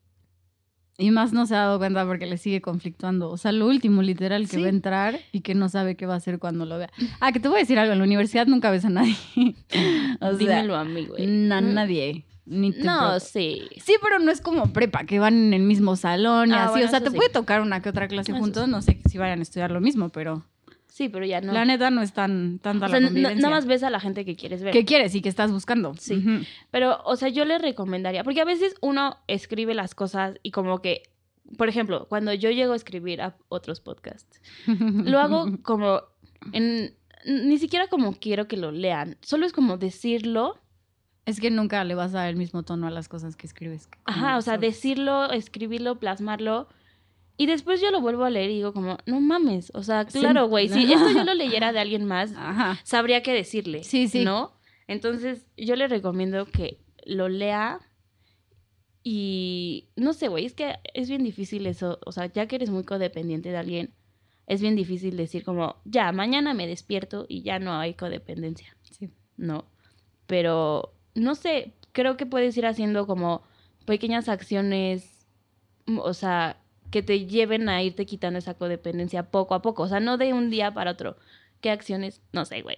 Y 0.96 1.10
más 1.10 1.32
no 1.32 1.44
se 1.44 1.56
ha 1.56 1.58
dado 1.58 1.78
cuenta 1.78 2.06
porque 2.06 2.24
le 2.26 2.38
sigue 2.38 2.60
conflictuando. 2.60 3.28
O 3.30 3.36
sea, 3.36 3.50
lo 3.50 3.66
último, 3.66 4.00
literal, 4.00 4.42
que 4.48 4.56
Sí. 4.56 4.60
va 4.60 4.66
a 4.66 4.70
entrar 4.70 5.18
y 5.32 5.40
que 5.40 5.54
no 5.56 5.68
sabe 5.68 5.96
qué 5.96 6.06
va 6.06 6.14
a 6.14 6.18
hacer 6.18 6.38
cuando 6.38 6.66
lo 6.66 6.78
vea. 6.78 6.90
Ah, 7.20 7.32
que 7.32 7.40
te 7.40 7.48
voy 7.48 7.56
a 7.56 7.60
decir 7.60 7.78
algo. 7.80 7.92
En 7.92 7.98
la 7.98 8.04
universidad 8.04 8.46
nunca 8.46 8.70
ves 8.70 8.84
a 8.84 8.90
nadie. 8.90 9.16
o 10.20 10.28
sea, 10.30 10.32
Dímelo 10.38 10.76
a 10.76 10.84
mí, 10.84 11.04
güey. 11.06 11.26
na- 11.26 11.60
Mm, 11.60 11.74
nadie. 11.74 12.24
Ni 12.46 12.72
te 12.72 12.82
No, 12.84 13.18
sí. 13.20 13.62
Sí, 13.82 13.94
pero 14.02 14.18
no 14.18 14.30
es 14.30 14.40
como 14.40 14.72
prepa, 14.72 15.04
que 15.04 15.18
van 15.18 15.34
en 15.34 15.54
el 15.54 15.62
mismo 15.62 15.96
salón 15.96 16.50
y 16.50 16.52
Ah, 16.52 16.64
así. 16.64 16.72
bueno, 16.72 16.86
o 16.86 16.90
sea, 16.90 17.00
te 17.00 17.10
sí. 17.10 17.16
puede 17.16 17.30
tocar 17.30 17.60
una 17.62 17.80
que 17.80 17.88
otra 17.88 18.06
clase 18.08 18.32
Eso 18.32 18.40
juntos. 18.40 18.64
sí. 18.66 18.70
No 18.70 18.82
sé 18.82 19.00
si 19.08 19.16
vayan 19.18 19.38
a 19.40 19.42
estudiar 19.42 19.70
lo 19.70 19.80
mismo, 19.80 20.10
pero 20.10 20.44
Sí, 20.88 21.08
pero 21.08 21.24
ya 21.26 21.40
no. 21.40 21.52
la 21.52 21.64
neta 21.64 21.90
no 21.90 22.02
es 22.02 22.12
tan 22.12 22.58
tanta 22.60 22.86
o 22.86 22.88
sea, 22.88 23.00
la 23.00 23.06
convivencia. 23.08 23.40
nada 23.42 23.54
más 23.56 23.66
ves 23.66 23.82
a 23.82 23.90
la 23.90 23.98
gente 23.98 24.24
que 24.24 24.36
quieres 24.36 24.62
ver. 24.62 24.72
¿Qué 24.72 24.84
quieres 24.84 25.14
y 25.14 25.22
qué 25.22 25.28
estás 25.28 25.50
buscando? 25.50 25.94
Sí. 25.98 26.22
Pero, 26.70 27.00
o 27.04 27.16
sea, 27.16 27.30
yo 27.30 27.44
le 27.44 27.58
recomendaría, 27.58 28.22
porque 28.22 28.40
a 28.42 28.44
veces 28.44 28.74
uno 28.80 29.16
escribe 29.26 29.74
las 29.74 29.94
cosas 29.96 30.36
y 30.42 30.50
como 30.52 30.80
que, 30.82 31.02
por 31.56 31.68
ejemplo, 31.68 32.06
cuando 32.08 32.32
yo 32.32 32.50
llego 32.50 32.74
a 32.74 32.76
escribir 32.76 33.22
a 33.22 33.36
otros 33.48 33.80
podcasts, 33.80 34.40
lo 34.68 35.18
hago 35.18 35.58
como 35.62 36.02
en, 36.52 36.94
ni 37.26 37.58
siquiera 37.58 37.88
como 37.88 38.12
quiero 38.12 38.46
que 38.46 38.56
lo 38.58 38.70
lean, 38.70 39.16
solo 39.22 39.46
es 39.46 39.52
como 39.52 39.78
decirlo, 39.78 40.58
Es 41.26 41.40
que 41.40 41.50
nunca 41.50 41.82
le 41.84 41.94
vas 41.94 42.14
a 42.14 42.18
dar 42.18 42.28
el 42.28 42.36
mismo 42.36 42.62
tono 42.64 42.86
a 42.86 42.90
las 42.90 43.08
cosas 43.08 43.34
que 43.36 43.46
escribes. 43.46 43.88
ajá, 44.04 44.36
o 44.36 44.42
sea, 44.42 44.58
decirlo, 44.58 45.30
escribirlo, 45.30 45.98
plasmarlo. 45.98 46.68
Y 47.36 47.46
después 47.46 47.80
yo 47.80 47.90
lo 47.90 48.00
vuelvo 48.00 48.24
a 48.24 48.30
leer 48.30 48.50
y 48.50 48.54
digo 48.56 48.72
como, 48.72 48.98
no 49.06 49.20
mames, 49.20 49.72
o 49.74 49.82
sea, 49.82 50.04
claro, 50.04 50.46
güey, 50.48 50.68
si 50.68 50.92
esto 50.92 51.10
yo 51.10 51.24
lo 51.24 51.34
leyera 51.34 51.72
de 51.72 51.80
alguien 51.80 52.04
más, 52.04 52.32
Ajá. 52.36 52.78
sabría 52.84 53.22
qué 53.22 53.32
decirle. 53.32 53.82
Sí, 53.82 54.06
sí. 54.06 54.24
¿No? 54.24 54.52
Entonces, 54.86 55.46
yo 55.56 55.74
le 55.76 55.88
recomiendo 55.88 56.46
que 56.46 56.78
lo 57.06 57.28
lea 57.28 57.80
y 59.02 59.88
no 59.96 60.12
sé, 60.12 60.28
güey, 60.28 60.46
es 60.46 60.54
que 60.54 60.76
es 60.94 61.08
bien 61.08 61.24
difícil 61.24 61.66
eso, 61.66 61.98
o 62.06 62.12
sea, 62.12 62.26
ya 62.26 62.46
que 62.46 62.56
eres 62.56 62.70
muy 62.70 62.84
codependiente 62.84 63.50
de 63.50 63.56
alguien, 63.56 63.94
es 64.46 64.60
bien 64.60 64.76
difícil 64.76 65.16
decir 65.16 65.44
como, 65.44 65.76
ya, 65.84 66.12
mañana 66.12 66.54
me 66.54 66.66
despierto 66.66 67.26
y 67.28 67.42
ya 67.42 67.58
no 67.58 67.74
hay 67.74 67.94
codependencia, 67.94 68.76
Sí. 68.82 69.10
¿no? 69.36 69.66
Pero, 70.26 70.94
no 71.14 71.34
sé, 71.34 71.74
creo 71.92 72.16
que 72.16 72.26
puedes 72.26 72.56
ir 72.56 72.66
haciendo 72.66 73.06
como 73.06 73.42
pequeñas 73.86 74.28
acciones, 74.28 75.26
mm, 75.86 75.98
o 75.98 76.14
sea, 76.14 76.58
que 76.90 77.02
te 77.02 77.26
lleven 77.26 77.68
a 77.68 77.82
irte 77.82 78.06
quitando 78.06 78.38
esa 78.38 78.54
codependencia 78.54 79.30
poco 79.30 79.54
a 79.54 79.62
poco, 79.62 79.84
o 79.84 79.88
sea, 79.88 80.00
no 80.00 80.16
de 80.16 80.32
un 80.32 80.50
día 80.50 80.72
para 80.72 80.92
otro. 80.92 81.16
¿Qué 81.60 81.70
acciones? 81.70 82.20
No 82.32 82.44
sé, 82.44 82.62
güey. 82.62 82.76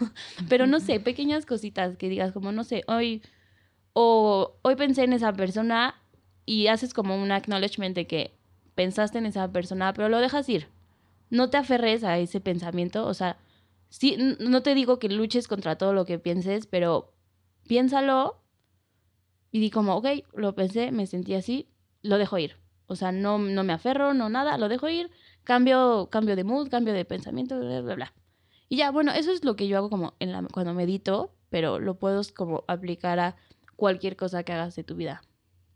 Pero 0.48 0.66
no 0.66 0.80
sé, 0.80 1.00
pequeñas 1.00 1.46
cositas 1.46 1.96
que 1.96 2.08
digas 2.08 2.32
como, 2.32 2.52
no 2.52 2.64
sé, 2.64 2.82
hoy, 2.88 3.22
o 3.92 4.56
hoy 4.62 4.76
pensé 4.76 5.04
en 5.04 5.12
esa 5.12 5.32
persona 5.32 5.94
y 6.46 6.66
haces 6.66 6.92
como 6.94 7.16
un 7.16 7.32
acknowledgement 7.32 7.94
de 7.94 8.06
que 8.06 8.36
pensaste 8.74 9.18
en 9.18 9.26
esa 9.26 9.50
persona, 9.50 9.92
pero 9.94 10.08
lo 10.08 10.18
dejas 10.18 10.48
ir. 10.48 10.68
No 11.30 11.48
te 11.48 11.56
aferres 11.56 12.04
a 12.04 12.18
ese 12.18 12.40
pensamiento, 12.40 13.06
o 13.06 13.14
sea, 13.14 13.38
sí, 13.88 14.16
no 14.40 14.62
te 14.62 14.74
digo 14.74 14.98
que 14.98 15.08
luches 15.08 15.48
contra 15.48 15.76
todo 15.76 15.92
lo 15.92 16.04
que 16.04 16.18
pienses, 16.18 16.66
pero 16.66 17.13
piénsalo 17.66 18.40
y 19.50 19.60
di 19.60 19.70
como, 19.70 19.96
ok, 19.96 20.06
lo 20.34 20.54
pensé, 20.54 20.90
me 20.92 21.06
sentí 21.06 21.34
así, 21.34 21.68
lo 22.02 22.18
dejo 22.18 22.38
ir. 22.38 22.56
O 22.86 22.96
sea, 22.96 23.12
no, 23.12 23.38
no 23.38 23.64
me 23.64 23.72
aferro, 23.72 24.12
no 24.12 24.28
nada, 24.28 24.58
lo 24.58 24.68
dejo 24.68 24.88
ir, 24.88 25.10
cambio, 25.44 26.08
cambio 26.10 26.36
de 26.36 26.44
mood, 26.44 26.68
cambio 26.68 26.92
de 26.92 27.04
pensamiento, 27.04 27.58
bla, 27.58 27.80
bla, 27.80 27.94
bla. 27.94 28.14
Y 28.68 28.76
ya, 28.76 28.90
bueno, 28.90 29.12
eso 29.12 29.32
es 29.32 29.44
lo 29.44 29.56
que 29.56 29.68
yo 29.68 29.76
hago 29.76 29.90
como 29.90 30.14
en 30.18 30.32
la, 30.32 30.42
cuando 30.52 30.74
medito, 30.74 31.34
pero 31.50 31.78
lo 31.78 31.98
puedo 31.98 32.20
como 32.34 32.64
aplicar 32.66 33.20
a 33.20 33.36
cualquier 33.76 34.16
cosa 34.16 34.42
que 34.42 34.52
hagas 34.52 34.76
de 34.76 34.84
tu 34.84 34.96
vida, 34.96 35.22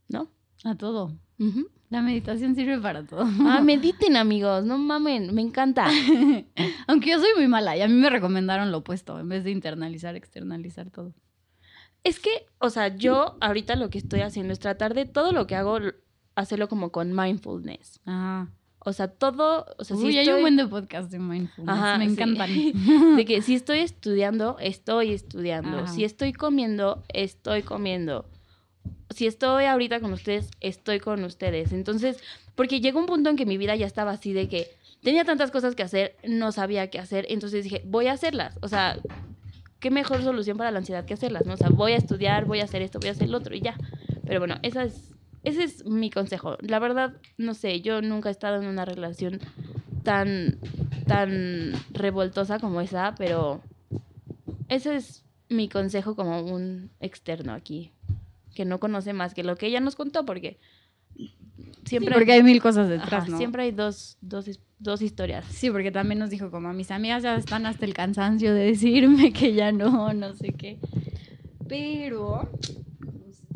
¿no? 0.08 0.30
A 0.64 0.74
todo. 0.74 1.12
Ujú. 1.38 1.68
La 1.90 2.02
meditación 2.02 2.54
sirve 2.54 2.78
para 2.78 3.06
todo. 3.06 3.22
Ah, 3.46 3.60
mediten, 3.62 4.16
amigos, 4.16 4.64
no 4.64 4.76
mamen, 4.76 5.34
me 5.34 5.40
encanta. 5.40 5.86
Aunque 6.86 7.10
yo 7.10 7.18
soy 7.18 7.30
muy 7.36 7.48
mala 7.48 7.76
y 7.76 7.80
a 7.80 7.88
mí 7.88 7.94
me 7.94 8.10
recomendaron 8.10 8.70
lo 8.70 8.78
opuesto, 8.78 9.18
en 9.18 9.28
vez 9.28 9.44
de 9.44 9.52
internalizar, 9.52 10.16
externalizar 10.16 10.90
todo. 10.90 11.14
Es 12.04 12.20
que, 12.20 12.30
o 12.58 12.70
sea, 12.70 12.94
yo 12.96 13.36
ahorita 13.40 13.76
lo 13.76 13.90
que 13.90 13.98
estoy 13.98 14.20
haciendo 14.20 14.52
es 14.52 14.58
tratar 14.58 14.94
de 14.94 15.04
todo 15.04 15.32
lo 15.32 15.46
que 15.46 15.56
hago, 15.56 15.78
hacerlo 16.34 16.68
como 16.68 16.90
con 16.90 17.14
mindfulness. 17.14 18.00
Ajá. 18.06 18.50
O 18.80 18.92
sea, 18.92 19.08
todo, 19.08 19.66
o 19.76 19.84
sea, 19.84 19.96
si 19.96 20.04
Uy, 20.04 20.16
hay 20.16 20.24
estoy- 20.24 20.36
un 20.36 20.40
buen 20.42 20.56
de 20.56 20.66
podcast 20.66 21.10
de 21.10 21.18
mindfulness. 21.18 21.76
Ajá, 21.76 21.98
me 21.98 22.06
sí. 22.06 22.12
encantan. 22.12 22.50
De 23.16 23.24
que 23.24 23.42
si 23.42 23.54
estoy 23.54 23.80
estudiando, 23.80 24.56
estoy 24.60 25.12
estudiando. 25.12 25.78
Ajá. 25.78 25.88
Si 25.88 26.04
estoy 26.04 26.32
comiendo, 26.32 27.02
estoy 27.12 27.62
comiendo. 27.62 28.30
Si 29.10 29.26
estoy 29.26 29.64
ahorita 29.64 30.00
con 30.00 30.12
ustedes, 30.12 30.50
estoy 30.60 31.00
con 31.00 31.24
ustedes. 31.24 31.72
Entonces, 31.72 32.18
porque 32.54 32.80
llegó 32.80 33.00
un 33.00 33.06
punto 33.06 33.28
en 33.30 33.36
que 33.36 33.46
mi 33.46 33.58
vida 33.58 33.74
ya 33.76 33.86
estaba 33.86 34.12
así 34.12 34.32
de 34.32 34.48
que 34.48 34.68
tenía 35.02 35.24
tantas 35.24 35.50
cosas 35.50 35.74
que 35.74 35.82
hacer, 35.82 36.16
no 36.26 36.52
sabía 36.52 36.88
qué 36.88 36.98
hacer. 36.98 37.26
Entonces 37.28 37.64
dije, 37.64 37.82
voy 37.84 38.06
a 38.06 38.12
hacerlas. 38.12 38.58
O 38.62 38.68
sea, 38.68 38.98
qué 39.80 39.90
mejor 39.90 40.22
solución 40.22 40.56
para 40.56 40.70
la 40.70 40.78
ansiedad 40.78 41.04
que 41.04 41.14
hacerlas, 41.14 41.46
¿no? 41.46 41.54
O 41.54 41.56
sea, 41.56 41.68
voy 41.68 41.92
a 41.92 41.96
estudiar, 41.96 42.44
voy 42.44 42.60
a 42.60 42.64
hacer 42.64 42.82
esto, 42.82 42.98
voy 42.98 43.08
a 43.08 43.12
hacer 43.12 43.28
lo 43.28 43.38
otro 43.38 43.54
y 43.54 43.60
ya. 43.60 43.76
Pero 44.26 44.40
bueno, 44.40 44.56
esa 44.62 44.84
es, 44.84 45.12
ese 45.44 45.64
es 45.64 45.84
mi 45.84 46.10
consejo. 46.10 46.56
La 46.60 46.78
verdad, 46.78 47.14
no 47.36 47.54
sé, 47.54 47.80
yo 47.80 48.02
nunca 48.02 48.28
he 48.28 48.32
estado 48.32 48.60
en 48.60 48.68
una 48.68 48.84
relación 48.84 49.40
tan, 50.02 50.58
tan 51.06 51.72
revoltosa 51.92 52.58
como 52.58 52.80
esa, 52.80 53.14
pero 53.16 53.60
ese 54.68 54.96
es 54.96 55.24
mi 55.48 55.68
consejo 55.68 56.14
como 56.14 56.42
un 56.42 56.90
externo 57.00 57.52
aquí, 57.52 57.92
que 58.54 58.64
no 58.64 58.80
conoce 58.80 59.12
más 59.12 59.34
que 59.34 59.44
lo 59.44 59.56
que 59.56 59.66
ella 59.66 59.80
nos 59.80 59.96
contó, 59.96 60.26
porque 60.26 60.58
siempre, 61.88 62.14
porque 62.14 62.32
hay 62.32 62.42
mil 62.42 62.60
cosas 62.60 62.86
ajá, 62.86 63.00
detrás, 63.00 63.28
¿no? 63.28 63.36
siempre 63.38 63.64
hay 63.64 63.72
dos, 63.72 64.16
dos, 64.20 64.46
dos 64.78 65.02
historias. 65.02 65.44
Sí, 65.46 65.70
porque 65.70 65.90
también 65.90 66.18
nos 66.18 66.30
dijo 66.30 66.50
como 66.50 66.72
mis 66.72 66.90
amigas 66.90 67.22
ya 67.22 67.36
están 67.36 67.66
hasta 67.66 67.84
el 67.84 67.94
cansancio 67.94 68.54
de 68.54 68.64
decirme 68.66 69.32
que 69.32 69.54
ya 69.54 69.72
no, 69.72 70.12
no 70.12 70.34
sé 70.34 70.52
qué. 70.52 70.78
Pero 71.68 72.50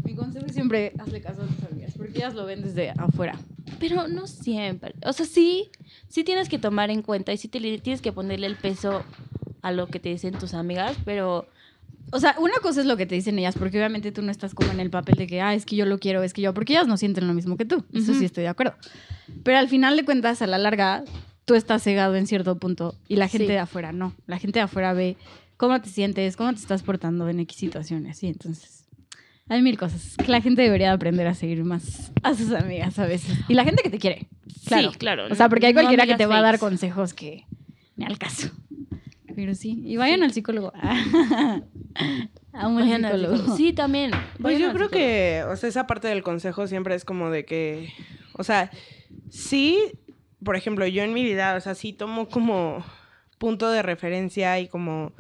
mi 0.05 0.15
consejo 0.15 0.47
es 0.47 0.53
siempre 0.53 0.93
hazle 0.99 1.21
caso 1.21 1.43
a 1.43 1.47
tus 1.47 1.65
amigas, 1.71 1.95
porque 1.97 2.19
ellas 2.19 2.35
lo 2.35 2.45
ven 2.45 2.63
desde 2.63 2.91
afuera. 2.91 3.39
Pero 3.79 4.09
no 4.09 4.27
siempre. 4.27 4.95
O 5.07 5.13
sea, 5.13 5.27
sí, 5.27 5.71
sí 6.09 6.25
tienes 6.25 6.49
que 6.49 6.59
tomar 6.59 6.91
en 6.91 7.03
cuenta 7.03 7.33
y 7.33 7.37
sí 7.37 7.49
te, 7.49 7.61
tienes 7.79 8.03
que 8.03 8.13
ponerle 8.13 8.47
el 8.47 8.57
peso 8.57 9.05
a 9.63 9.73
lo 9.73 9.87
que 9.87 10.01
te 10.01 10.09
dicen 10.09 10.35
tus 10.35 10.55
amigas, 10.55 10.97
pero 11.05 11.47
O 12.11 12.21
sea, 12.21 12.35
una 12.39 12.55
cosa 12.63 12.81
es 12.81 12.87
lo 12.87 12.97
que 12.97 13.07
te 13.07 13.15
dicen 13.15 13.39
ellas, 13.39 13.55
porque 13.59 13.79
obviamente 13.79 14.13
tú 14.13 14.21
no 14.23 14.31
estás 14.31 14.55
como 14.55 14.71
en 14.71 14.81
el 14.81 14.91
papel 14.91 15.15
de 15.17 15.27
que, 15.27 15.41
ah, 15.41 15.55
es 15.55 15.65
que 15.65 15.77
yo 15.77 15.87
lo 15.87 15.99
quiero, 15.99 16.23
es 16.23 16.35
que 16.35 16.43
yo, 16.43 16.53
porque 16.53 16.75
ellas 16.75 16.87
no 16.87 16.97
sienten 16.97 17.27
lo 17.27 17.33
mismo 17.35 17.57
que 17.57 17.65
tú. 17.65 17.85
Eso 17.93 18.11
Ujú. 18.13 18.19
sí 18.21 18.25
estoy 18.27 18.43
de 18.43 18.49
acuerdo. 18.49 18.75
Pero 19.45 19.59
al 19.59 19.69
final 19.69 19.97
de 19.97 20.05
cuentas, 20.05 20.43
a 20.43 20.47
la 20.47 20.59
larga, 20.59 21.05
tú 21.47 21.55
estás 21.55 21.83
cegado 21.83 22.15
en 22.17 22.27
cierto 22.27 22.57
punto 22.59 22.95
y 23.09 23.17
la 23.17 23.29
gente 23.29 23.47
Sí. 23.47 23.53
de 23.53 23.59
afuera 23.59 23.93
no. 23.93 24.15
La 24.27 24.39
gente 24.39 24.59
de 24.59 24.65
afuera 24.65 24.93
ve 24.93 25.17
cómo 25.57 25.81
te 25.81 25.89
sientes, 25.89 26.37
cómo 26.37 26.53
te 26.53 26.59
estás 26.61 26.83
portando 26.83 27.29
en 27.29 27.41
X 27.41 27.57
situaciones, 27.57 28.19
sí. 28.19 28.27
Entonces, 28.27 28.85
hay 29.49 29.63
mil 29.63 29.79
cosas 29.79 30.17
que 30.17 30.31
la 30.31 30.41
gente 30.43 30.61
debería 30.63 30.93
aprender 30.93 31.27
a 31.27 31.35
seguir 31.35 31.65
más 31.65 32.13
a 32.23 32.35
sus 32.35 32.53
amigas 32.53 32.99
a 32.99 33.07
veces. 33.07 33.39
Y 33.49 33.55
la 33.55 33.65
gente 33.65 33.83
que 33.83 33.91
te 33.91 33.99
quiere. 33.99 34.29
Claro. 34.67 34.93
sí, 34.93 34.99
claro. 34.99 35.27
O 35.31 35.35
sea, 35.35 35.49
porque 35.49 35.67
hay 35.67 35.73
no 35.73 35.81
cualquiera 35.81 36.07
que 36.07 36.17
te 36.17 36.27
va 36.27 36.39
a 36.39 36.43
dar 36.43 36.59
consejos 36.59 37.15
que 37.15 37.45
ni 37.97 38.05
al 38.05 38.19
caso. 38.19 38.49
Pero 39.35 39.55
sí, 39.55 39.83
y 39.85 39.97
vayan 39.97 40.23
al 40.23 40.33
psicólogo. 40.33 40.73
A 42.53 42.67
un 42.67 42.75
buen 42.75 42.87
Vayan 42.87 43.05
al 43.05 43.21
psicólogo. 43.21 43.57
Sí, 43.57 43.73
también. 43.73 44.11
Pues 44.41 44.55
vayan 44.55 44.63
yo 44.63 44.73
creo 44.73 44.91
que, 44.91 45.45
o 45.49 45.57
sea, 45.57 45.69
esa 45.69 45.87
parte 45.87 46.09
del 46.09 46.23
consejo 46.23 46.67
siempre 46.67 46.95
es 46.95 47.05
como 47.05 47.31
de 47.31 47.45
que, 47.45 47.93
o 48.35 48.45
sea, 48.45 48.71
sí, 49.31 49.79
por 50.45 50.57
ejemplo, 50.57 50.87
yo 50.87 51.03
en 51.03 51.13
mi 51.13 51.23
vida, 51.23 51.55
o 51.57 51.61
sea, 51.61 51.75
sí 51.75 51.93
tomo 51.93 52.29
como 52.29 52.85
punto 53.39 53.71
de 53.71 53.83
referencia 53.83 54.61
y 54.61 54.69
como 54.69 55.13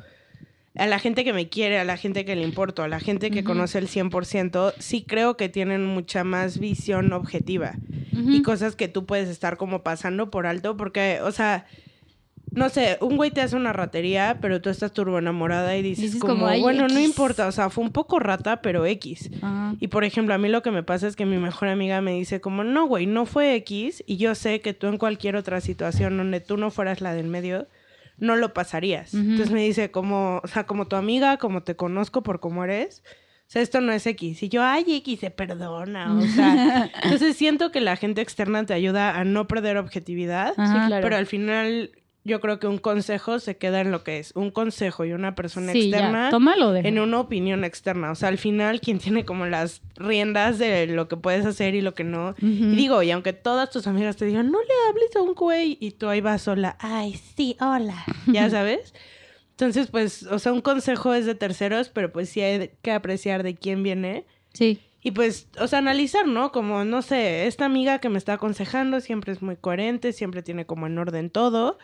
a 0.75 0.87
la 0.87 0.98
gente 0.98 1.25
que 1.25 1.33
me 1.33 1.48
quiere, 1.48 1.79
a 1.79 1.85
la 1.85 1.96
gente 1.96 2.25
que 2.25 2.35
le 2.37 2.42
importo, 2.42 2.83
a 2.83 2.88
la 2.88 3.01
gente 3.01 3.31
que 3.31 3.44
conoce 3.44 3.79
el 3.79 3.88
100%, 3.88 4.75
sí 4.79 5.05
creo 5.07 5.37
que 5.37 5.48
tienen 5.48 5.85
mucha 5.85 6.25
más 6.25 6.59
visión 6.59 7.12
objetiva 7.12 7.75
y 8.12 8.42
cosas 8.42 8.77
que 8.77 8.88
tú 8.88 9.05
puedes 9.05 9.29
estar 9.29 9.57
como 9.57 9.83
pasando 9.83 10.31
por 10.31 10.46
alto 10.46 10.77
porque, 10.77 11.20
o 11.22 11.31
sea, 11.33 11.66
no 12.54 12.68
sé, 12.68 12.98
un 13.00 13.16
güey 13.16 13.30
te 13.30 13.40
hace 13.40 13.56
una 13.56 13.72
ratería, 13.72 14.38
pero 14.40 14.60
tú 14.60 14.70
estás 14.70 14.92
turbo 14.92 15.18
enamorada 15.18 15.76
y 15.76 15.82
dices, 15.82 16.04
Dices 16.04 16.20
como, 16.20 16.34
como, 16.34 16.46
"Ay, 16.46 16.60
bueno, 16.60 16.82
no 16.88 16.94
X". 16.98 17.04
importa, 17.04 17.46
o 17.48 17.52
sea, 17.52 17.70
fue 17.70 17.82
un 17.82 17.92
poco 17.92 18.18
rata, 18.18 18.60
pero 18.62 18.84
X. 18.86 19.30
Ajá. 19.40 19.74
Y 19.80 19.88
por 19.88 20.04
ejemplo, 20.04 20.34
a 20.34 20.38
mí 20.38 20.48
lo 20.48 20.62
que 20.62 20.70
me 20.70 20.82
pasa 20.82 21.08
es 21.08 21.16
que 21.16 21.24
mi 21.26 21.38
mejor 21.38 21.68
amiga 21.68 22.00
me 22.00 22.12
dice 22.12 22.40
como, 22.40 22.62
no, 22.64 22.86
güey, 22.86 23.06
no 23.06 23.26
fue 23.26 23.54
X 23.56 24.04
y 24.06 24.16
yo 24.18 24.34
sé 24.34 24.60
que 24.60 24.74
tú 24.74 24.86
en 24.88 24.98
cualquier 24.98 25.36
otra 25.36 25.60
situación 25.60 26.16
donde 26.16 26.40
tú 26.40 26.56
no 26.56 26.70
fueras 26.70 27.00
la 27.00 27.14
del 27.14 27.26
medio, 27.28 27.68
no 28.18 28.36
lo 28.36 28.52
pasarías. 28.52 29.14
Entonces 29.14 29.50
me 29.50 29.62
dice 29.64 29.90
como, 29.90 30.40
o 30.44 30.46
sea, 30.46 30.64
como 30.64 30.86
tu 30.86 30.96
amiga, 30.96 31.38
como 31.38 31.62
te 31.62 31.74
conozco 31.74 32.22
por 32.22 32.38
cómo 32.40 32.62
eres, 32.64 33.02
o 33.48 33.50
sea, 33.52 33.62
esto 33.62 33.80
no 33.80 33.92
es 33.92 34.06
X. 34.06 34.42
Y 34.42 34.48
yo, 34.48 34.62
ay, 34.62 34.84
X, 34.86 35.20
se 35.20 35.30
perdona, 35.30 36.14
o 36.14 36.20
sea. 36.22 36.90
entonces 37.02 37.36
siento 37.36 37.70
que 37.72 37.80
la 37.80 37.96
gente 37.96 38.20
externa 38.20 38.64
te 38.64 38.74
ayuda 38.74 39.18
a 39.18 39.24
no 39.24 39.48
perder 39.48 39.76
objetividad, 39.78 40.52
Ajá. 40.56 40.82
Sí, 40.82 40.86
claro. 40.88 41.02
pero 41.02 41.16
al 41.16 41.26
final 41.26 41.90
yo 42.24 42.40
creo 42.40 42.61
que 42.61 42.68
un 42.68 42.78
consejo 42.78 43.40
se 43.40 43.56
queda 43.56 43.80
en 43.80 43.90
lo 43.90 44.04
que 44.04 44.18
es 44.18 44.32
un 44.37 44.50
consejo 44.50 45.04
y 45.04 45.12
una 45.12 45.35
persona 45.35 45.72
Sí, 45.72 45.90
ya, 45.90 45.98
externa 45.98 46.30
tómalo 46.30 46.72
de 46.72 46.80
en 46.80 46.98
una 47.00 47.18
opinión 47.18 47.64
externa. 47.64 48.12
O 48.12 48.14
sea, 48.14 48.28
al 48.28 48.38
final, 48.38 48.80
quien 48.80 48.98
tiene 48.98 49.24
como 49.24 49.46
las 49.46 49.82
riendas 49.96 50.58
de 50.58 50.87
lo 50.87 51.08
que 51.08 51.16
puedes 51.16 51.44
hacer 51.44 51.74
y 51.74 51.80
lo 51.80 51.94
que 51.94 52.04
no. 52.04 52.35
Y 52.40 52.76
digo, 52.76 53.02
y 53.02 53.11
aunque 53.11 53.32
todas 53.32 53.70
tus 53.70 53.87
amigas 53.87 54.16
te 54.16 54.24
digan, 54.24 54.50
no 54.52 54.58
le 54.61 54.88
hables 54.88 55.16
a 55.16 55.22
un 55.22 55.35
güey, 55.35 55.76
y 55.80 55.92
tú 55.92 56.08
ahí 56.08 56.20
vas 56.20 56.42
sola, 56.42 56.76
ay, 56.78 57.18
sí, 57.37 57.56
hola, 57.61 58.04
ya 58.26 58.48
sabes. 58.50 58.94
Entonces, 59.50 59.88
pues, 59.88 60.24
o 60.24 60.38
sea, 60.38 60.52
un 60.52 60.61
consejo 60.61 61.14
es 61.14 61.26
de 61.26 61.35
terceros, 61.35 61.88
pero 61.88 62.12
pues 62.12 62.28
sí 62.28 62.40
hay 62.40 62.70
que 62.82 62.92
apreciar 62.92 63.42
de 63.42 63.54
quién 63.54 63.82
viene. 63.82 64.26
Sí. 64.52 64.80
Y 65.02 65.11
pues, 65.11 65.48
o 65.58 65.66
sea, 65.66 65.80
analizar, 65.80 66.26
¿no? 66.26 66.52
Como, 66.52 66.85
no 66.85 67.02
sé, 67.02 67.46
esta 67.46 67.64
amiga 67.64 67.98
que 67.98 68.08
me 68.08 68.18
está 68.18 68.35
aconsejando 68.35 69.00
siempre 69.00 69.32
es 69.32 69.42
muy 69.42 69.56
coherente, 69.56 70.12
siempre 70.12 70.42
tiene 70.42 70.64
como 70.64 70.87
en 70.87 70.96
orden 70.98 71.28
todo. 71.28 71.78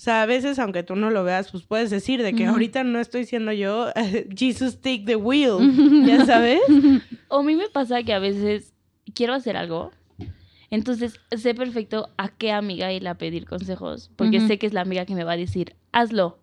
O 0.00 0.02
sea, 0.02 0.22
a 0.22 0.26
veces, 0.26 0.58
aunque 0.58 0.82
tú 0.82 0.96
no 0.96 1.10
lo 1.10 1.24
veas, 1.24 1.50
pues 1.50 1.64
puedes 1.64 1.90
decir 1.90 2.22
de 2.22 2.32
que 2.32 2.46
ahorita 2.46 2.84
no 2.84 3.00
estoy 3.00 3.26
siendo 3.26 3.52
yo, 3.52 3.88
Jesus 4.34 4.80
take 4.80 5.02
the 5.04 5.16
wheel, 5.16 5.58
ya 6.06 6.24
sabes. 6.24 6.62
O 7.28 7.40
a 7.40 7.42
mí 7.42 7.54
me 7.54 7.68
pasa 7.68 8.02
que 8.02 8.14
a 8.14 8.18
veces 8.18 8.72
quiero 9.12 9.34
hacer 9.34 9.58
algo. 9.58 9.90
Entonces 10.70 11.20
sé 11.36 11.54
perfecto 11.54 12.08
a 12.16 12.30
qué 12.30 12.50
amiga 12.50 12.90
ir 12.94 13.06
a 13.08 13.18
pedir 13.18 13.44
consejos. 13.44 14.10
Porque 14.16 14.40
sé 14.40 14.58
que 14.58 14.66
es 14.66 14.72
la 14.72 14.80
amiga 14.80 15.04
que 15.04 15.14
me 15.14 15.24
va 15.24 15.32
a 15.32 15.36
decir, 15.36 15.76
hazlo. 15.92 16.38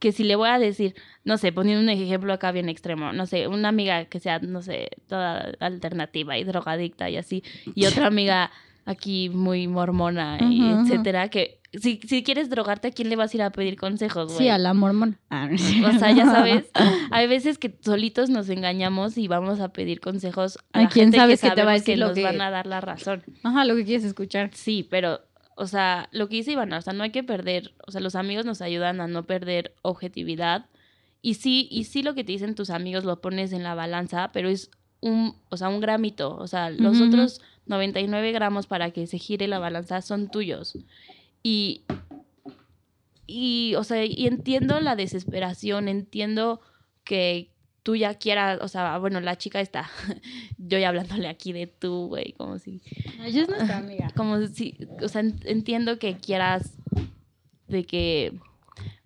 Que 0.00 0.10
si 0.10 0.24
le 0.24 0.34
voy 0.34 0.48
a 0.48 0.58
decir, 0.58 0.96
no 1.22 1.38
sé, 1.38 1.52
poniendo 1.52 1.80
un 1.80 1.90
ejemplo 1.90 2.32
acá 2.32 2.50
bien 2.50 2.68
extremo, 2.68 3.12
no 3.12 3.26
sé, 3.26 3.46
una 3.46 3.68
amiga 3.68 4.06
que 4.06 4.18
sea, 4.18 4.40
no 4.40 4.62
sé, 4.62 4.88
toda 5.06 5.52
alternativa 5.60 6.36
y 6.36 6.42
drogadicta 6.42 7.08
y 7.08 7.18
así, 7.18 7.44
y 7.76 7.86
otra 7.86 8.06
amiga 8.08 8.50
aquí 8.88 9.28
muy 9.28 9.68
mormona 9.68 10.38
ujú. 10.40 10.80
etcétera, 10.82 11.28
que 11.28 11.60
si, 11.74 12.00
si 12.08 12.22
quieres 12.22 12.48
drogarte, 12.48 12.88
¿a 12.88 12.90
quién 12.92 13.10
le 13.10 13.16
vas 13.16 13.34
a 13.34 13.36
ir 13.36 13.42
a 13.42 13.50
pedir 13.50 13.76
consejos, 13.76 14.26
güey? 14.32 14.38
Sí, 14.38 14.48
a 14.48 14.56
la 14.56 14.72
mormona. 14.72 15.18
Ah, 15.30 15.48
O 15.52 15.98
sea, 15.98 16.10
ya 16.12 16.24
sabes, 16.24 16.70
hay 17.10 17.26
veces 17.28 17.58
que 17.58 17.76
solitos 17.82 18.30
nos 18.30 18.48
engañamos 18.48 19.18
y 19.18 19.28
vamos 19.28 19.60
a 19.60 19.68
pedir 19.68 20.00
consejos 20.00 20.58
a 20.72 20.78
¿A 20.78 20.82
la 20.84 20.88
quién 20.88 21.06
gente 21.06 21.18
sabes 21.18 21.40
que, 21.42 21.50
que 21.50 21.54
te 21.54 21.64
va 21.64 21.72
a 21.72 21.74
que 21.74 21.80
decir 21.80 21.98
lo 21.98 22.06
nos 22.08 22.14
que- 22.14 22.22
van 22.24 22.40
a 22.40 22.50
dar 22.50 22.66
la 22.66 22.80
razón. 22.80 23.22
Ajá, 23.42 23.66
lo 23.66 23.76
que 23.76 23.84
quieres 23.84 24.04
escuchar. 24.04 24.50
Sí, 24.54 24.86
pero, 24.88 25.20
o 25.56 25.66
sea, 25.66 26.08
lo 26.12 26.28
que 26.30 26.36
dice 26.36 26.52
Ivana, 26.52 26.78
o 26.78 26.80
sea, 26.82 26.94
no 26.94 27.02
hay 27.04 27.10
que 27.10 27.22
perder, 27.22 27.74
o 27.86 27.90
sea, 27.90 28.00
los 28.00 28.14
amigos 28.14 28.46
nos 28.46 28.62
ayudan 28.62 29.02
a 29.02 29.06
no 29.06 29.26
perder 29.26 29.74
objetividad. 29.82 30.66
Y 31.20 31.34
sí, 31.34 31.68
y 31.70 31.84
sí 31.84 32.02
lo 32.02 32.14
que 32.14 32.24
te 32.24 32.32
dicen 32.32 32.54
tus 32.54 32.70
amigos 32.70 33.04
lo 33.04 33.20
pones 33.20 33.52
en 33.52 33.62
la 33.64 33.74
balanza, 33.74 34.30
pero 34.32 34.48
es 34.48 34.70
un, 35.00 35.34
o 35.48 35.56
sea, 35.56 35.68
un 35.68 35.80
gramito. 35.80 36.36
O 36.36 36.46
sea, 36.46 36.70
los 36.70 37.00
otros 37.00 37.40
99 37.66 38.32
gramos 38.32 38.66
para 38.66 38.90
que 38.90 39.06
se 39.06 39.18
gire 39.18 39.46
la 39.48 39.58
balanza 39.58 40.00
son 40.02 40.30
tuyos. 40.30 40.76
Y, 41.42 41.82
y, 43.26 43.74
o 43.76 43.84
sea, 43.84 44.04
y 44.04 44.26
entiendo 44.26 44.80
la 44.80 44.96
desesperación, 44.96 45.88
entiendo 45.88 46.60
que 47.04 47.50
tú 47.82 47.96
ya 47.96 48.14
quieras, 48.14 48.58
o 48.62 48.68
sea, 48.68 48.98
bueno, 48.98 49.20
la 49.20 49.36
chica 49.38 49.60
está, 49.60 49.88
yo 50.58 50.78
ya 50.78 50.88
hablándole 50.88 51.28
aquí 51.28 51.52
de 51.52 51.66
tú, 51.66 52.08
güey, 52.08 52.32
como 52.32 52.58
si 52.58 52.82
Ella 53.22 53.42
es 53.42 53.48
nuestra 53.48 53.78
amiga. 53.78 54.10
como 54.16 54.46
si, 54.46 54.76
o 55.02 55.08
sea, 55.08 55.20
en- 55.22 55.38
entiendo 55.44 55.98
que 55.98 56.16
quieras 56.16 56.74
de 57.66 57.84
que, 57.84 58.38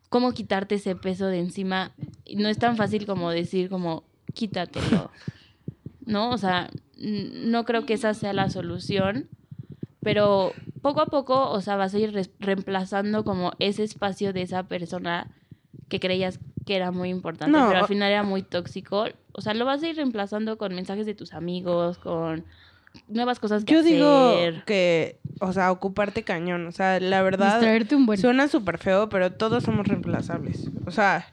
cómo 0.09 0.33
quitarte 0.33 0.77
ese 0.77 0.95
peso 0.97 1.27
de 1.27 1.39
encima. 1.41 1.93
No 2.35 2.49
es 2.49 2.59
tan 2.59 2.77
fácil 2.77 3.07
como 3.07 3.31
decir 3.31 3.69
como, 3.69 4.05
quítatelo, 4.35 5.11
¿no? 6.07 6.31
O 6.31 6.39
sea, 6.39 6.71
no 6.99 7.65
creo 7.65 7.85
que 7.87 7.95
esa 7.95 8.15
sea 8.15 8.33
la 8.33 8.51
solución, 8.51 9.29
pero 10.03 10.53
poco 10.83 11.01
a 11.01 11.07
poco, 11.07 11.51
o 11.51 11.61
sea, 11.61 11.77
vas 11.77 11.95
a 11.95 11.99
ir 11.99 12.13
re- 12.13 12.31
reemplazando 12.41 13.25
como 13.25 13.53
ese 13.59 13.85
espacio 13.85 14.33
de 14.33 14.43
esa 14.43 14.65
persona 14.65 15.31
que 15.89 16.01
creías 16.01 16.39
que 16.67 16.77
era 16.77 16.91
muy 16.91 17.09
importante, 17.11 17.57
No, 17.57 17.67
pero 17.69 17.81
al 17.81 17.87
final 17.89 18.11
era 18.11 18.23
muy 18.23 18.43
tóxico. 18.43 19.07
O 19.33 19.41
sea, 19.41 19.55
lo 19.55 19.65
vas 19.65 19.83
a 19.83 19.89
ir 19.89 19.97
reemplazando 19.97 20.59
con 20.59 20.75
mensajes 20.75 21.07
de 21.07 21.15
tus 21.15 21.35
amigos, 21.35 21.99
con 21.99 22.45
nuevas 23.09 23.41
cosas 23.41 23.65
que 23.65 23.73
Yo 23.75 23.83
digo 23.83 24.31
hacer. 24.31 24.63
que, 24.65 25.19
o 25.41 25.53
sea, 25.53 25.73
ocuparte 25.73 26.23
cañón. 26.23 26.67
O 26.67 26.73
sea, 26.73 27.01
la 27.01 27.23
verdad, 27.23 27.55
Distraerte 27.55 27.95
un 27.97 28.07
buen. 28.07 28.19
suena 28.21 28.49
súper 28.49 28.79
feo, 28.79 29.09
pero 29.09 29.33
todos 29.33 29.65
somos 29.65 29.87
reemplazables. 29.89 30.69
O 30.87 30.91
sea, 30.91 31.27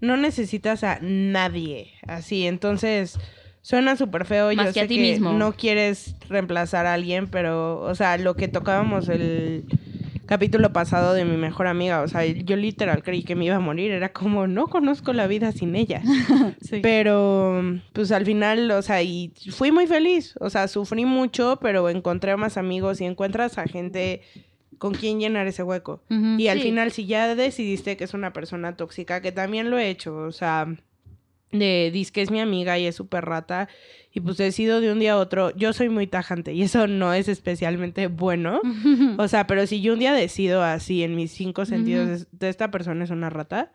no 0.00 0.16
necesitas 0.16 0.82
a 0.84 0.98
nadie 1.02 1.92
así. 2.06 2.46
Entonces, 2.46 3.18
suena 3.62 3.96
súper 3.96 4.24
feo. 4.24 4.52
Más 4.54 4.66
Yo 4.68 4.72
que 4.72 4.80
a 4.80 4.82
sé 4.84 4.88
ti 4.88 4.96
que 4.96 5.02
mismo. 5.02 5.32
no 5.32 5.52
quieres 5.52 6.16
reemplazar 6.28 6.86
a 6.86 6.94
alguien, 6.94 7.26
pero, 7.28 7.80
o 7.80 7.94
sea, 7.94 8.16
lo 8.18 8.34
que 8.36 8.48
tocábamos 8.48 9.08
el 9.08 9.64
capítulo 10.26 10.72
pasado 10.72 11.12
de 11.12 11.24
mi 11.24 11.36
mejor 11.36 11.66
amiga, 11.66 12.02
o 12.02 12.08
sea, 12.08 12.24
yo 12.24 12.54
literal 12.56 13.02
creí 13.02 13.24
que 13.24 13.34
me 13.34 13.46
iba 13.46 13.56
a 13.56 13.60
morir. 13.60 13.90
Era 13.90 14.12
como, 14.12 14.46
no 14.46 14.68
conozco 14.68 15.12
la 15.12 15.26
vida 15.26 15.50
sin 15.52 15.74
ella. 15.74 16.02
Sí. 16.62 16.78
Pero, 16.82 17.62
pues 17.92 18.12
al 18.12 18.24
final, 18.24 18.70
o 18.70 18.80
sea, 18.82 19.02
y 19.02 19.32
fui 19.50 19.72
muy 19.72 19.86
feliz. 19.88 20.34
O 20.40 20.48
sea, 20.50 20.68
sufrí 20.68 21.04
mucho, 21.04 21.58
pero 21.60 21.88
encontré 21.88 22.36
más 22.36 22.56
amigos 22.56 23.00
y 23.00 23.04
encuentras 23.06 23.58
a 23.58 23.64
gente 23.66 24.22
con 24.78 24.94
quien 24.94 25.18
llenar 25.18 25.46
ese 25.48 25.62
hueco. 25.64 26.02
Y 26.38 26.46
al 26.46 26.58
Sí. 26.58 26.64
final, 26.68 26.92
si 26.92 27.06
ya 27.06 27.34
decidiste 27.34 27.96
que 27.96 28.04
es 28.04 28.14
una 28.14 28.32
persona 28.32 28.76
tóxica, 28.76 29.20
que 29.20 29.32
también 29.32 29.68
lo 29.68 29.78
he 29.78 29.90
hecho, 29.90 30.16
o 30.16 30.32
sea, 30.32 30.66
de 31.52 31.90
dis 31.92 32.12
que 32.12 32.22
es 32.22 32.30
mi 32.30 32.40
amiga 32.40 32.78
y 32.78 32.86
es 32.86 32.96
súper 32.96 33.24
rata, 33.24 33.68
y 34.12 34.20
pues 34.20 34.36
decido 34.36 34.80
de 34.80 34.90
un 34.90 34.98
día 34.98 35.12
a 35.12 35.18
otro, 35.18 35.54
yo 35.56 35.72
soy 35.72 35.88
muy 35.88 36.06
tajante 36.06 36.52
y 36.52 36.62
eso 36.62 36.86
no 36.86 37.12
es 37.12 37.28
especialmente 37.28 38.08
bueno. 38.08 38.60
O 39.18 39.28
sea, 39.28 39.46
pero 39.46 39.66
si 39.66 39.80
yo 39.82 39.92
un 39.92 39.98
día 39.98 40.12
decido 40.12 40.62
así 40.62 41.02
en 41.02 41.14
mis 41.14 41.30
cinco 41.30 41.64
sentidos 41.64 42.26
de 42.32 42.48
esta 42.48 42.70
persona 42.70 43.04
es 43.04 43.10
una 43.10 43.30
rata, 43.30 43.72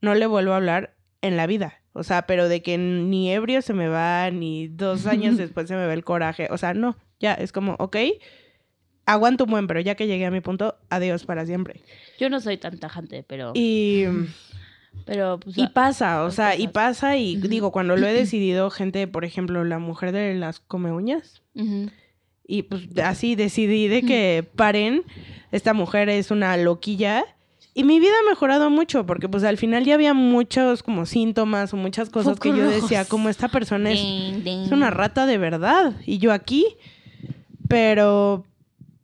no 0.00 0.14
le 0.14 0.26
vuelvo 0.26 0.52
a 0.52 0.56
hablar 0.56 0.94
en 1.20 1.36
la 1.36 1.46
vida. 1.46 1.80
O 1.92 2.02
sea, 2.02 2.26
pero 2.26 2.48
de 2.48 2.62
que 2.62 2.76
ni 2.78 3.32
ebrio 3.32 3.62
se 3.62 3.72
me 3.72 3.88
va, 3.88 4.30
ni 4.30 4.68
dos 4.68 5.06
años 5.06 5.36
después 5.36 5.68
se 5.68 5.76
me 5.76 5.86
va 5.86 5.92
el 5.92 6.04
coraje. 6.04 6.48
O 6.50 6.58
sea, 6.58 6.74
no, 6.74 6.96
ya 7.20 7.34
es 7.34 7.52
como, 7.52 7.76
ok, 7.78 7.96
aguanto 9.06 9.44
un 9.44 9.50
buen, 9.50 9.66
pero 9.66 9.80
ya 9.80 9.94
que 9.94 10.06
llegué 10.06 10.26
a 10.26 10.30
mi 10.30 10.40
punto, 10.40 10.76
adiós 10.90 11.24
para 11.24 11.46
siempre. 11.46 11.82
Yo 12.18 12.30
no 12.30 12.40
soy 12.40 12.56
tan 12.56 12.78
tajante, 12.78 13.24
pero... 13.26 13.52
Y, 13.54 14.04
pero 15.04 15.38
pues, 15.40 15.58
y 15.58 15.66
pasa, 15.68 16.24
o 16.24 16.30
sea, 16.30 16.54
y 16.54 16.60
cosas. 16.66 16.72
pasa, 16.72 17.16
y 17.16 17.36
Ujú. 17.38 17.48
digo, 17.48 17.72
cuando 17.72 17.96
lo 17.96 18.06
he 18.06 18.12
decidido, 18.14 18.70
gente, 18.70 19.06
por 19.06 19.24
ejemplo, 19.24 19.64
la 19.64 19.78
mujer 19.78 20.12
de 20.12 20.34
las 20.34 20.60
come 20.60 20.92
uñas, 20.92 21.42
ujú. 21.54 21.90
Y 22.46 22.64
pues 22.64 22.82
así 23.02 23.36
decidí 23.36 23.88
de 23.88 24.02
que 24.02 24.46
paren. 24.56 25.02
Esta 25.50 25.72
mujer 25.72 26.10
es 26.10 26.30
una 26.30 26.56
loquilla. 26.58 27.24
Y 27.72 27.84
mi 27.84 28.00
vida 28.00 28.12
ha 28.22 28.28
mejorado 28.28 28.68
mucho 28.70 29.06
porque 29.06 29.28
pues 29.30 29.44
al 29.44 29.56
final 29.56 29.84
ya 29.84 29.94
había 29.94 30.12
muchos 30.14 30.82
como 30.82 31.06
síntomas 31.06 31.72
o 31.72 31.76
muchas 31.78 32.10
cosas 32.10 32.38
que 32.38 32.50
yo 32.50 32.68
decía, 32.68 33.06
como 33.06 33.30
esta 33.30 33.48
persona 33.48 33.92
es, 33.92 33.98
Ding, 33.98 34.44
ding. 34.44 34.64
es 34.66 34.72
una 34.72 34.90
rata 34.90 35.24
de 35.26 35.38
verdad. 35.38 35.94
Y 36.04 36.18
yo 36.18 36.32
aquí. 36.32 36.66
Pero 37.68 38.44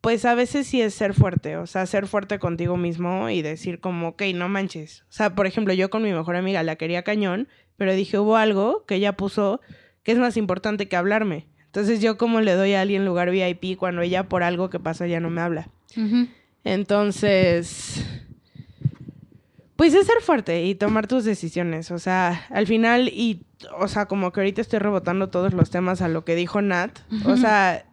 pues 0.01 0.25
a 0.25 0.35
veces 0.35 0.67
sí 0.67 0.81
es 0.81 0.95
ser 0.95 1.15
fuerte. 1.15 1.57
O 1.57 1.67
sea, 1.67 1.87
ser 1.87 2.07
fuerte 2.07 2.39
contigo 2.39 2.77
mismo 2.77 3.29
y 3.31 3.43
decir 3.43 3.81
como, 3.81 4.09
ok, 4.09 4.23
no 4.35 4.49
manches. 4.49 5.03
O 5.03 5.13
sea, 5.13 5.35
por 5.35 5.47
ejemplo, 5.47 5.75
yo 5.75 5.91
con 5.91 6.03
mi 6.03 6.13
mejor 6.13 6.37
amiga 6.37 6.63
la 6.63 6.77
quería 6.77 7.03
cañón, 7.03 7.49
pero 7.77 7.95
dije, 7.95 8.19
hubo 8.19 8.37
algo 8.37 8.85
que 8.87 8.97
ella 8.97 9.17
puso 9.17 9.61
que 10.03 10.13
es 10.13 10.19
más 10.19 10.37
importante 10.37 10.89
que 10.89 10.97
hablarme. 10.97 11.47
Entonces 11.67 12.01
yo 12.01 12.19
como 12.19 12.41
le 12.41 12.55
doy 12.55 12.73
a 12.73 12.81
alguien 12.81 13.05
lugar 13.05 13.31
VIP 13.31 13.79
cuando 13.79 14.03
ella 14.03 14.29
por 14.29 14.43
algo 14.43 14.71
que 14.71 14.81
pasó 14.81 15.07
ya 15.07 15.21
no 15.21 15.31
me 15.31 15.41
habla. 15.41 15.69
Entonces, 16.65 18.05
Pues 19.77 19.95
es 19.95 20.07
ser 20.07 20.21
fuerte 20.21 20.65
y 20.67 20.75
tomar 20.75 21.07
tus 21.07 21.25
decisiones. 21.25 21.91
O 21.91 21.99
sea, 21.99 22.45
al 22.51 22.67
final, 22.67 23.09
y, 23.09 23.47
o 23.79 23.89
sea, 23.89 24.07
como 24.07 24.31
que 24.31 24.41
ahorita 24.41 24.61
estoy 24.61 24.79
rebotando 24.79 25.31
todos 25.31 25.55
los 25.55 25.71
temas 25.71 26.03
a 26.03 26.09
lo 26.09 26.25
que 26.25 26.35
dijo 26.35 26.61
Nat. 26.61 26.99
O 27.25 27.37
sea, 27.37 27.87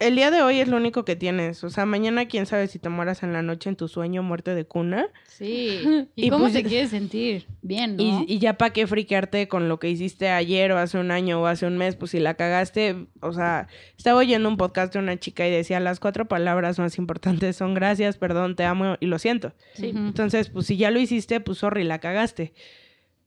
el 0.00 0.16
día 0.16 0.30
de 0.30 0.42
hoy 0.42 0.58
es 0.60 0.68
lo 0.68 0.76
único 0.76 1.04
que 1.04 1.16
tienes. 1.16 1.62
O 1.64 1.70
sea, 1.70 1.86
mañana 1.86 2.26
quién 2.26 2.46
sabe 2.46 2.66
si 2.66 2.78
te 2.78 2.88
mueras 2.88 3.22
en 3.22 3.32
la 3.32 3.42
noche 3.42 3.70
en 3.70 3.76
tu 3.76 3.88
sueño, 3.88 4.22
muerte 4.22 4.54
de 4.54 4.64
cuna. 4.66 5.06
Sí. 5.26 5.80
¿Y, 6.16 6.26
Y 6.26 6.30
cómo 6.30 6.44
pues- 6.44 6.52
te 6.54 6.62
quieres 6.64 6.90
sentir? 6.90 7.46
Bien, 7.62 7.96
¿no? 7.96 8.02
Y, 8.02 8.24
y 8.28 8.38
ya 8.38 8.54
para 8.58 8.72
qué 8.72 8.86
friquearte 8.86 9.48
con 9.48 9.68
lo 9.68 9.78
que 9.78 9.88
hiciste 9.88 10.28
ayer 10.28 10.72
o 10.72 10.78
hace 10.78 10.98
un 10.98 11.10
año 11.10 11.40
o 11.40 11.46
hace 11.46 11.66
un 11.66 11.78
mes, 11.78 11.96
pues 11.96 12.10
si 12.10 12.18
la 12.20 12.34
cagaste, 12.34 13.06
o 13.20 13.32
sea, 13.32 13.68
estaba 13.96 14.18
oyendo 14.18 14.48
un 14.48 14.56
podcast 14.56 14.92
de 14.92 14.98
una 14.98 15.18
chica 15.18 15.46
y 15.46 15.50
decía 15.50 15.80
las 15.80 16.00
cuatro 16.00 16.26
palabras 16.26 16.78
más 16.78 16.98
importantes 16.98 17.56
son 17.56 17.74
gracias, 17.74 18.18
perdón, 18.18 18.56
te 18.56 18.64
amo 18.64 18.96
y 19.00 19.06
lo 19.06 19.18
siento. 19.18 19.52
Sí. 19.74 19.92
Entonces, 19.94 20.48
pues 20.50 20.66
si 20.66 20.76
ya 20.76 20.90
lo 20.90 20.98
hiciste, 20.98 21.40
pues 21.40 21.58
sorry, 21.58 21.84
la 21.84 21.98
cagaste. 22.00 22.52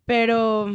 Pero, 0.06 0.74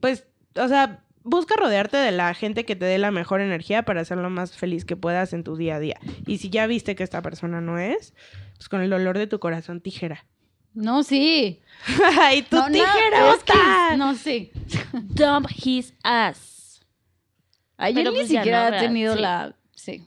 pues, 0.00 0.26
o 0.56 0.68
sea, 0.68 1.02
busca 1.24 1.56
rodearte 1.56 1.96
de 1.96 2.12
la 2.12 2.32
gente 2.34 2.64
que 2.64 2.76
te 2.76 2.84
dé 2.84 2.98
la 2.98 3.10
mejor 3.10 3.40
energía 3.40 3.82
para 3.84 4.04
ser 4.04 4.18
lo 4.18 4.30
más 4.30 4.56
feliz 4.56 4.84
que 4.84 4.96
puedas 4.96 5.32
en 5.32 5.42
tu 5.42 5.56
día 5.56 5.76
a 5.76 5.80
día. 5.80 5.98
Y 6.26 6.38
si 6.38 6.50
ya 6.50 6.66
viste 6.66 6.94
que 6.94 7.02
esta 7.02 7.22
persona 7.22 7.60
no 7.60 7.78
es, 7.78 8.14
pues 8.56 8.68
con 8.68 8.80
el 8.82 8.90
dolor 8.90 9.18
de 9.18 9.26
tu 9.26 9.38
corazón, 9.40 9.80
tijera. 9.80 10.26
No, 10.74 11.02
sí. 11.02 11.60
¡Ay, 12.20 12.42
tu 12.42 12.56
no, 12.56 12.68
no, 12.68 12.72
tijera! 12.72 13.32
es 13.34 13.42
que- 13.44 13.96
no, 13.96 14.14
sí. 14.14 14.50
Dump 14.92 15.48
his 15.64 15.94
ass. 16.02 16.80
Ayer 17.76 17.96
Pero 18.04 18.10
ni 18.12 18.16
pues 18.18 18.28
siquiera 18.28 18.70
no, 18.70 18.76
ha 18.76 18.80
tenido 18.80 19.14
Sí. 19.14 19.20
la... 19.20 19.56
Sí. 19.72 20.06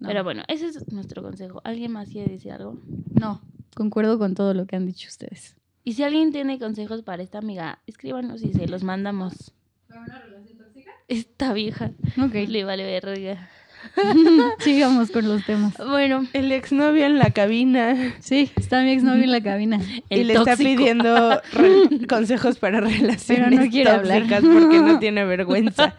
No. 0.00 0.08
Pero 0.08 0.24
bueno, 0.24 0.42
ese 0.48 0.66
es 0.66 0.92
nuestro 0.92 1.22
consejo. 1.22 1.60
¿Alguien 1.64 1.92
más 1.92 2.08
quiere 2.08 2.32
decir 2.32 2.52
algo? 2.52 2.78
No, 3.12 3.40
concuerdo 3.74 4.18
con 4.18 4.34
todo 4.34 4.52
lo 4.54 4.66
que 4.66 4.76
han 4.76 4.86
dicho 4.86 5.08
ustedes. 5.08 5.56
Y 5.84 5.92
si 5.94 6.02
alguien 6.02 6.32
tiene 6.32 6.58
consejos 6.58 7.02
para 7.02 7.22
esta 7.22 7.38
amiga, 7.38 7.80
escríbanos 7.86 8.42
y 8.42 8.52
se 8.52 8.66
los 8.66 8.82
mandamos. 8.82 9.52
¿Para 9.94 10.04
una 10.06 10.18
relación 10.18 10.58
tóxica? 10.58 10.90
Esta 11.08 11.52
vieja 11.52 11.90
Ok. 12.20 12.34
le 12.48 12.64
vale 12.64 12.84
verga. 12.84 13.48
Sigamos 14.60 15.10
con 15.10 15.28
los 15.28 15.44
temas. 15.44 15.74
Bueno, 15.76 16.26
El 16.32 16.50
exnovio 16.52 17.04
en 17.04 17.18
la 17.18 17.30
cabina 17.32 18.14
Sí, 18.18 18.50
está 18.56 18.80
mi 18.82 18.92
exnovio 18.92 19.24
en 19.24 19.30
la 19.30 19.42
cabina. 19.42 19.78
y 20.08 20.24
le 20.24 20.32
está 20.34 20.56
pidiendo 20.56 21.40
re- 21.52 22.06
consejos 22.08 22.58
para 22.58 22.80
relaciones 22.80 23.24
Pero 23.28 23.50
no 23.50 23.70
quiere 23.70 23.90
hablar. 23.90 24.22
tóxicas 24.22 24.42
porque 24.42 24.78
no 24.80 24.98
tiene 24.98 25.24
vergüenza. 25.26 25.94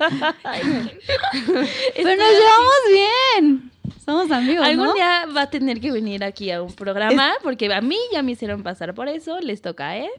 Pero 1.96 2.10
nos 2.10 2.32
llevamos 2.32 2.82
bien. 2.92 3.72
Somos 4.04 4.32
amigos, 4.32 4.66
Algún 4.66 4.88
¿no? 4.88 4.94
día 4.94 5.26
va 5.36 5.44
a 5.44 5.50
tener 5.50 5.80
que 5.80 5.92
venir 5.92 6.24
aquí 6.24 6.52
a 6.52 6.62
un 6.64 6.74
programa 6.74 7.34
porque 7.44 7.72
a 7.74 7.82
mí 7.82 7.98
ya 8.12 8.24
me 8.24 8.32
hicieron 8.34 8.64
pasar 8.64 8.94
por 8.96 9.08
eso. 9.08 9.40
Les 9.42 9.62
toca, 9.62 9.98
¿eh? 9.98 10.10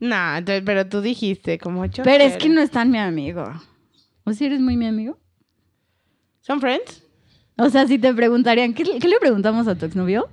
No, 0.00 0.36
entonces, 0.36 0.62
pero 0.64 0.88
tú 0.88 1.00
dijiste 1.02 1.58
como 1.58 1.82
ocho. 1.82 2.02
Pero 2.04 2.24
es 2.24 2.36
que 2.38 2.48
no 2.48 2.60
es 2.60 2.70
tan 2.70 2.90
mi 2.90 2.98
amigo. 2.98 3.44
¿O 4.24 4.32
si 4.32 4.46
eres 4.46 4.60
muy 4.60 4.76
mi 4.76 4.86
amigo? 4.86 5.18
¿Son 6.40 6.60
friends? 6.60 7.04
O 7.58 7.68
sea, 7.68 7.86
si 7.86 7.98
te 7.98 8.12
preguntarían, 8.14 8.72
¿qué, 8.72 8.84
qué 8.98 9.08
le 9.08 9.18
preguntamos 9.18 9.68
a 9.68 9.74
tu 9.74 9.84
exnovio? 9.86 10.28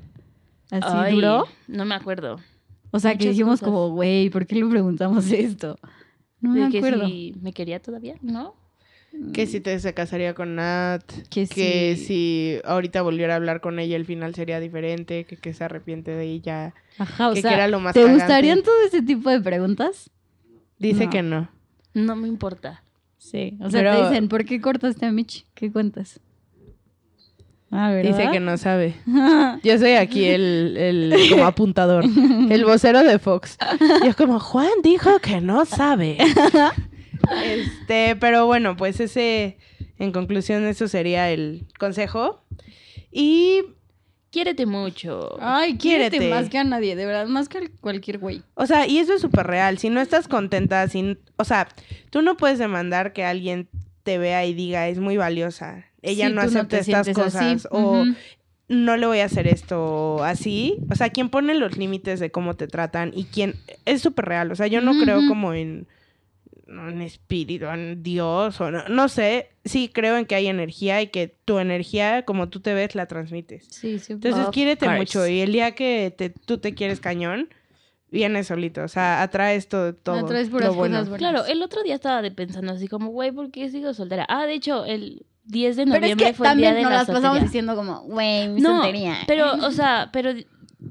¿Así 0.71 0.87
Ay, 0.89 1.15
duro? 1.15 1.45
No 1.67 1.83
me 1.85 1.95
acuerdo. 1.95 2.39
O 2.91 2.99
sea, 2.99 3.11
que 3.11 3.17
muchas 3.25 3.31
dijimos 3.31 3.59
cosas. 3.59 3.65
como, 3.67 3.89
güey, 3.91 4.29
¿por 4.29 4.45
qué 4.47 4.55
le 4.55 4.65
preguntamos 4.65 5.29
esto? 5.31 5.77
No 6.39 6.51
me 6.51 6.61
De 6.61 6.69
que 6.69 6.77
acuerdo. 6.77 7.05
si 7.07 7.35
me 7.41 7.51
quería 7.51 7.81
todavía, 7.81 8.15
¿no? 8.21 8.55
Que 9.33 9.47
si 9.47 9.59
te 9.59 9.79
se 9.79 9.93
casaría 9.93 10.33
con 10.35 10.55
Nat. 10.55 11.03
Que 11.29 11.47
Que 11.47 11.95
sí. 11.97 12.05
si 12.05 12.59
ahorita 12.65 13.01
volviera 13.01 13.33
a 13.33 13.37
hablar 13.37 13.61
con 13.61 13.79
ella, 13.79 13.95
el 13.95 14.05
final 14.05 14.35
sería 14.35 14.59
diferente. 14.59 15.23
Que, 15.25 15.37
que 15.37 15.53
se 15.53 15.63
arrepiente 15.63 16.11
de 16.11 16.25
ella. 16.25 16.73
Ajá, 16.99 17.29
o 17.29 17.33
que 17.33 17.41
sea, 17.41 17.53
era 17.53 17.67
lo 17.67 17.79
más 17.79 17.93
¿te 17.93 18.01
cagante. 18.01 18.23
gustarían 18.23 18.61
todo 18.63 18.75
ese 18.85 19.01
tipo 19.01 19.29
de 19.29 19.41
preguntas? 19.41 20.09
Dice 20.77 21.05
No. 21.05 21.09
que 21.09 21.21
no. 21.23 21.49
No 21.95 22.15
me 22.15 22.27
importa. 22.27 22.83
Sí. 23.17 23.57
O 23.61 23.69
sea, 23.71 23.79
Pero- 23.81 23.95
te 24.03 24.09
dicen, 24.09 24.27
¿por 24.29 24.45
qué 24.45 24.61
cortaste 24.61 25.05
a 25.07 25.11
Mitch? 25.11 25.45
¿Qué 25.55 25.71
cuentas? 25.71 26.19
Ah, 27.71 27.91
¿verdad? 27.91 28.15
Dice 28.17 28.31
que 28.31 28.39
no 28.39 28.55
sabe. 28.57 28.93
Yo 29.63 29.77
soy 29.77 29.91
aquí 29.93 30.25
el, 30.25 30.77
el 30.77 31.13
como 31.31 31.45
apuntador, 31.45 32.05
el 32.05 32.63
vocero 32.65 33.03
de 33.03 33.19
Fox. 33.19 33.57
Y 34.03 34.07
es 34.07 34.15
como, 34.15 34.39
Juan 34.39 34.69
dijo 34.83 35.19
que 35.19 35.41
no 35.41 35.65
sabe. 35.65 36.17
Este, 37.43 38.15
pero 38.15 38.45
bueno, 38.45 38.77
pues 38.77 38.99
ese, 38.99 39.57
en 39.99 40.11
conclusión, 40.11 40.65
eso 40.65 40.87
sería 40.87 41.29
el 41.31 41.65
consejo. 41.79 42.43
Y, 43.11 43.61
Quiérete 44.29 44.65
mucho. 44.65 45.37
Ay, 45.39 45.77
quiérete 45.77 46.17
Quiérete. 46.17 46.35
más 46.35 46.49
que 46.49 46.57
a 46.57 46.63
nadie, 46.65 46.95
de 46.97 47.05
verdad, 47.05 47.27
más 47.27 47.47
que 47.47 47.57
a 47.59 47.61
cualquier 47.79 48.17
güey. 48.19 48.43
o 48.55 48.65
sea, 48.65 48.85
y 48.85 48.97
eso 48.99 49.13
es 49.13 49.21
súper 49.21 49.47
real. 49.47 49.77
Si 49.77 49.89
no 49.89 50.01
estás 50.01 50.27
contenta, 50.27 50.87
sin, 50.89 51.17
o 51.37 51.45
sea, 51.45 51.69
tú 52.09 52.21
no 52.21 52.35
puedes 52.35 52.59
demandar 52.59 53.13
que 53.13 53.23
alguien 53.23 53.69
te 54.03 54.17
vea 54.17 54.45
y 54.45 54.53
diga, 54.53 54.89
es 54.89 54.99
muy 54.99 55.15
valiosa. 55.17 55.85
Ella 56.01 56.27
Sí, 56.27 56.33
no 56.33 56.41
acepta 56.41 56.77
estas 56.77 57.07
así. 57.07 57.13
cosas. 57.13 57.67
O 57.71 58.05
no 58.67 58.97
le 58.97 59.07
voy 59.07 59.19
a 59.19 59.25
hacer 59.25 59.47
esto 59.47 60.21
así. 60.23 60.77
O 60.91 60.95
sea, 60.95 61.09
¿quién 61.09 61.29
pone 61.29 61.55
los 61.55 61.77
límites 61.77 62.19
de 62.19 62.29
cómo 62.29 62.55
te 62.55 62.67
tratan 62.67 63.13
y 63.15 63.23
quién 63.23 63.55
es 63.85 64.01
súper 64.01 64.25
real. 64.25 64.51
O 64.51 64.55
sea, 64.55 64.67
yo 64.67 64.81
no 64.81 64.91
creo 65.01 65.21
como 65.27 65.53
en 65.53 65.87
un 66.67 67.01
espíritu, 67.01 67.65
en 67.67 68.03
Dios 68.03 68.59
o 68.61 68.71
no, 68.71 68.87
no 68.89 69.07
sé. 69.09 69.49
Sí 69.65 69.89
creo 69.93 70.17
en 70.17 70.25
que 70.25 70.35
hay 70.35 70.47
energía 70.47 71.01
y 71.01 71.07
que 71.07 71.27
tu 71.45 71.59
energía, 71.59 72.23
como 72.23 72.49
tú 72.49 72.59
te 72.59 72.73
ves, 72.73 72.95
la 72.95 73.05
transmites. 73.05 73.65
Sí, 73.69 73.99
sí. 73.99 74.13
Entonces, 74.13 74.47
quiérete 74.51 74.87
mucho 74.89 75.25
y 75.27 75.39
el 75.41 75.51
día 75.51 75.71
que 75.75 76.13
te, 76.17 76.29
tú 76.29 76.57
te 76.57 76.73
quieres 76.73 76.99
cañón, 76.99 77.49
vienes 78.11 78.47
solito. 78.47 78.83
O 78.83 78.87
sea, 78.87 79.21
atraes 79.21 79.67
todo, 79.67 79.93
todo 79.93 80.17
Atraes 80.25 80.49
puras 80.49 80.69
lo 80.69 80.75
bueno. 80.75 80.95
cosas 80.97 81.09
buenas. 81.09 81.31
Claro, 81.31 81.45
el 81.45 81.61
otro 81.63 81.83
día 81.83 81.95
estaba 81.95 82.21
de 82.21 82.31
pensando 82.31 82.71
así 82.73 82.87
como, 82.87 83.09
güey, 83.09 83.31
¿por 83.31 83.51
qué 83.51 83.69
sigo 83.69 83.93
soltera? 83.93 84.25
Ah, 84.29 84.45
de 84.45 84.53
hecho, 84.53 84.85
el 84.85 85.25
10 85.45 85.75
de 85.77 85.83
Pero 85.85 85.95
es 85.95 86.01
noviembre 86.01 86.25
que 86.27 86.33
fue 86.33 86.51
el 86.51 86.57
día 86.57 86.73
de 86.73 86.81
nos 86.83 86.91
la 86.91 86.97
las 86.97 87.07
pasamos 87.07 87.23
soltería. 87.23 87.43
diciendo 87.45 87.75
como, 87.75 88.01
güey, 88.01 88.47
mi 88.49 88.61
No, 88.61 88.81
soltería. 88.81 89.17
pero, 89.27 89.53
o 89.53 89.71
sea, 89.71 90.09
pero 90.11 90.31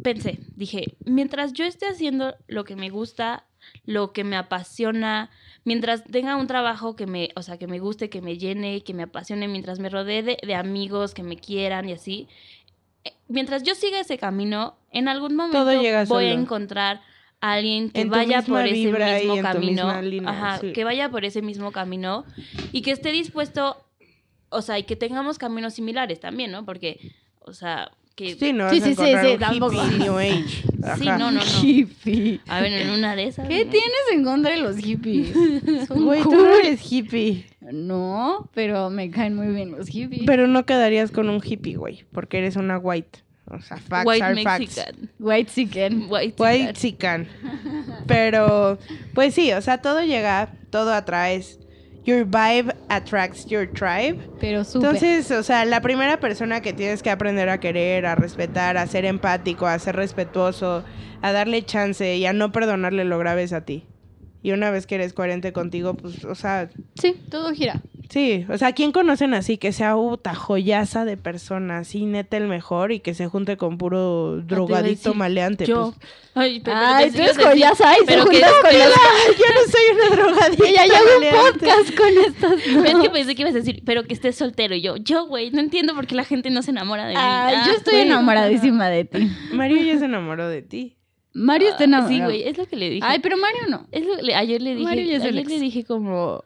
pensé, 0.03 0.39
dije, 0.57 0.97
mientras 1.05 1.53
yo 1.53 1.65
esté 1.65 1.87
haciendo 1.87 2.35
lo 2.49 2.65
que 2.65 2.77
me 2.77 2.89
gusta, 2.91 3.45
lo 3.85 4.13
que 4.13 4.25
me 4.25 4.37
apasiona, 4.37 5.31
mientras 5.67 6.05
tenga 6.05 6.37
un 6.37 6.47
trabajo 6.47 6.95
que 6.95 7.07
me, 7.07 7.31
o 7.35 7.43
sea, 7.43 7.59
que 7.59 7.67
me 7.67 7.81
guste, 7.81 8.09
que 8.09 8.23
me 8.23 8.39
llene, 8.39 8.83
que 8.83 8.95
me 8.95 9.03
apasione, 9.03 9.49
mientras 9.49 9.81
me 9.81 9.89
rodee 9.89 10.23
de, 10.23 10.39
de 10.41 10.55
amigos 10.55 11.13
que 11.13 11.25
me 11.25 11.37
quieran 11.37 11.89
y 11.89 11.93
así, 11.93 12.29
eh, 13.05 13.13
mientras 13.27 13.65
yo 13.65 13.75
siga 13.75 13.99
ese 13.99 14.17
camino, 14.17 14.77
en 14.93 15.09
algún 15.09 15.35
momento 15.35 15.65
voy 16.07 16.27
a 16.27 16.33
encontrar 16.33 17.03
a 17.41 17.55
alguien 17.55 17.91
que 17.91 18.03
En 18.03 18.11
vaya 18.11 18.43
por 18.43 18.65
ese 18.65 18.93
mismo 18.93 19.43
camino, 19.43 20.03
línea, 20.03 20.31
ajá, 20.31 20.59
sí. 20.59 20.73
que 20.73 20.85
vaya 20.85 21.11
por 21.11 21.25
ese 21.25 21.43
mismo 21.43 21.73
camino 21.73 22.25
y 22.71 22.83
que 22.83 22.93
esté 22.93 23.11
dispuesto, 23.11 23.85
o 24.51 24.63
sea, 24.63 24.79
y 24.79 24.85
que 24.85 24.95
tengamos 24.95 25.37
caminos 25.37 25.75
similares 25.75 26.21
también, 26.21 26.53
¿no? 26.53 26.65
Porque, 26.65 27.13
o 27.41 27.53
sea, 27.53 27.91
que 28.17 28.35
Sí, 28.35 28.53
no 28.53 28.69
Sí, 28.71 28.81
sí, 28.81 28.95
sí, 28.95 29.05
sí, 29.23 29.37
tampoco. 29.39 29.85
New 29.85 30.19
Age. 30.19 30.45
Sí, 30.99 31.05
no, 31.07 31.19
no, 31.19 31.33
no. 31.33 31.41
Hippie. 31.63 32.41
A 32.49 32.61
ver, 32.61 32.73
en 32.73 32.91
una 32.91 33.15
de 33.15 33.25
esas. 33.29 33.47
¿Qué 33.47 33.65
¿no? 33.65 33.71
tienes 33.71 33.93
en 34.13 34.25
contra 34.25 34.53
de 34.53 34.57
los 34.63 34.77
hippies? 34.79 35.33
Son 35.89 36.05
Güey, 36.05 36.23
tú 36.23 36.31
cool. 36.31 36.39
no 36.39 36.55
eres 36.57 36.81
hippie. 36.91 37.47
No, 37.61 38.49
pero 38.55 38.89
me 38.91 39.11
caen 39.11 39.37
muy 39.37 39.49
bien 39.49 39.73
los 39.73 39.89
hippies. 39.89 40.23
Pero 40.27 40.47
no 40.47 40.65
quedarías 40.67 41.11
con 41.11 41.29
un 41.29 41.41
hippie, 41.45 41.77
güey, 41.77 42.05
porque 42.13 42.39
eres 42.39 42.57
una 42.57 42.79
white. 42.79 43.21
O 43.49 43.61
sea, 43.61 43.77
facts 43.77 44.07
White 44.07 44.25
are 44.25 44.43
facts. 44.43 44.61
Mexican. 44.61 45.11
White 45.21 45.53
chicken. 45.55 46.07
White, 46.11 46.35
White 46.43 46.73
chican. 46.75 47.27
chican. 47.27 48.03
Pero, 48.07 48.79
pues 49.15 49.35
sí, 49.35 49.53
o 49.53 49.61
sea, 49.61 49.79
todo 49.79 50.03
llega, 50.03 50.53
todo 50.71 50.93
atraes. 50.93 51.61
Your 52.07 52.25
vibe 52.25 52.73
attracts 52.89 53.47
your 53.47 53.67
tribe. 53.67 54.19
Pero 54.41 54.65
súper. 54.65 54.95
Entonces, 54.95 55.31
o 55.33 55.43
sea, 55.43 55.65
la 55.65 55.81
primera 55.81 56.21
persona 56.21 56.63
que 56.63 56.73
tienes 56.73 57.03
que 57.03 57.11
aprender 57.11 57.49
a 57.49 57.59
querer, 57.59 58.07
a 58.07 58.15
respetar, 58.15 58.77
a 58.77 58.87
ser 58.87 59.05
empático, 59.05 59.67
a 59.67 59.77
ser 59.81 59.97
respetuoso, 59.97 60.85
a 61.21 61.33
darle 61.33 61.65
chance 61.65 62.17
y 62.17 62.25
a 62.25 62.33
no 62.33 62.53
perdonarle 62.53 63.05
lo 63.05 63.19
graves 63.19 63.53
a 63.53 63.65
ti. 63.65 63.87
Y 64.47 64.53
una 64.53 64.71
vez 64.71 64.87
que 64.87 64.95
eres 64.95 65.13
coherente 65.13 65.53
contigo, 65.53 65.95
pues, 65.95 66.25
o 66.25 66.37
sea, 66.37 66.69
Sí, 67.03 67.17
todo 67.31 67.51
gira. 67.53 67.83
Sí, 68.11 68.47
o 68.49 68.57
sea, 68.57 68.71
¿quién 68.71 68.93
conocen 68.93 69.35
así? 69.35 69.59
Que 69.59 69.73
sea 69.73 69.97
puta 69.97 70.37
joyaza 70.37 71.05
de 71.05 71.17
persona, 71.17 71.79
así 71.79 72.05
neta 72.07 72.37
el 72.37 72.47
mejor 72.47 72.93
y 72.93 73.01
que 73.01 73.13
se 73.15 73.27
junte 73.27 73.57
con 73.57 73.77
puro 73.77 74.37
drogadito 74.43 75.09
decir, 75.09 75.15
maleante. 75.17 75.67
Yo. 75.67 75.93
pues. 75.99 76.13
Ay, 76.37 76.61
pero 76.61 76.77
Ay, 76.79 77.11
tú 77.11 77.23
eres 77.23 77.37
joyaza 77.37 77.95
y 77.95 78.01
se 78.01 78.05
pero 78.07 78.25
que- 78.27 78.37
juntas 78.37 78.53
con 78.63 78.73
los... 78.79 78.87
Ay, 78.87 79.35
yo 79.37 79.45
no 79.53 79.73
soy 79.73 79.83
una 79.97 80.17
drogadita 80.23 80.69
Ella 80.69 80.87
ya 80.87 80.99
hago 80.99 81.09
un 81.19 81.53
podcast 81.53 81.97
con 81.97 82.09
estas... 82.25 82.87
Es 82.95 82.95
que 83.03 83.11
pensé 83.11 83.35
que 83.35 83.43
ibas 83.43 83.55
a 83.55 83.59
decir, 83.59 83.83
pero 83.85 84.05
que 84.05 84.15
estés 84.15 84.37
soltero. 84.37 84.77
Y 84.77 84.81
yo, 84.83 84.97
yo, 84.97 85.27
güey, 85.27 85.51
no 85.51 85.59
entiendo 85.59 85.93
por 85.97 86.07
qué 86.07 86.15
la 86.15 86.23
gente 86.25 86.51
no 86.51 86.63
se 86.63 86.71
enamora 86.71 87.07
de 87.09 87.15
mí. 87.15 87.21
Ay, 87.21 87.55
Ah, 87.59 87.65
yo 87.67 87.73
estoy 87.73 87.97
enamoradísima 87.97 88.89
de 88.91 89.07
ti. 89.07 89.29
Mario 89.53 89.83
ya 89.83 89.99
se 89.99 90.05
enamoró 90.05 90.49
de 90.49 90.63
ti. 90.63 90.97
Mario 91.37 91.69
está 91.69 91.85
ah, 91.85 91.87
enamorado. 91.87 92.31
Sí, 92.31 92.39
güey, 92.39 92.49
es 92.49 92.57
lo 92.57 92.67
que 92.67 92.77
le 92.77 92.91
dije. 92.91 93.07
Ay, 93.07 93.19
pero 93.21 93.37
Mario 93.37 93.61
no. 93.69 93.87
Es 93.93 94.05
lo- 94.07 94.17
le- 94.23 94.35
ayer 94.35 94.63
le 94.63 94.71
dije, 94.75 94.85
Mario 94.85 95.05
ya 95.05 95.17
es 95.19 95.23
el 95.23 95.29
ayer 95.29 95.41
ex. 95.41 95.49
le 95.51 95.61
dije 95.61 95.85
como 95.85 96.43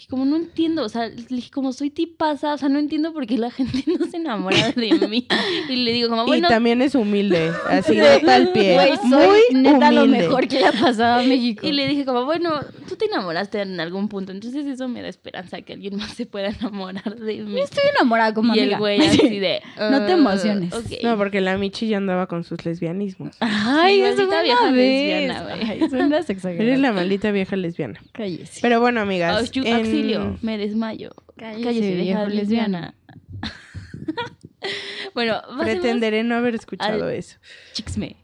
Y 0.00 0.06
como 0.06 0.24
no 0.24 0.36
entiendo, 0.36 0.84
o 0.84 0.88
sea, 0.88 1.08
le 1.08 1.16
dije 1.28 1.50
como 1.50 1.72
soy 1.72 1.90
tipaza, 1.90 2.54
o 2.54 2.58
sea, 2.58 2.68
no 2.68 2.78
entiendo 2.78 3.12
por 3.12 3.26
qué 3.26 3.36
la 3.36 3.50
gente 3.50 3.82
no 3.98 4.06
se 4.06 4.18
enamora 4.18 4.70
de 4.70 5.08
mí. 5.08 5.26
Y 5.68 5.74
le 5.74 5.92
digo 5.92 6.08
como, 6.08 6.24
bueno, 6.24 6.46
y 6.46 6.50
también 6.50 6.80
es 6.82 6.94
humilde, 6.94 7.50
así 7.68 7.96
nota 7.96 8.36
al 8.36 8.52
pie. 8.52 8.74
Güey, 8.74 8.96
soy 9.10 9.40
Muy 9.52 9.60
neta 9.62 9.90
lo 9.90 10.04
humilde. 10.04 10.28
mejor 10.28 10.46
que 10.46 10.60
le 10.60 10.66
ha 10.68 10.72
pasado 10.72 11.20
a 11.20 11.22
México. 11.24 11.66
y 11.66 11.72
le 11.72 11.88
dije 11.88 12.04
como, 12.04 12.24
bueno, 12.26 12.60
tú 12.88 12.94
te 12.94 13.06
enamoraste 13.06 13.60
en 13.60 13.80
algún 13.80 14.08
punto, 14.08 14.30
entonces 14.30 14.66
eso 14.66 14.86
me 14.86 15.02
da 15.02 15.08
esperanza 15.08 15.62
que 15.62 15.72
alguien 15.72 15.96
más 15.96 16.12
se 16.12 16.26
pueda 16.26 16.46
enamorar 16.50 17.16
de 17.16 17.38
mí. 17.38 17.60
Estoy 17.60 17.82
enamorada 17.96 18.32
como 18.34 18.54
y 18.54 18.60
amiga. 18.60 18.76
el 18.76 18.78
güey 18.80 19.00
así 19.00 19.40
de... 19.40 19.60
No 19.78 20.06
te 20.06 20.12
"Ah, 20.12 20.16
emociones". 20.16 20.72
ok". 20.74 21.02
No, 21.02 21.16
porque 21.18 21.40
la 21.40 21.58
Michi 21.58 21.88
ya 21.88 21.96
andaba 21.96 22.28
con 22.28 22.44
sus 22.44 22.64
lesbianismos. 22.64 23.34
Ay, 23.40 23.96
Sí, 23.96 24.02
eso 24.02 24.16
maldita 24.28 24.42
vieja 24.44 24.70
lesbiana, 24.70 25.42
vez. 25.42 25.90
güey. 25.90 26.60
Eres 26.60 26.78
la 26.78 26.92
maldita 26.92 27.32
vieja 27.32 27.56
lesbiana. 27.56 28.00
Cállese. 28.12 28.60
Pero 28.62 28.78
bueno, 28.80 29.00
amigas. 29.00 29.50
En- 29.56 29.87
auxilio, 29.88 30.38
me 30.42 30.58
desmayo. 30.58 31.10
Cállese, 31.36 31.62
Cállese, 31.64 31.94
vieja 31.94 32.24
vieja 32.24 32.28
lesbiana. 32.28 32.94
bueno, 35.14 35.40
Pretenderé 35.58 36.22
no 36.24 36.34
haber 36.36 36.54
escuchado 36.54 37.04
al- 37.04 37.12
eso. 37.14 37.36
Chixme. 37.72 38.16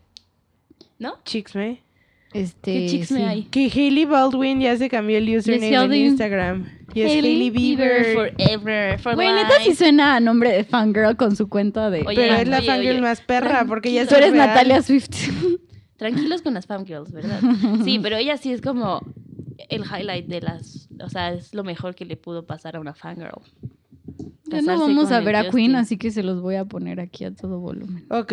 ¿No? 0.98 1.18
Chixme. 1.24 1.82
Este, 2.32 2.72
¿Qué 2.72 2.86
chixme 2.88 3.18
sí. 3.18 3.24
hay? 3.24 3.42
Que 3.44 3.70
Hailey 3.72 4.06
Baldwin 4.06 4.60
ya 4.60 4.76
se 4.76 4.88
cambió 4.88 5.18
el 5.18 5.36
username 5.36 5.96
en. 5.96 6.06
Instagram. 6.06 6.66
Y 6.92 7.02
es 7.02 7.12
Hailey 7.12 7.32
Hailey 7.32 7.50
Bieber. 7.50 8.14
Forever, 8.14 8.98
for 8.98 9.14
Güey, 9.14 9.32
neta 9.32 9.60
sí 9.62 9.74
suena 9.74 10.16
a 10.16 10.20
nombre 10.20 10.50
de 10.50 10.64
fangirl 10.64 11.16
con 11.16 11.36
su 11.36 11.48
cuenta 11.48 11.90
de... 11.90 12.02
Oye, 12.06 12.16
Pero 12.16 12.34
es 12.34 12.48
la 12.48 12.58
oye, 12.58 12.66
fangirl 12.66 12.90
oye. 12.96 13.00
más 13.00 13.20
perra, 13.20 13.64
porque 13.66 13.92
ya 13.92 14.06
Tú 14.06 14.16
eres 14.16 14.32
real. 14.32 14.48
Natalia 14.48 14.82
Swift. 14.82 15.10
Tranquilos 15.96 16.42
con 16.42 16.54
las 16.54 16.66
fangirls, 16.66 17.12
¿verdad? 17.12 17.40
Sí, 17.84 17.98
pero 18.00 18.16
ella 18.16 18.36
sí 18.36 18.52
es 18.52 18.60
como 18.60 19.00
el 19.68 19.82
highlight 19.82 20.26
de 20.26 20.40
las... 20.40 20.88
O 21.02 21.08
sea, 21.08 21.32
es 21.32 21.54
lo 21.54 21.64
mejor 21.64 21.94
que 21.94 22.04
le 22.04 22.16
pudo 22.16 22.46
pasar 22.46 22.76
a 22.76 22.80
una 22.80 22.94
fangirl. 22.94 23.30
Ya 24.46 24.60
no 24.62 24.78
vamos 24.78 25.10
a 25.10 25.20
ver 25.20 25.36
a 25.36 25.44
Justin. 25.44 25.56
Queen, 25.58 25.76
así 25.76 25.96
que 25.96 26.10
se 26.10 26.22
los 26.22 26.40
voy 26.40 26.56
a 26.56 26.64
poner 26.64 27.00
aquí 27.00 27.24
a 27.24 27.34
todo 27.34 27.58
volumen. 27.58 28.04
Ok. 28.10 28.32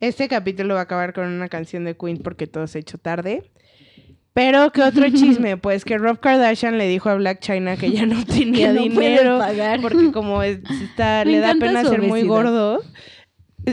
Este 0.00 0.28
capítulo 0.28 0.74
va 0.74 0.80
a 0.80 0.82
acabar 0.84 1.12
con 1.12 1.26
una 1.28 1.48
canción 1.48 1.84
de 1.84 1.96
Queen 1.96 2.18
porque 2.18 2.46
todo 2.46 2.66
se 2.66 2.78
ha 2.78 2.80
hecho 2.80 2.98
tarde. 2.98 3.50
Pero, 4.32 4.72
¿qué 4.72 4.82
otro 4.82 5.08
chisme? 5.14 5.56
Pues 5.56 5.84
que 5.84 5.96
Rob 5.98 6.18
Kardashian 6.18 6.76
le 6.78 6.88
dijo 6.88 7.08
a 7.08 7.14
Black 7.14 7.40
China 7.40 7.76
que 7.76 7.92
ya 7.92 8.04
no 8.06 8.24
tenía 8.26 8.68
Que 8.68 8.74
no 8.74 8.82
dinero. 8.82 9.38
pagar. 9.38 9.80
Porque 9.80 10.10
como 10.10 10.42
es- 10.42 10.58
está, 10.82 11.22
Me 11.24 11.32
le 11.32 11.38
da 11.40 11.54
pena 11.54 11.84
ser 11.84 12.02
muy 12.02 12.22
gordo, 12.24 12.80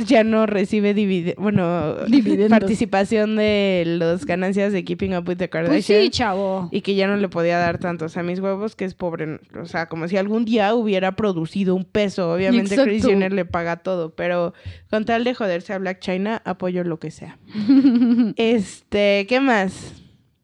ya 0.05 0.23
no 0.23 0.45
recibe 0.45 0.93
divide 0.93 1.35
bueno, 1.37 1.95
Dividendos. 2.07 2.49
participación 2.49 3.35
de 3.35 3.83
las 3.85 4.25
ganancias 4.25 4.71
de 4.73 4.83
Keeping 4.83 5.15
Up 5.15 5.27
with 5.27 5.37
the 5.37 5.47
Pues 5.47 5.65
Kardashians. 5.65 6.03
sí, 6.03 6.09
chavo. 6.09 6.69
Y 6.71 6.81
que 6.81 6.95
ya 6.95 7.07
no 7.07 7.17
le 7.17 7.27
podía 7.29 7.57
dar 7.57 7.77
tanto. 7.77 8.05
O 8.05 8.09
sea, 8.09 8.23
mis 8.23 8.39
huevos, 8.39 8.75
que 8.75 8.85
es 8.85 8.93
pobre. 8.93 9.39
O 9.59 9.65
sea, 9.65 9.87
como 9.87 10.07
si 10.07 10.17
algún 10.17 10.45
día 10.45 10.73
hubiera 10.73 11.15
producido 11.15 11.75
un 11.75 11.85
peso. 11.85 12.31
Obviamente, 12.33 12.75
Exacto. 12.75 12.85
Kris 12.85 13.05
Jenner 13.05 13.33
le 13.33 13.45
paga 13.45 13.77
todo. 13.77 14.15
Pero 14.15 14.53
con 14.89 15.05
tal 15.05 15.23
de 15.23 15.33
joderse 15.33 15.73
a 15.73 15.77
Black 15.77 15.99
China, 15.99 16.41
apoyo 16.45 16.83
lo 16.83 16.99
que 16.99 17.11
sea. 17.11 17.37
este, 18.37 19.25
¿qué 19.27 19.39
más? 19.39 19.93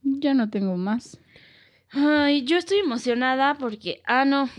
Ya 0.03 0.33
no 0.33 0.49
tengo 0.49 0.77
más. 0.77 1.19
Ay, 1.91 2.43
yo 2.43 2.57
estoy 2.57 2.79
emocionada 2.79 3.55
porque... 3.57 4.01
Ah, 4.05 4.25
no. 4.25 4.49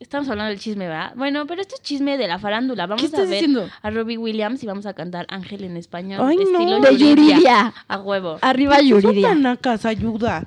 Estamos 0.00 0.28
hablando 0.28 0.50
del 0.50 0.60
chisme, 0.60 0.86
¿verdad? 0.86 1.12
Bueno, 1.16 1.44
pero 1.48 1.60
esto 1.60 1.74
es 1.74 1.82
chisme 1.82 2.16
de 2.16 2.28
la 2.28 2.38
farándula. 2.38 2.86
Vamos 2.86 3.00
¿Qué 3.02 3.06
a 3.06 3.08
estás 3.08 3.28
ver 3.28 3.40
diciendo? 3.40 3.68
a 3.82 3.90
Robbie 3.90 4.16
Williams 4.16 4.62
y 4.62 4.66
vamos 4.66 4.86
a 4.86 4.94
cantar 4.94 5.26
Ángel 5.28 5.64
en 5.64 5.76
español. 5.76 6.20
Ay, 6.24 6.36
no. 6.36 6.42
estilo 6.44 6.78
De 6.80 6.96
Yuridia. 6.96 7.34
Yuridia. 7.34 7.74
A 7.88 7.98
huevo. 7.98 8.38
Arriba 8.40 8.80
Yuridia. 8.80 9.28
Son 9.30 9.42
tanacas, 9.42 9.84
ayuda. 9.84 10.44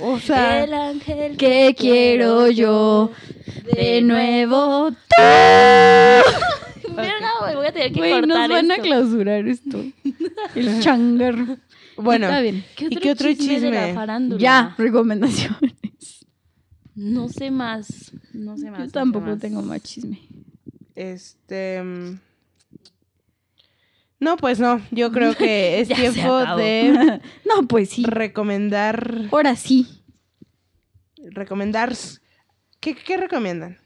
O 0.00 0.18
sea, 0.26 0.64
El 0.64 0.74
ángel 0.74 1.36
Que 1.36 1.74
quiero 1.78 2.50
yo 2.50 3.12
de 3.76 4.02
nuevo. 4.02 4.90
Verga, 6.96 7.30
güey, 7.42 7.54
voy 7.54 7.66
a 7.66 7.72
tener 7.72 7.92
que 7.92 8.00
nos 8.00 8.10
cortar 8.20 8.50
van 8.50 8.70
a 8.70 8.74
esto. 8.74 8.82
clausurar 8.82 9.46
esto. 9.46 9.84
El 10.56 10.80
changarro. 10.80 11.58
bueno. 11.96 12.26
Está 12.26 12.40
bien. 12.40 12.64
¿Qué 12.74 12.84
¿Y 12.84 12.86
otro, 12.88 13.00
qué 13.00 13.10
otro 13.12 13.28
chisme, 13.34 13.60
de 13.60 13.70
la 13.70 13.80
chisme? 13.82 13.94
farándula? 13.94 14.40
Ya, 14.40 14.74
recomendaciones. 14.78 15.73
No 16.94 17.28
sé 17.28 17.50
más. 17.50 18.12
No 18.32 18.56
sé 18.56 18.70
más. 18.70 18.78
no 18.80 18.84
Yo 18.84 18.86
sé 18.86 18.92
tampoco 18.92 19.26
más. 19.26 19.38
tengo 19.38 19.62
más 19.62 19.82
chisme. 19.82 20.20
Este. 20.94 21.82
mm, 21.82 22.18
No, 24.20 24.36
pues 24.36 24.60
no. 24.60 24.80
Yo 24.90 25.10
creo 25.12 25.34
que 25.36 25.80
es 25.80 25.88
tiempo 25.88 26.56
de 26.56 27.20
No, 27.48 27.66
pues 27.68 27.90
sí. 27.90 28.04
recomendar. 28.04 29.28
Ahora 29.32 29.56
sí. 29.56 29.86
Recomendar. 31.30 31.94
¿Qué, 32.80 32.94
qué 32.94 33.16
recomiendan? 33.16 33.78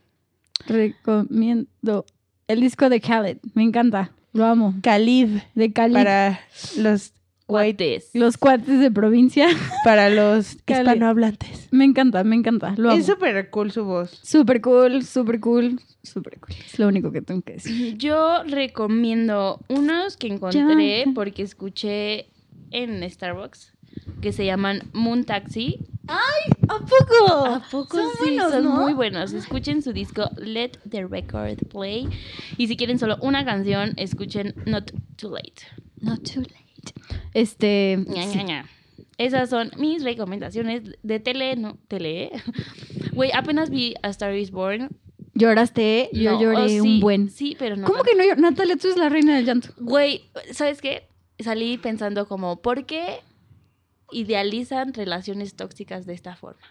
Recomiendo 0.67 2.05
el 2.47 2.61
disco 2.61 2.89
de 2.89 2.99
Khaled. 2.99 3.37
Me 3.53 3.63
encanta. 3.63 4.11
Lo 4.33 4.45
amo. 4.45 4.75
Khalid. 4.83 5.39
De 5.55 5.71
Cali. 5.73 5.93
Para 5.93 6.39
los 6.77 7.13
Cuates. 7.49 8.11
Los 8.13 8.37
cuates 8.37 8.79
de 8.79 8.91
provincia. 8.91 9.47
para 9.83 10.09
los 10.09 10.53
hispanohablantes. 10.67 11.67
Me 11.71 11.83
encanta, 11.85 12.23
me 12.23 12.35
encanta. 12.35 12.73
Lo. 12.77 12.91
Es 12.91 13.05
súper 13.07 13.49
cool 13.49 13.71
su 13.71 13.83
voz. 13.85 14.11
Súper 14.23 14.61
cool, 14.61 15.03
súper 15.03 15.39
cool, 15.39 15.81
súper 16.03 16.39
cool. 16.39 16.55
Es 16.65 16.77
lo 16.79 16.87
único 16.87 17.11
que 17.11 17.21
tengo 17.21 17.41
que 17.41 17.53
decir. 17.53 17.97
Yo 17.97 18.43
recomiendo 18.45 19.59
unos 19.67 20.15
que 20.17 20.27
encontré 20.27 21.05
Ya. 21.05 21.11
porque 21.13 21.41
escuché 21.41 22.27
en 22.71 23.09
Starbucks 23.09 23.73
que 24.21 24.31
se 24.31 24.45
llaman 24.45 24.83
Moon 24.93 25.23
Taxi. 25.23 25.79
¿A 26.07 26.79
poco? 26.79 27.45
¿A 27.45 27.59
poco 27.71 27.97
Son 27.97 28.09
sí? 28.13 28.17
buenos, 28.35 28.51
son 28.51 28.63
¿no? 28.63 28.75
muy 28.81 28.93
buenos. 28.93 29.33
Escuchen 29.33 29.81
su 29.81 29.91
disco 29.93 30.29
Let 30.37 30.71
the 30.89 31.05
Record 31.05 31.67
Play. 31.69 32.07
Y 32.57 32.67
si 32.67 32.77
quieren 32.77 32.97
solo 32.99 33.17
una 33.21 33.43
canción, 33.45 33.93
escuchen 33.97 34.53
Not 34.65 34.91
Too 35.17 35.31
Late. 35.31 35.63
Not 36.01 36.23
too 36.23 36.41
late. 36.41 36.55
Este. 37.33 37.97
Ña, 38.07 38.23
sí. 38.27 38.37
ña, 38.37 38.43
ña. 38.43 38.65
Esas 39.17 39.49
son 39.49 39.71
mis 39.77 40.03
recomendaciones 40.03 40.83
de 41.03 41.19
tele, 41.19 41.55
no, 41.55 41.77
tele. 41.87 42.31
Güey, 43.13 43.31
apenas 43.33 43.69
vi 43.69 43.95
A 44.01 44.09
Star 44.09 44.33
is 44.35 44.51
Born. 44.51 44.89
¿Lloraste? 45.33 46.09
Yo 46.13 46.33
No, 46.33 46.41
lloré 46.41 46.57
oh, 46.57 46.67
sí, 46.69 46.79
un 46.79 46.99
buen. 46.99 47.29
Sí, 47.29 47.55
pero 47.59 47.75
no. 47.75 47.85
¿Cómo 47.87 48.03
tanto. 48.03 48.11
que 48.11 48.17
no 48.17 48.23
llor- 48.23 48.37
Natalia, 48.37 48.75
tú 48.77 48.87
eres 48.87 48.97
la 48.99 49.09
reina 49.09 49.35
del 49.35 49.45
llanto. 49.45 49.69
Güey, 49.77 50.29
¿sabes 50.51 50.81
qué? 50.81 51.07
Salí 51.39 51.77
pensando 51.77 52.27
como, 52.27 52.61
¿por 52.61 52.85
qué 52.85 53.19
idealizan 54.11 54.93
relaciones 54.93 55.55
tóxicas 55.55 56.05
de 56.05 56.13
esta 56.13 56.35
forma? 56.35 56.61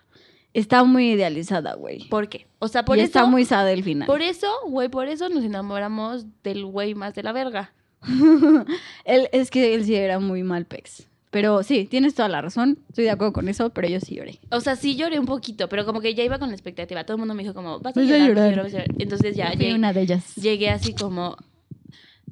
Está 0.54 0.84
muy 0.84 1.10
idealizada, 1.12 1.74
güey. 1.74 2.08
¿Por 2.08 2.28
qué? 2.28 2.46
O 2.58 2.68
sea, 2.68 2.84
por 2.84 2.96
y 2.96 3.00
eso... 3.00 3.06
está 3.06 3.26
muy 3.26 3.44
sad 3.44 3.70
el 3.70 3.84
final. 3.84 4.06
Por 4.06 4.22
eso, 4.22 4.48
güey, 4.66 4.88
por 4.88 5.08
eso 5.08 5.28
nos 5.28 5.44
enamoramos 5.44 6.26
del 6.42 6.64
güey 6.64 6.94
más 6.94 7.14
de 7.14 7.22
la 7.22 7.32
verga. 7.32 7.72
él, 9.04 9.28
es 9.32 9.50
que 9.50 9.74
él 9.74 9.84
sí 9.84 9.94
era 9.94 10.18
muy 10.18 10.42
mal 10.42 10.64
pex. 10.66 11.06
Pero 11.30 11.62
sí, 11.62 11.84
tienes 11.84 12.14
toda 12.14 12.28
la 12.28 12.40
razón. 12.40 12.78
Estoy 12.88 13.04
de 13.04 13.10
acuerdo 13.10 13.34
con 13.34 13.48
eso, 13.48 13.70
pero 13.70 13.86
yo 13.86 14.00
sí 14.00 14.14
lloré. 14.14 14.38
O 14.50 14.60
sea, 14.60 14.76
sí 14.76 14.96
lloré 14.96 15.18
un 15.18 15.26
poquito, 15.26 15.68
pero 15.68 15.84
como 15.84 16.00
que 16.00 16.14
ya 16.14 16.24
iba 16.24 16.38
con 16.38 16.48
la 16.48 16.54
expectativa. 16.54 17.04
Todo 17.04 17.16
el 17.16 17.18
mundo 17.18 17.34
me 17.34 17.42
dijo 17.42 17.54
como, 17.54 17.80
vas 17.80 17.96
a 17.96 18.00
Vas 18.00 18.08
llorar, 18.08 18.56
vas 18.56 18.66
a 18.66 18.70
llorar. 18.70 18.86
Entonces 18.98 19.36
ya 19.36 19.48
Fui 19.48 19.58
llegué, 19.58 19.74
una 19.74 19.92
de 19.92 20.02
ellas. 20.02 20.34
llegué 20.36 20.70
así 20.70 20.94
como... 20.94 21.36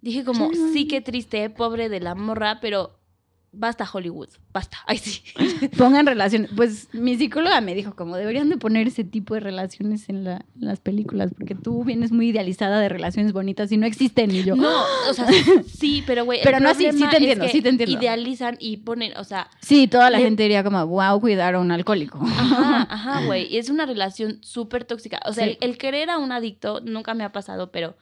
Dije 0.00 0.24
como, 0.24 0.50
sí, 0.72 0.86
qué 0.86 1.00
triste, 1.00 1.50
pobre 1.50 1.88
de 1.88 2.00
la 2.00 2.14
morra, 2.14 2.58
pero 2.60 2.96
basta 3.52 3.88
Hollywood, 3.90 4.28
basta. 4.52 4.76
Ay, 4.86 4.98
sí. 4.98 5.22
Pongan 5.78 6.06
relaciones. 6.06 6.50
Pues 6.54 6.88
mi 6.92 7.16
psicóloga 7.16 7.60
me 7.62 7.74
dijo 7.74 7.96
como 7.96 8.16
deberían 8.16 8.48
de 8.50 8.58
poner 8.58 8.86
ese 8.88 9.02
tipo 9.04 9.32
de 9.34 9.40
relaciones 9.40 10.08
en, 10.08 10.24
la- 10.24 10.44
en 10.60 10.66
las 10.66 10.80
películas 10.80 11.30
porque 11.36 11.54
tú 11.54 11.82
vienes 11.84 12.12
muy 12.12 12.28
idealizada 12.28 12.78
de 12.80 12.88
relaciones 12.90 13.32
bonitas 13.32 13.72
y 13.72 13.76
no 13.78 13.86
existen 13.86 14.30
y 14.30 14.44
yo. 14.44 14.56
No, 14.56 14.68
o 15.08 15.14
sea, 15.14 15.26
sí, 15.66 16.02
pero 16.06 16.24
güey. 16.24 16.40
Pero 16.42 16.60
no, 16.60 16.74
sí, 16.74 16.84
sí 16.92 16.98
te 17.00 17.06
es 17.06 17.12
entiendo, 17.14 17.44
que 17.46 17.50
sí 17.52 17.62
te 17.62 17.68
entiendo. 17.70 17.98
Idealizan 17.98 18.56
y 18.60 18.76
ponen, 18.78 19.16
o 19.16 19.24
sea, 19.24 19.48
Sí, 19.60 19.86
toda 19.88 20.10
la 20.10 20.18
Le- 20.18 20.24
gente 20.24 20.42
diría 20.42 20.62
como, 20.62 20.86
wow, 20.86 21.18
cuidar 21.20 21.54
a 21.54 21.58
un 21.60 21.70
alcohólico. 21.72 22.18
ajá, 22.22 22.82
ajá, 22.90 23.24
güey. 23.26 23.46
y 23.52 23.56
Es 23.58 23.70
una 23.70 23.86
relación 23.86 24.38
súper 24.42 24.84
tóxica. 24.84 25.20
O 25.24 25.32
sea, 25.32 25.44
Sí. 25.46 25.56
el, 25.60 25.70
el 25.70 25.78
querer 25.78 26.10
a 26.10 26.18
un 26.18 26.32
adicto 26.32 26.80
nunca 26.80 27.14
me 27.14 27.24
ha 27.24 27.32
pasado, 27.32 27.70
pero, 27.72 27.96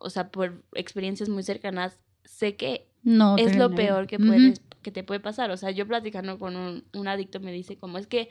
o 0.00 0.10
sea, 0.10 0.28
por 0.30 0.62
experiencias 0.74 1.28
muy 1.30 1.42
cercanas, 1.42 1.98
sé 2.24 2.56
que 2.56 2.86
No. 3.02 3.36
es 3.36 3.56
lo 3.56 3.70
peor 3.74 4.06
que 4.06 4.18
puedes, 4.18 4.60
que 4.82 4.90
te 4.90 5.02
puede 5.04 5.20
pasar. 5.20 5.50
O 5.50 5.56
sea, 5.56 5.70
yo 5.70 5.86
platicando 5.86 6.38
con 6.38 6.56
un, 6.56 6.84
un 6.94 7.08
adicto 7.08 7.40
me 7.40 7.52
dice 7.52 7.76
como 7.76 7.98
es 7.98 8.06
que 8.06 8.28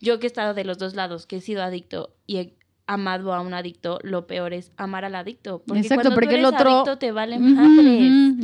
yo 0.00 0.18
que 0.20 0.26
he 0.26 0.28
estado 0.28 0.54
de 0.54 0.64
los 0.64 0.78
dos 0.78 0.94
lados, 0.94 1.26
que 1.26 1.36
he 1.36 1.40
sido 1.40 1.62
adicto 1.62 2.14
y 2.26 2.36
he 2.38 2.54
amado 2.86 3.34
a 3.34 3.40
un 3.42 3.52
adicto, 3.52 3.98
lo 4.02 4.26
peor 4.26 4.52
es 4.54 4.72
amar 4.76 5.04
al 5.04 5.14
adicto. 5.14 5.62
Porque 5.66 5.80
Exacto, 5.82 6.04
cuando 6.04 6.14
porque 6.14 6.28
tú 6.28 6.34
el 6.36 6.40
eres 6.46 6.52
otro- 6.54 6.70
adicto 6.76 6.98
te 6.98 7.12
vale 7.12 7.36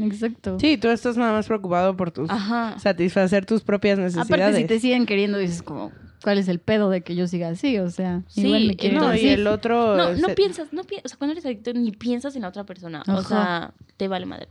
Exacto. 0.03 0.59
Sí, 0.61 0.77
tú 0.79 0.89
estás 0.89 1.17
nada 1.17 1.33
más 1.33 1.47
preocupado 1.47 1.97
por 1.97 2.11
tus 2.11 2.29
Ajá. 2.31 2.79
satisfacer 2.79 3.47
tus 3.47 3.63
propias 3.63 3.99
necesidades. 3.99 4.31
Aparte, 4.31 4.57
si 4.61 4.65
te 4.67 4.81
siguen 4.81 5.07
queriendo, 5.07 5.39
dices 5.39 5.63
como, 5.63 5.93
¿cuál 6.25 6.39
es 6.39 6.49
el 6.49 6.59
pedo 6.59 6.89
de 6.91 7.03
que 7.03 7.15
yo 7.15 7.29
siga 7.29 7.49
así? 7.49 7.79
O 7.79 7.91
sea, 7.91 8.23
Sí, 8.29 8.47
igual 8.47 8.65
me 8.81 8.89
no, 8.93 9.15
y 9.15 9.29
el 9.29 9.47
otro 9.47 9.95
No, 9.95 10.15
no 10.15 10.29
se- 10.29 10.35
piensas, 10.35 10.73
no 10.73 10.83
piensas, 10.83 11.05
o 11.05 11.09
sea, 11.11 11.19
cuando 11.19 11.33
eres 11.33 11.45
adicto 11.45 11.73
ni 11.75 11.93
piensas 11.93 12.35
en 12.35 12.43
la 12.43 12.49
otra 12.49 12.65
persona. 12.65 13.03
O 13.09 13.23
sea, 13.23 13.75
te 13.99 14.09
vale 14.09 14.25
madres. 14.25 14.49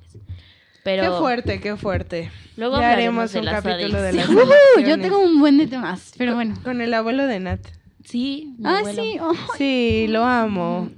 Pero 0.84 1.02
Qué 1.04 1.10
fuerte, 1.18 1.60
qué 1.62 1.76
fuerte. 1.76 2.30
luego 2.58 2.80
ya 2.80 2.92
haremos 2.92 3.32
de 3.32 3.40
un 3.40 3.46
capítulo 3.46 4.02
de 4.02 4.14
las. 4.14 4.30
Ujú, 4.30 4.40
yo 4.88 5.00
tengo 5.00 5.18
un 5.20 5.40
buen 5.40 5.58
de 5.58 5.66
temas, 5.68 6.12
pero 6.18 6.36
bueno. 6.36 6.56
Con 6.64 6.80
el 6.82 6.94
abuelo 6.94 7.26
de 7.26 7.40
Nat. 7.40 7.62
Sí, 8.04 8.54
mi 8.60 8.66
Ah, 8.68 8.80
abuelo. 8.80 9.02
sí. 9.02 9.18
oh, 9.22 9.34
Sí, 9.58 10.06
lo 10.10 10.24
amo. 10.26 10.90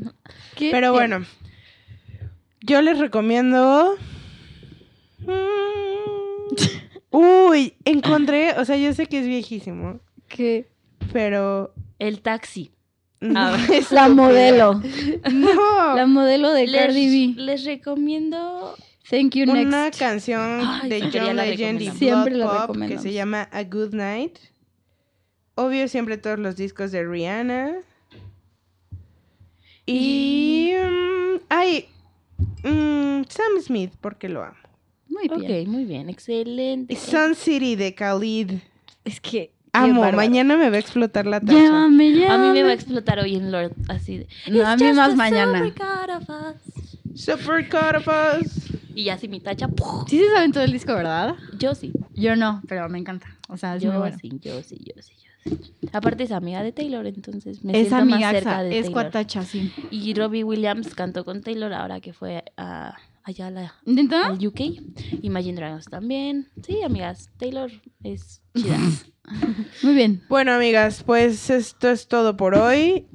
qué 0.55 0.71
Pero 0.71 0.91
bueno, 0.91 1.23
yo 2.61 2.81
les 2.81 2.97
recomiendo... 2.99 3.95
Uy, 7.11 7.75
encontré, 7.85 8.53
o 8.59 8.65
sea, 8.65 8.75
yo 8.77 8.93
sé 8.93 9.05
que 9.05 9.19
es 9.19 9.27
viejísimo, 9.27 9.99
¿Qué? 10.27 10.67
pero... 11.13 11.73
El 11.97 12.21
taxi. 12.21 12.71
no 13.21 13.39
Ah, 13.39 13.57
es 13.71 13.91
La 13.91 14.09
modelo. 14.09 14.81
No, 15.31 15.95
La 15.95 16.05
modelo 16.05 16.51
de 16.51 16.69
Cardi 16.71 17.33
B. 17.35 17.41
les 17.41 17.63
recomiendo. 17.63 18.75
Thank 19.09 19.35
you, 19.35 19.43
una 19.49 19.83
next. 19.85 19.99
canción 19.99 20.61
Ay, 20.61 20.89
de 20.89 21.01
John 21.03 21.35
Legend 21.37 21.81
y 21.81 21.85
recomendamos. 21.89 21.97
Siempre 21.99 22.33
Blood 22.33 22.53
la 22.53 22.67
Pop 22.67 22.77
que 22.87 22.97
se 22.97 23.13
llama 23.13 23.43
A 23.51 23.63
Good 23.63 23.93
Night. 23.93 24.37
Obvio, 25.55 25.87
siempre 25.87 26.17
todos 26.17 26.37
los 26.39 26.55
discos 26.57 26.91
de 26.91 27.05
Rihanna. 27.07 27.75
Y... 29.85 30.73
mm, 30.73 31.39
ay, 31.49 31.85
mm, 32.63 33.23
Sam 33.29 33.61
Smith, 33.61 33.93
porque 34.01 34.27
lo 34.27 34.43
amo. 34.43 34.57
Muy 35.07 35.29
bien. 35.29 35.61
Ok, 35.61 35.67
muy 35.69 35.85
bien, 35.85 36.09
excelente. 36.09 36.93
Y 36.93 36.97
Sun 36.97 37.35
City 37.35 37.75
de 37.75 37.93
Khalid. 37.93 38.51
Es 39.05 39.21
que. 39.21 39.54
Amo, 39.83 40.11
mañana 40.11 40.57
me 40.57 40.69
va 40.69 40.75
a 40.75 40.79
explotar 40.79 41.25
la 41.25 41.39
tacha. 41.39 41.53
Llévame, 41.53 42.11
llévame. 42.11 42.33
A 42.33 42.37
mí 42.37 42.53
me 42.59 42.63
va 42.63 42.69
a 42.69 42.73
explotar 42.73 43.19
hoy 43.19 43.35
en 43.35 43.51
Lord, 43.51 43.73
así 43.89 44.19
de. 44.19 44.27
No, 44.49 44.65
a 44.67 44.73
"It's 44.73 44.81
mí 44.83 44.93
más 44.93 45.15
mañana". 45.15 45.59
supercut 45.59 46.09
of 46.09 46.29
us". 46.29 47.21
Super 47.21 47.67
Us. 48.41 48.71
Y 48.93 49.05
ya 49.05 49.17
si 49.17 49.27
mi 49.27 49.39
tacha. 49.39 49.69
Sí 50.07 50.17
se 50.19 50.29
saben 50.33 50.51
todo 50.51 50.63
el 50.63 50.71
disco, 50.71 50.93
¿verdad? 50.93 51.35
Yo 51.57 51.75
sí. 51.75 51.91
Yo 52.13 52.35
no, 52.35 52.61
pero 52.67 52.87
me 52.89 52.97
encanta. 52.99 53.27
O 53.49 53.57
sea, 53.57 53.75
es 53.75 53.83
muy 53.83 53.93
Yo 53.93 53.99
bueno. 53.99 54.17
sí, 54.21 54.31
yo 54.41 54.61
sí, 54.63 54.77
yo 54.83 55.01
sí, 55.01 55.13
yo 55.15 55.31
sí. 55.55 55.89
Aparte 55.93 56.23
es 56.23 56.31
amiga 56.31 56.63
de 56.63 56.71
Taylor, 56.71 57.05
entonces 57.05 57.63
me 57.63 57.79
Es 57.79 57.89
siento 57.89 58.05
más 58.05 58.31
cerca 58.31 58.63
de 58.63 58.69
es 58.79 58.85
Taylor. 58.85 59.03
cuatacha, 59.03 59.43
sí. 59.43 59.71
Y 59.91 60.13
Robbie 60.13 60.43
Williams 60.43 60.93
cantó 60.95 61.23
con 61.25 61.41
Taylor 61.41 61.71
ahora 61.73 61.99
que 62.01 62.13
fue 62.13 62.43
a, 62.57 62.95
allá 63.25 63.47
a 63.47 63.51
la, 63.51 63.75
al 63.85 64.47
UK. 64.47 64.61
Imagine 65.23 65.55
Dragons 65.55 65.85
también. 65.85 66.49
Sí, 66.65 66.81
amigas, 66.83 67.31
Taylor 67.37 67.71
es 68.03 68.41
chida. 68.55 68.77
Muy 69.83 69.95
bien. 69.95 70.23
Bueno, 70.29 70.53
amigas, 70.53 71.03
pues 71.03 71.49
esto 71.49 71.89
es 71.89 72.07
todo 72.07 72.37
por 72.37 72.55
hoy. 72.55 73.07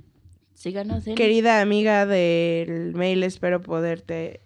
Síganos 0.54 1.06
en... 1.06 1.14
Querida 1.14 1.60
amiga 1.60 2.04
del 2.04 2.94
mail, 2.94 3.22
espero 3.22 3.62
poderte 3.62 4.42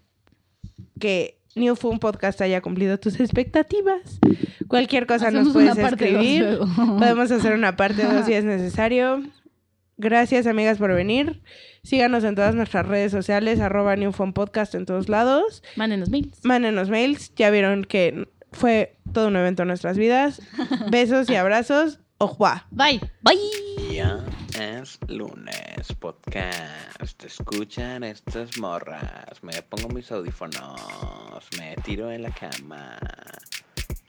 que 1.01 1.41
New 1.57 1.75
Fun 1.77 1.99
Podcast 1.99 2.41
haya 2.43 2.61
cumplido 2.61 2.99
tus 2.99 3.19
expectativas. 3.19 4.21
Cualquier 4.69 5.07
cosa 5.07 5.31
nos 5.31 5.53
puedes 5.53 5.77
dos 5.77 5.93
escribir. 5.93 6.59
Podemos 6.77 7.31
hacer 7.31 7.55
una 7.55 7.77
parte 7.77 8.05
2 8.05 8.27
si 8.27 8.35
es 8.35 8.45
necesario. 8.45 9.23
Gracias, 9.97 10.47
amigas, 10.47 10.79
por 10.79 10.93
venir. 10.93 11.43
Síganos 11.83 12.25
en 12.25 12.35
todas 12.35 12.55
nuestras 12.55 12.87
redes 12.87 13.13
sociales, 13.13 13.61
arroba 13.61 13.95
Podcast 14.35 14.75
en 14.75 14.87
todos 14.87 15.09
lados. 15.09 15.63
Mándenos 15.77 16.11
mails. 16.11 16.45
Mándenos 16.45 16.91
mails. 16.91 17.33
Ya 17.37 17.51
vieron 17.51 17.85
que 17.85 18.29
fue 18.53 18.97
todo 19.13 19.29
un 19.29 19.37
evento 19.37 19.63
en 19.63 19.69
nuestras 19.69 19.97
vidas. 19.97 20.43
Besos 20.91 21.29
y 21.31 21.37
abrazos. 21.37 22.01
Ojua. 22.19 22.67
Bye. 22.71 23.01
Bye. 23.23 23.39
Ya 23.93 24.25
es 24.59 24.99
lunes, 25.09 25.93
podcast. 25.99 27.25
Escuchan 27.25 28.05
estas 28.05 28.57
morras. 28.59 29.43
Me 29.43 29.63
pongo 29.63 29.89
mis 29.89 30.11
audífonos. 30.11 31.49
Me 31.59 31.77
tiro 31.85 32.11
en 32.11 32.23
la 32.23 32.31
cama. 32.31 32.99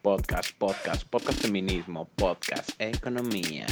Podcast, 0.01 0.51
podcast, 0.57 1.03
podcast 1.09 1.41
feminismo, 1.41 2.05
podcast 2.15 2.69
economía. 2.79 3.65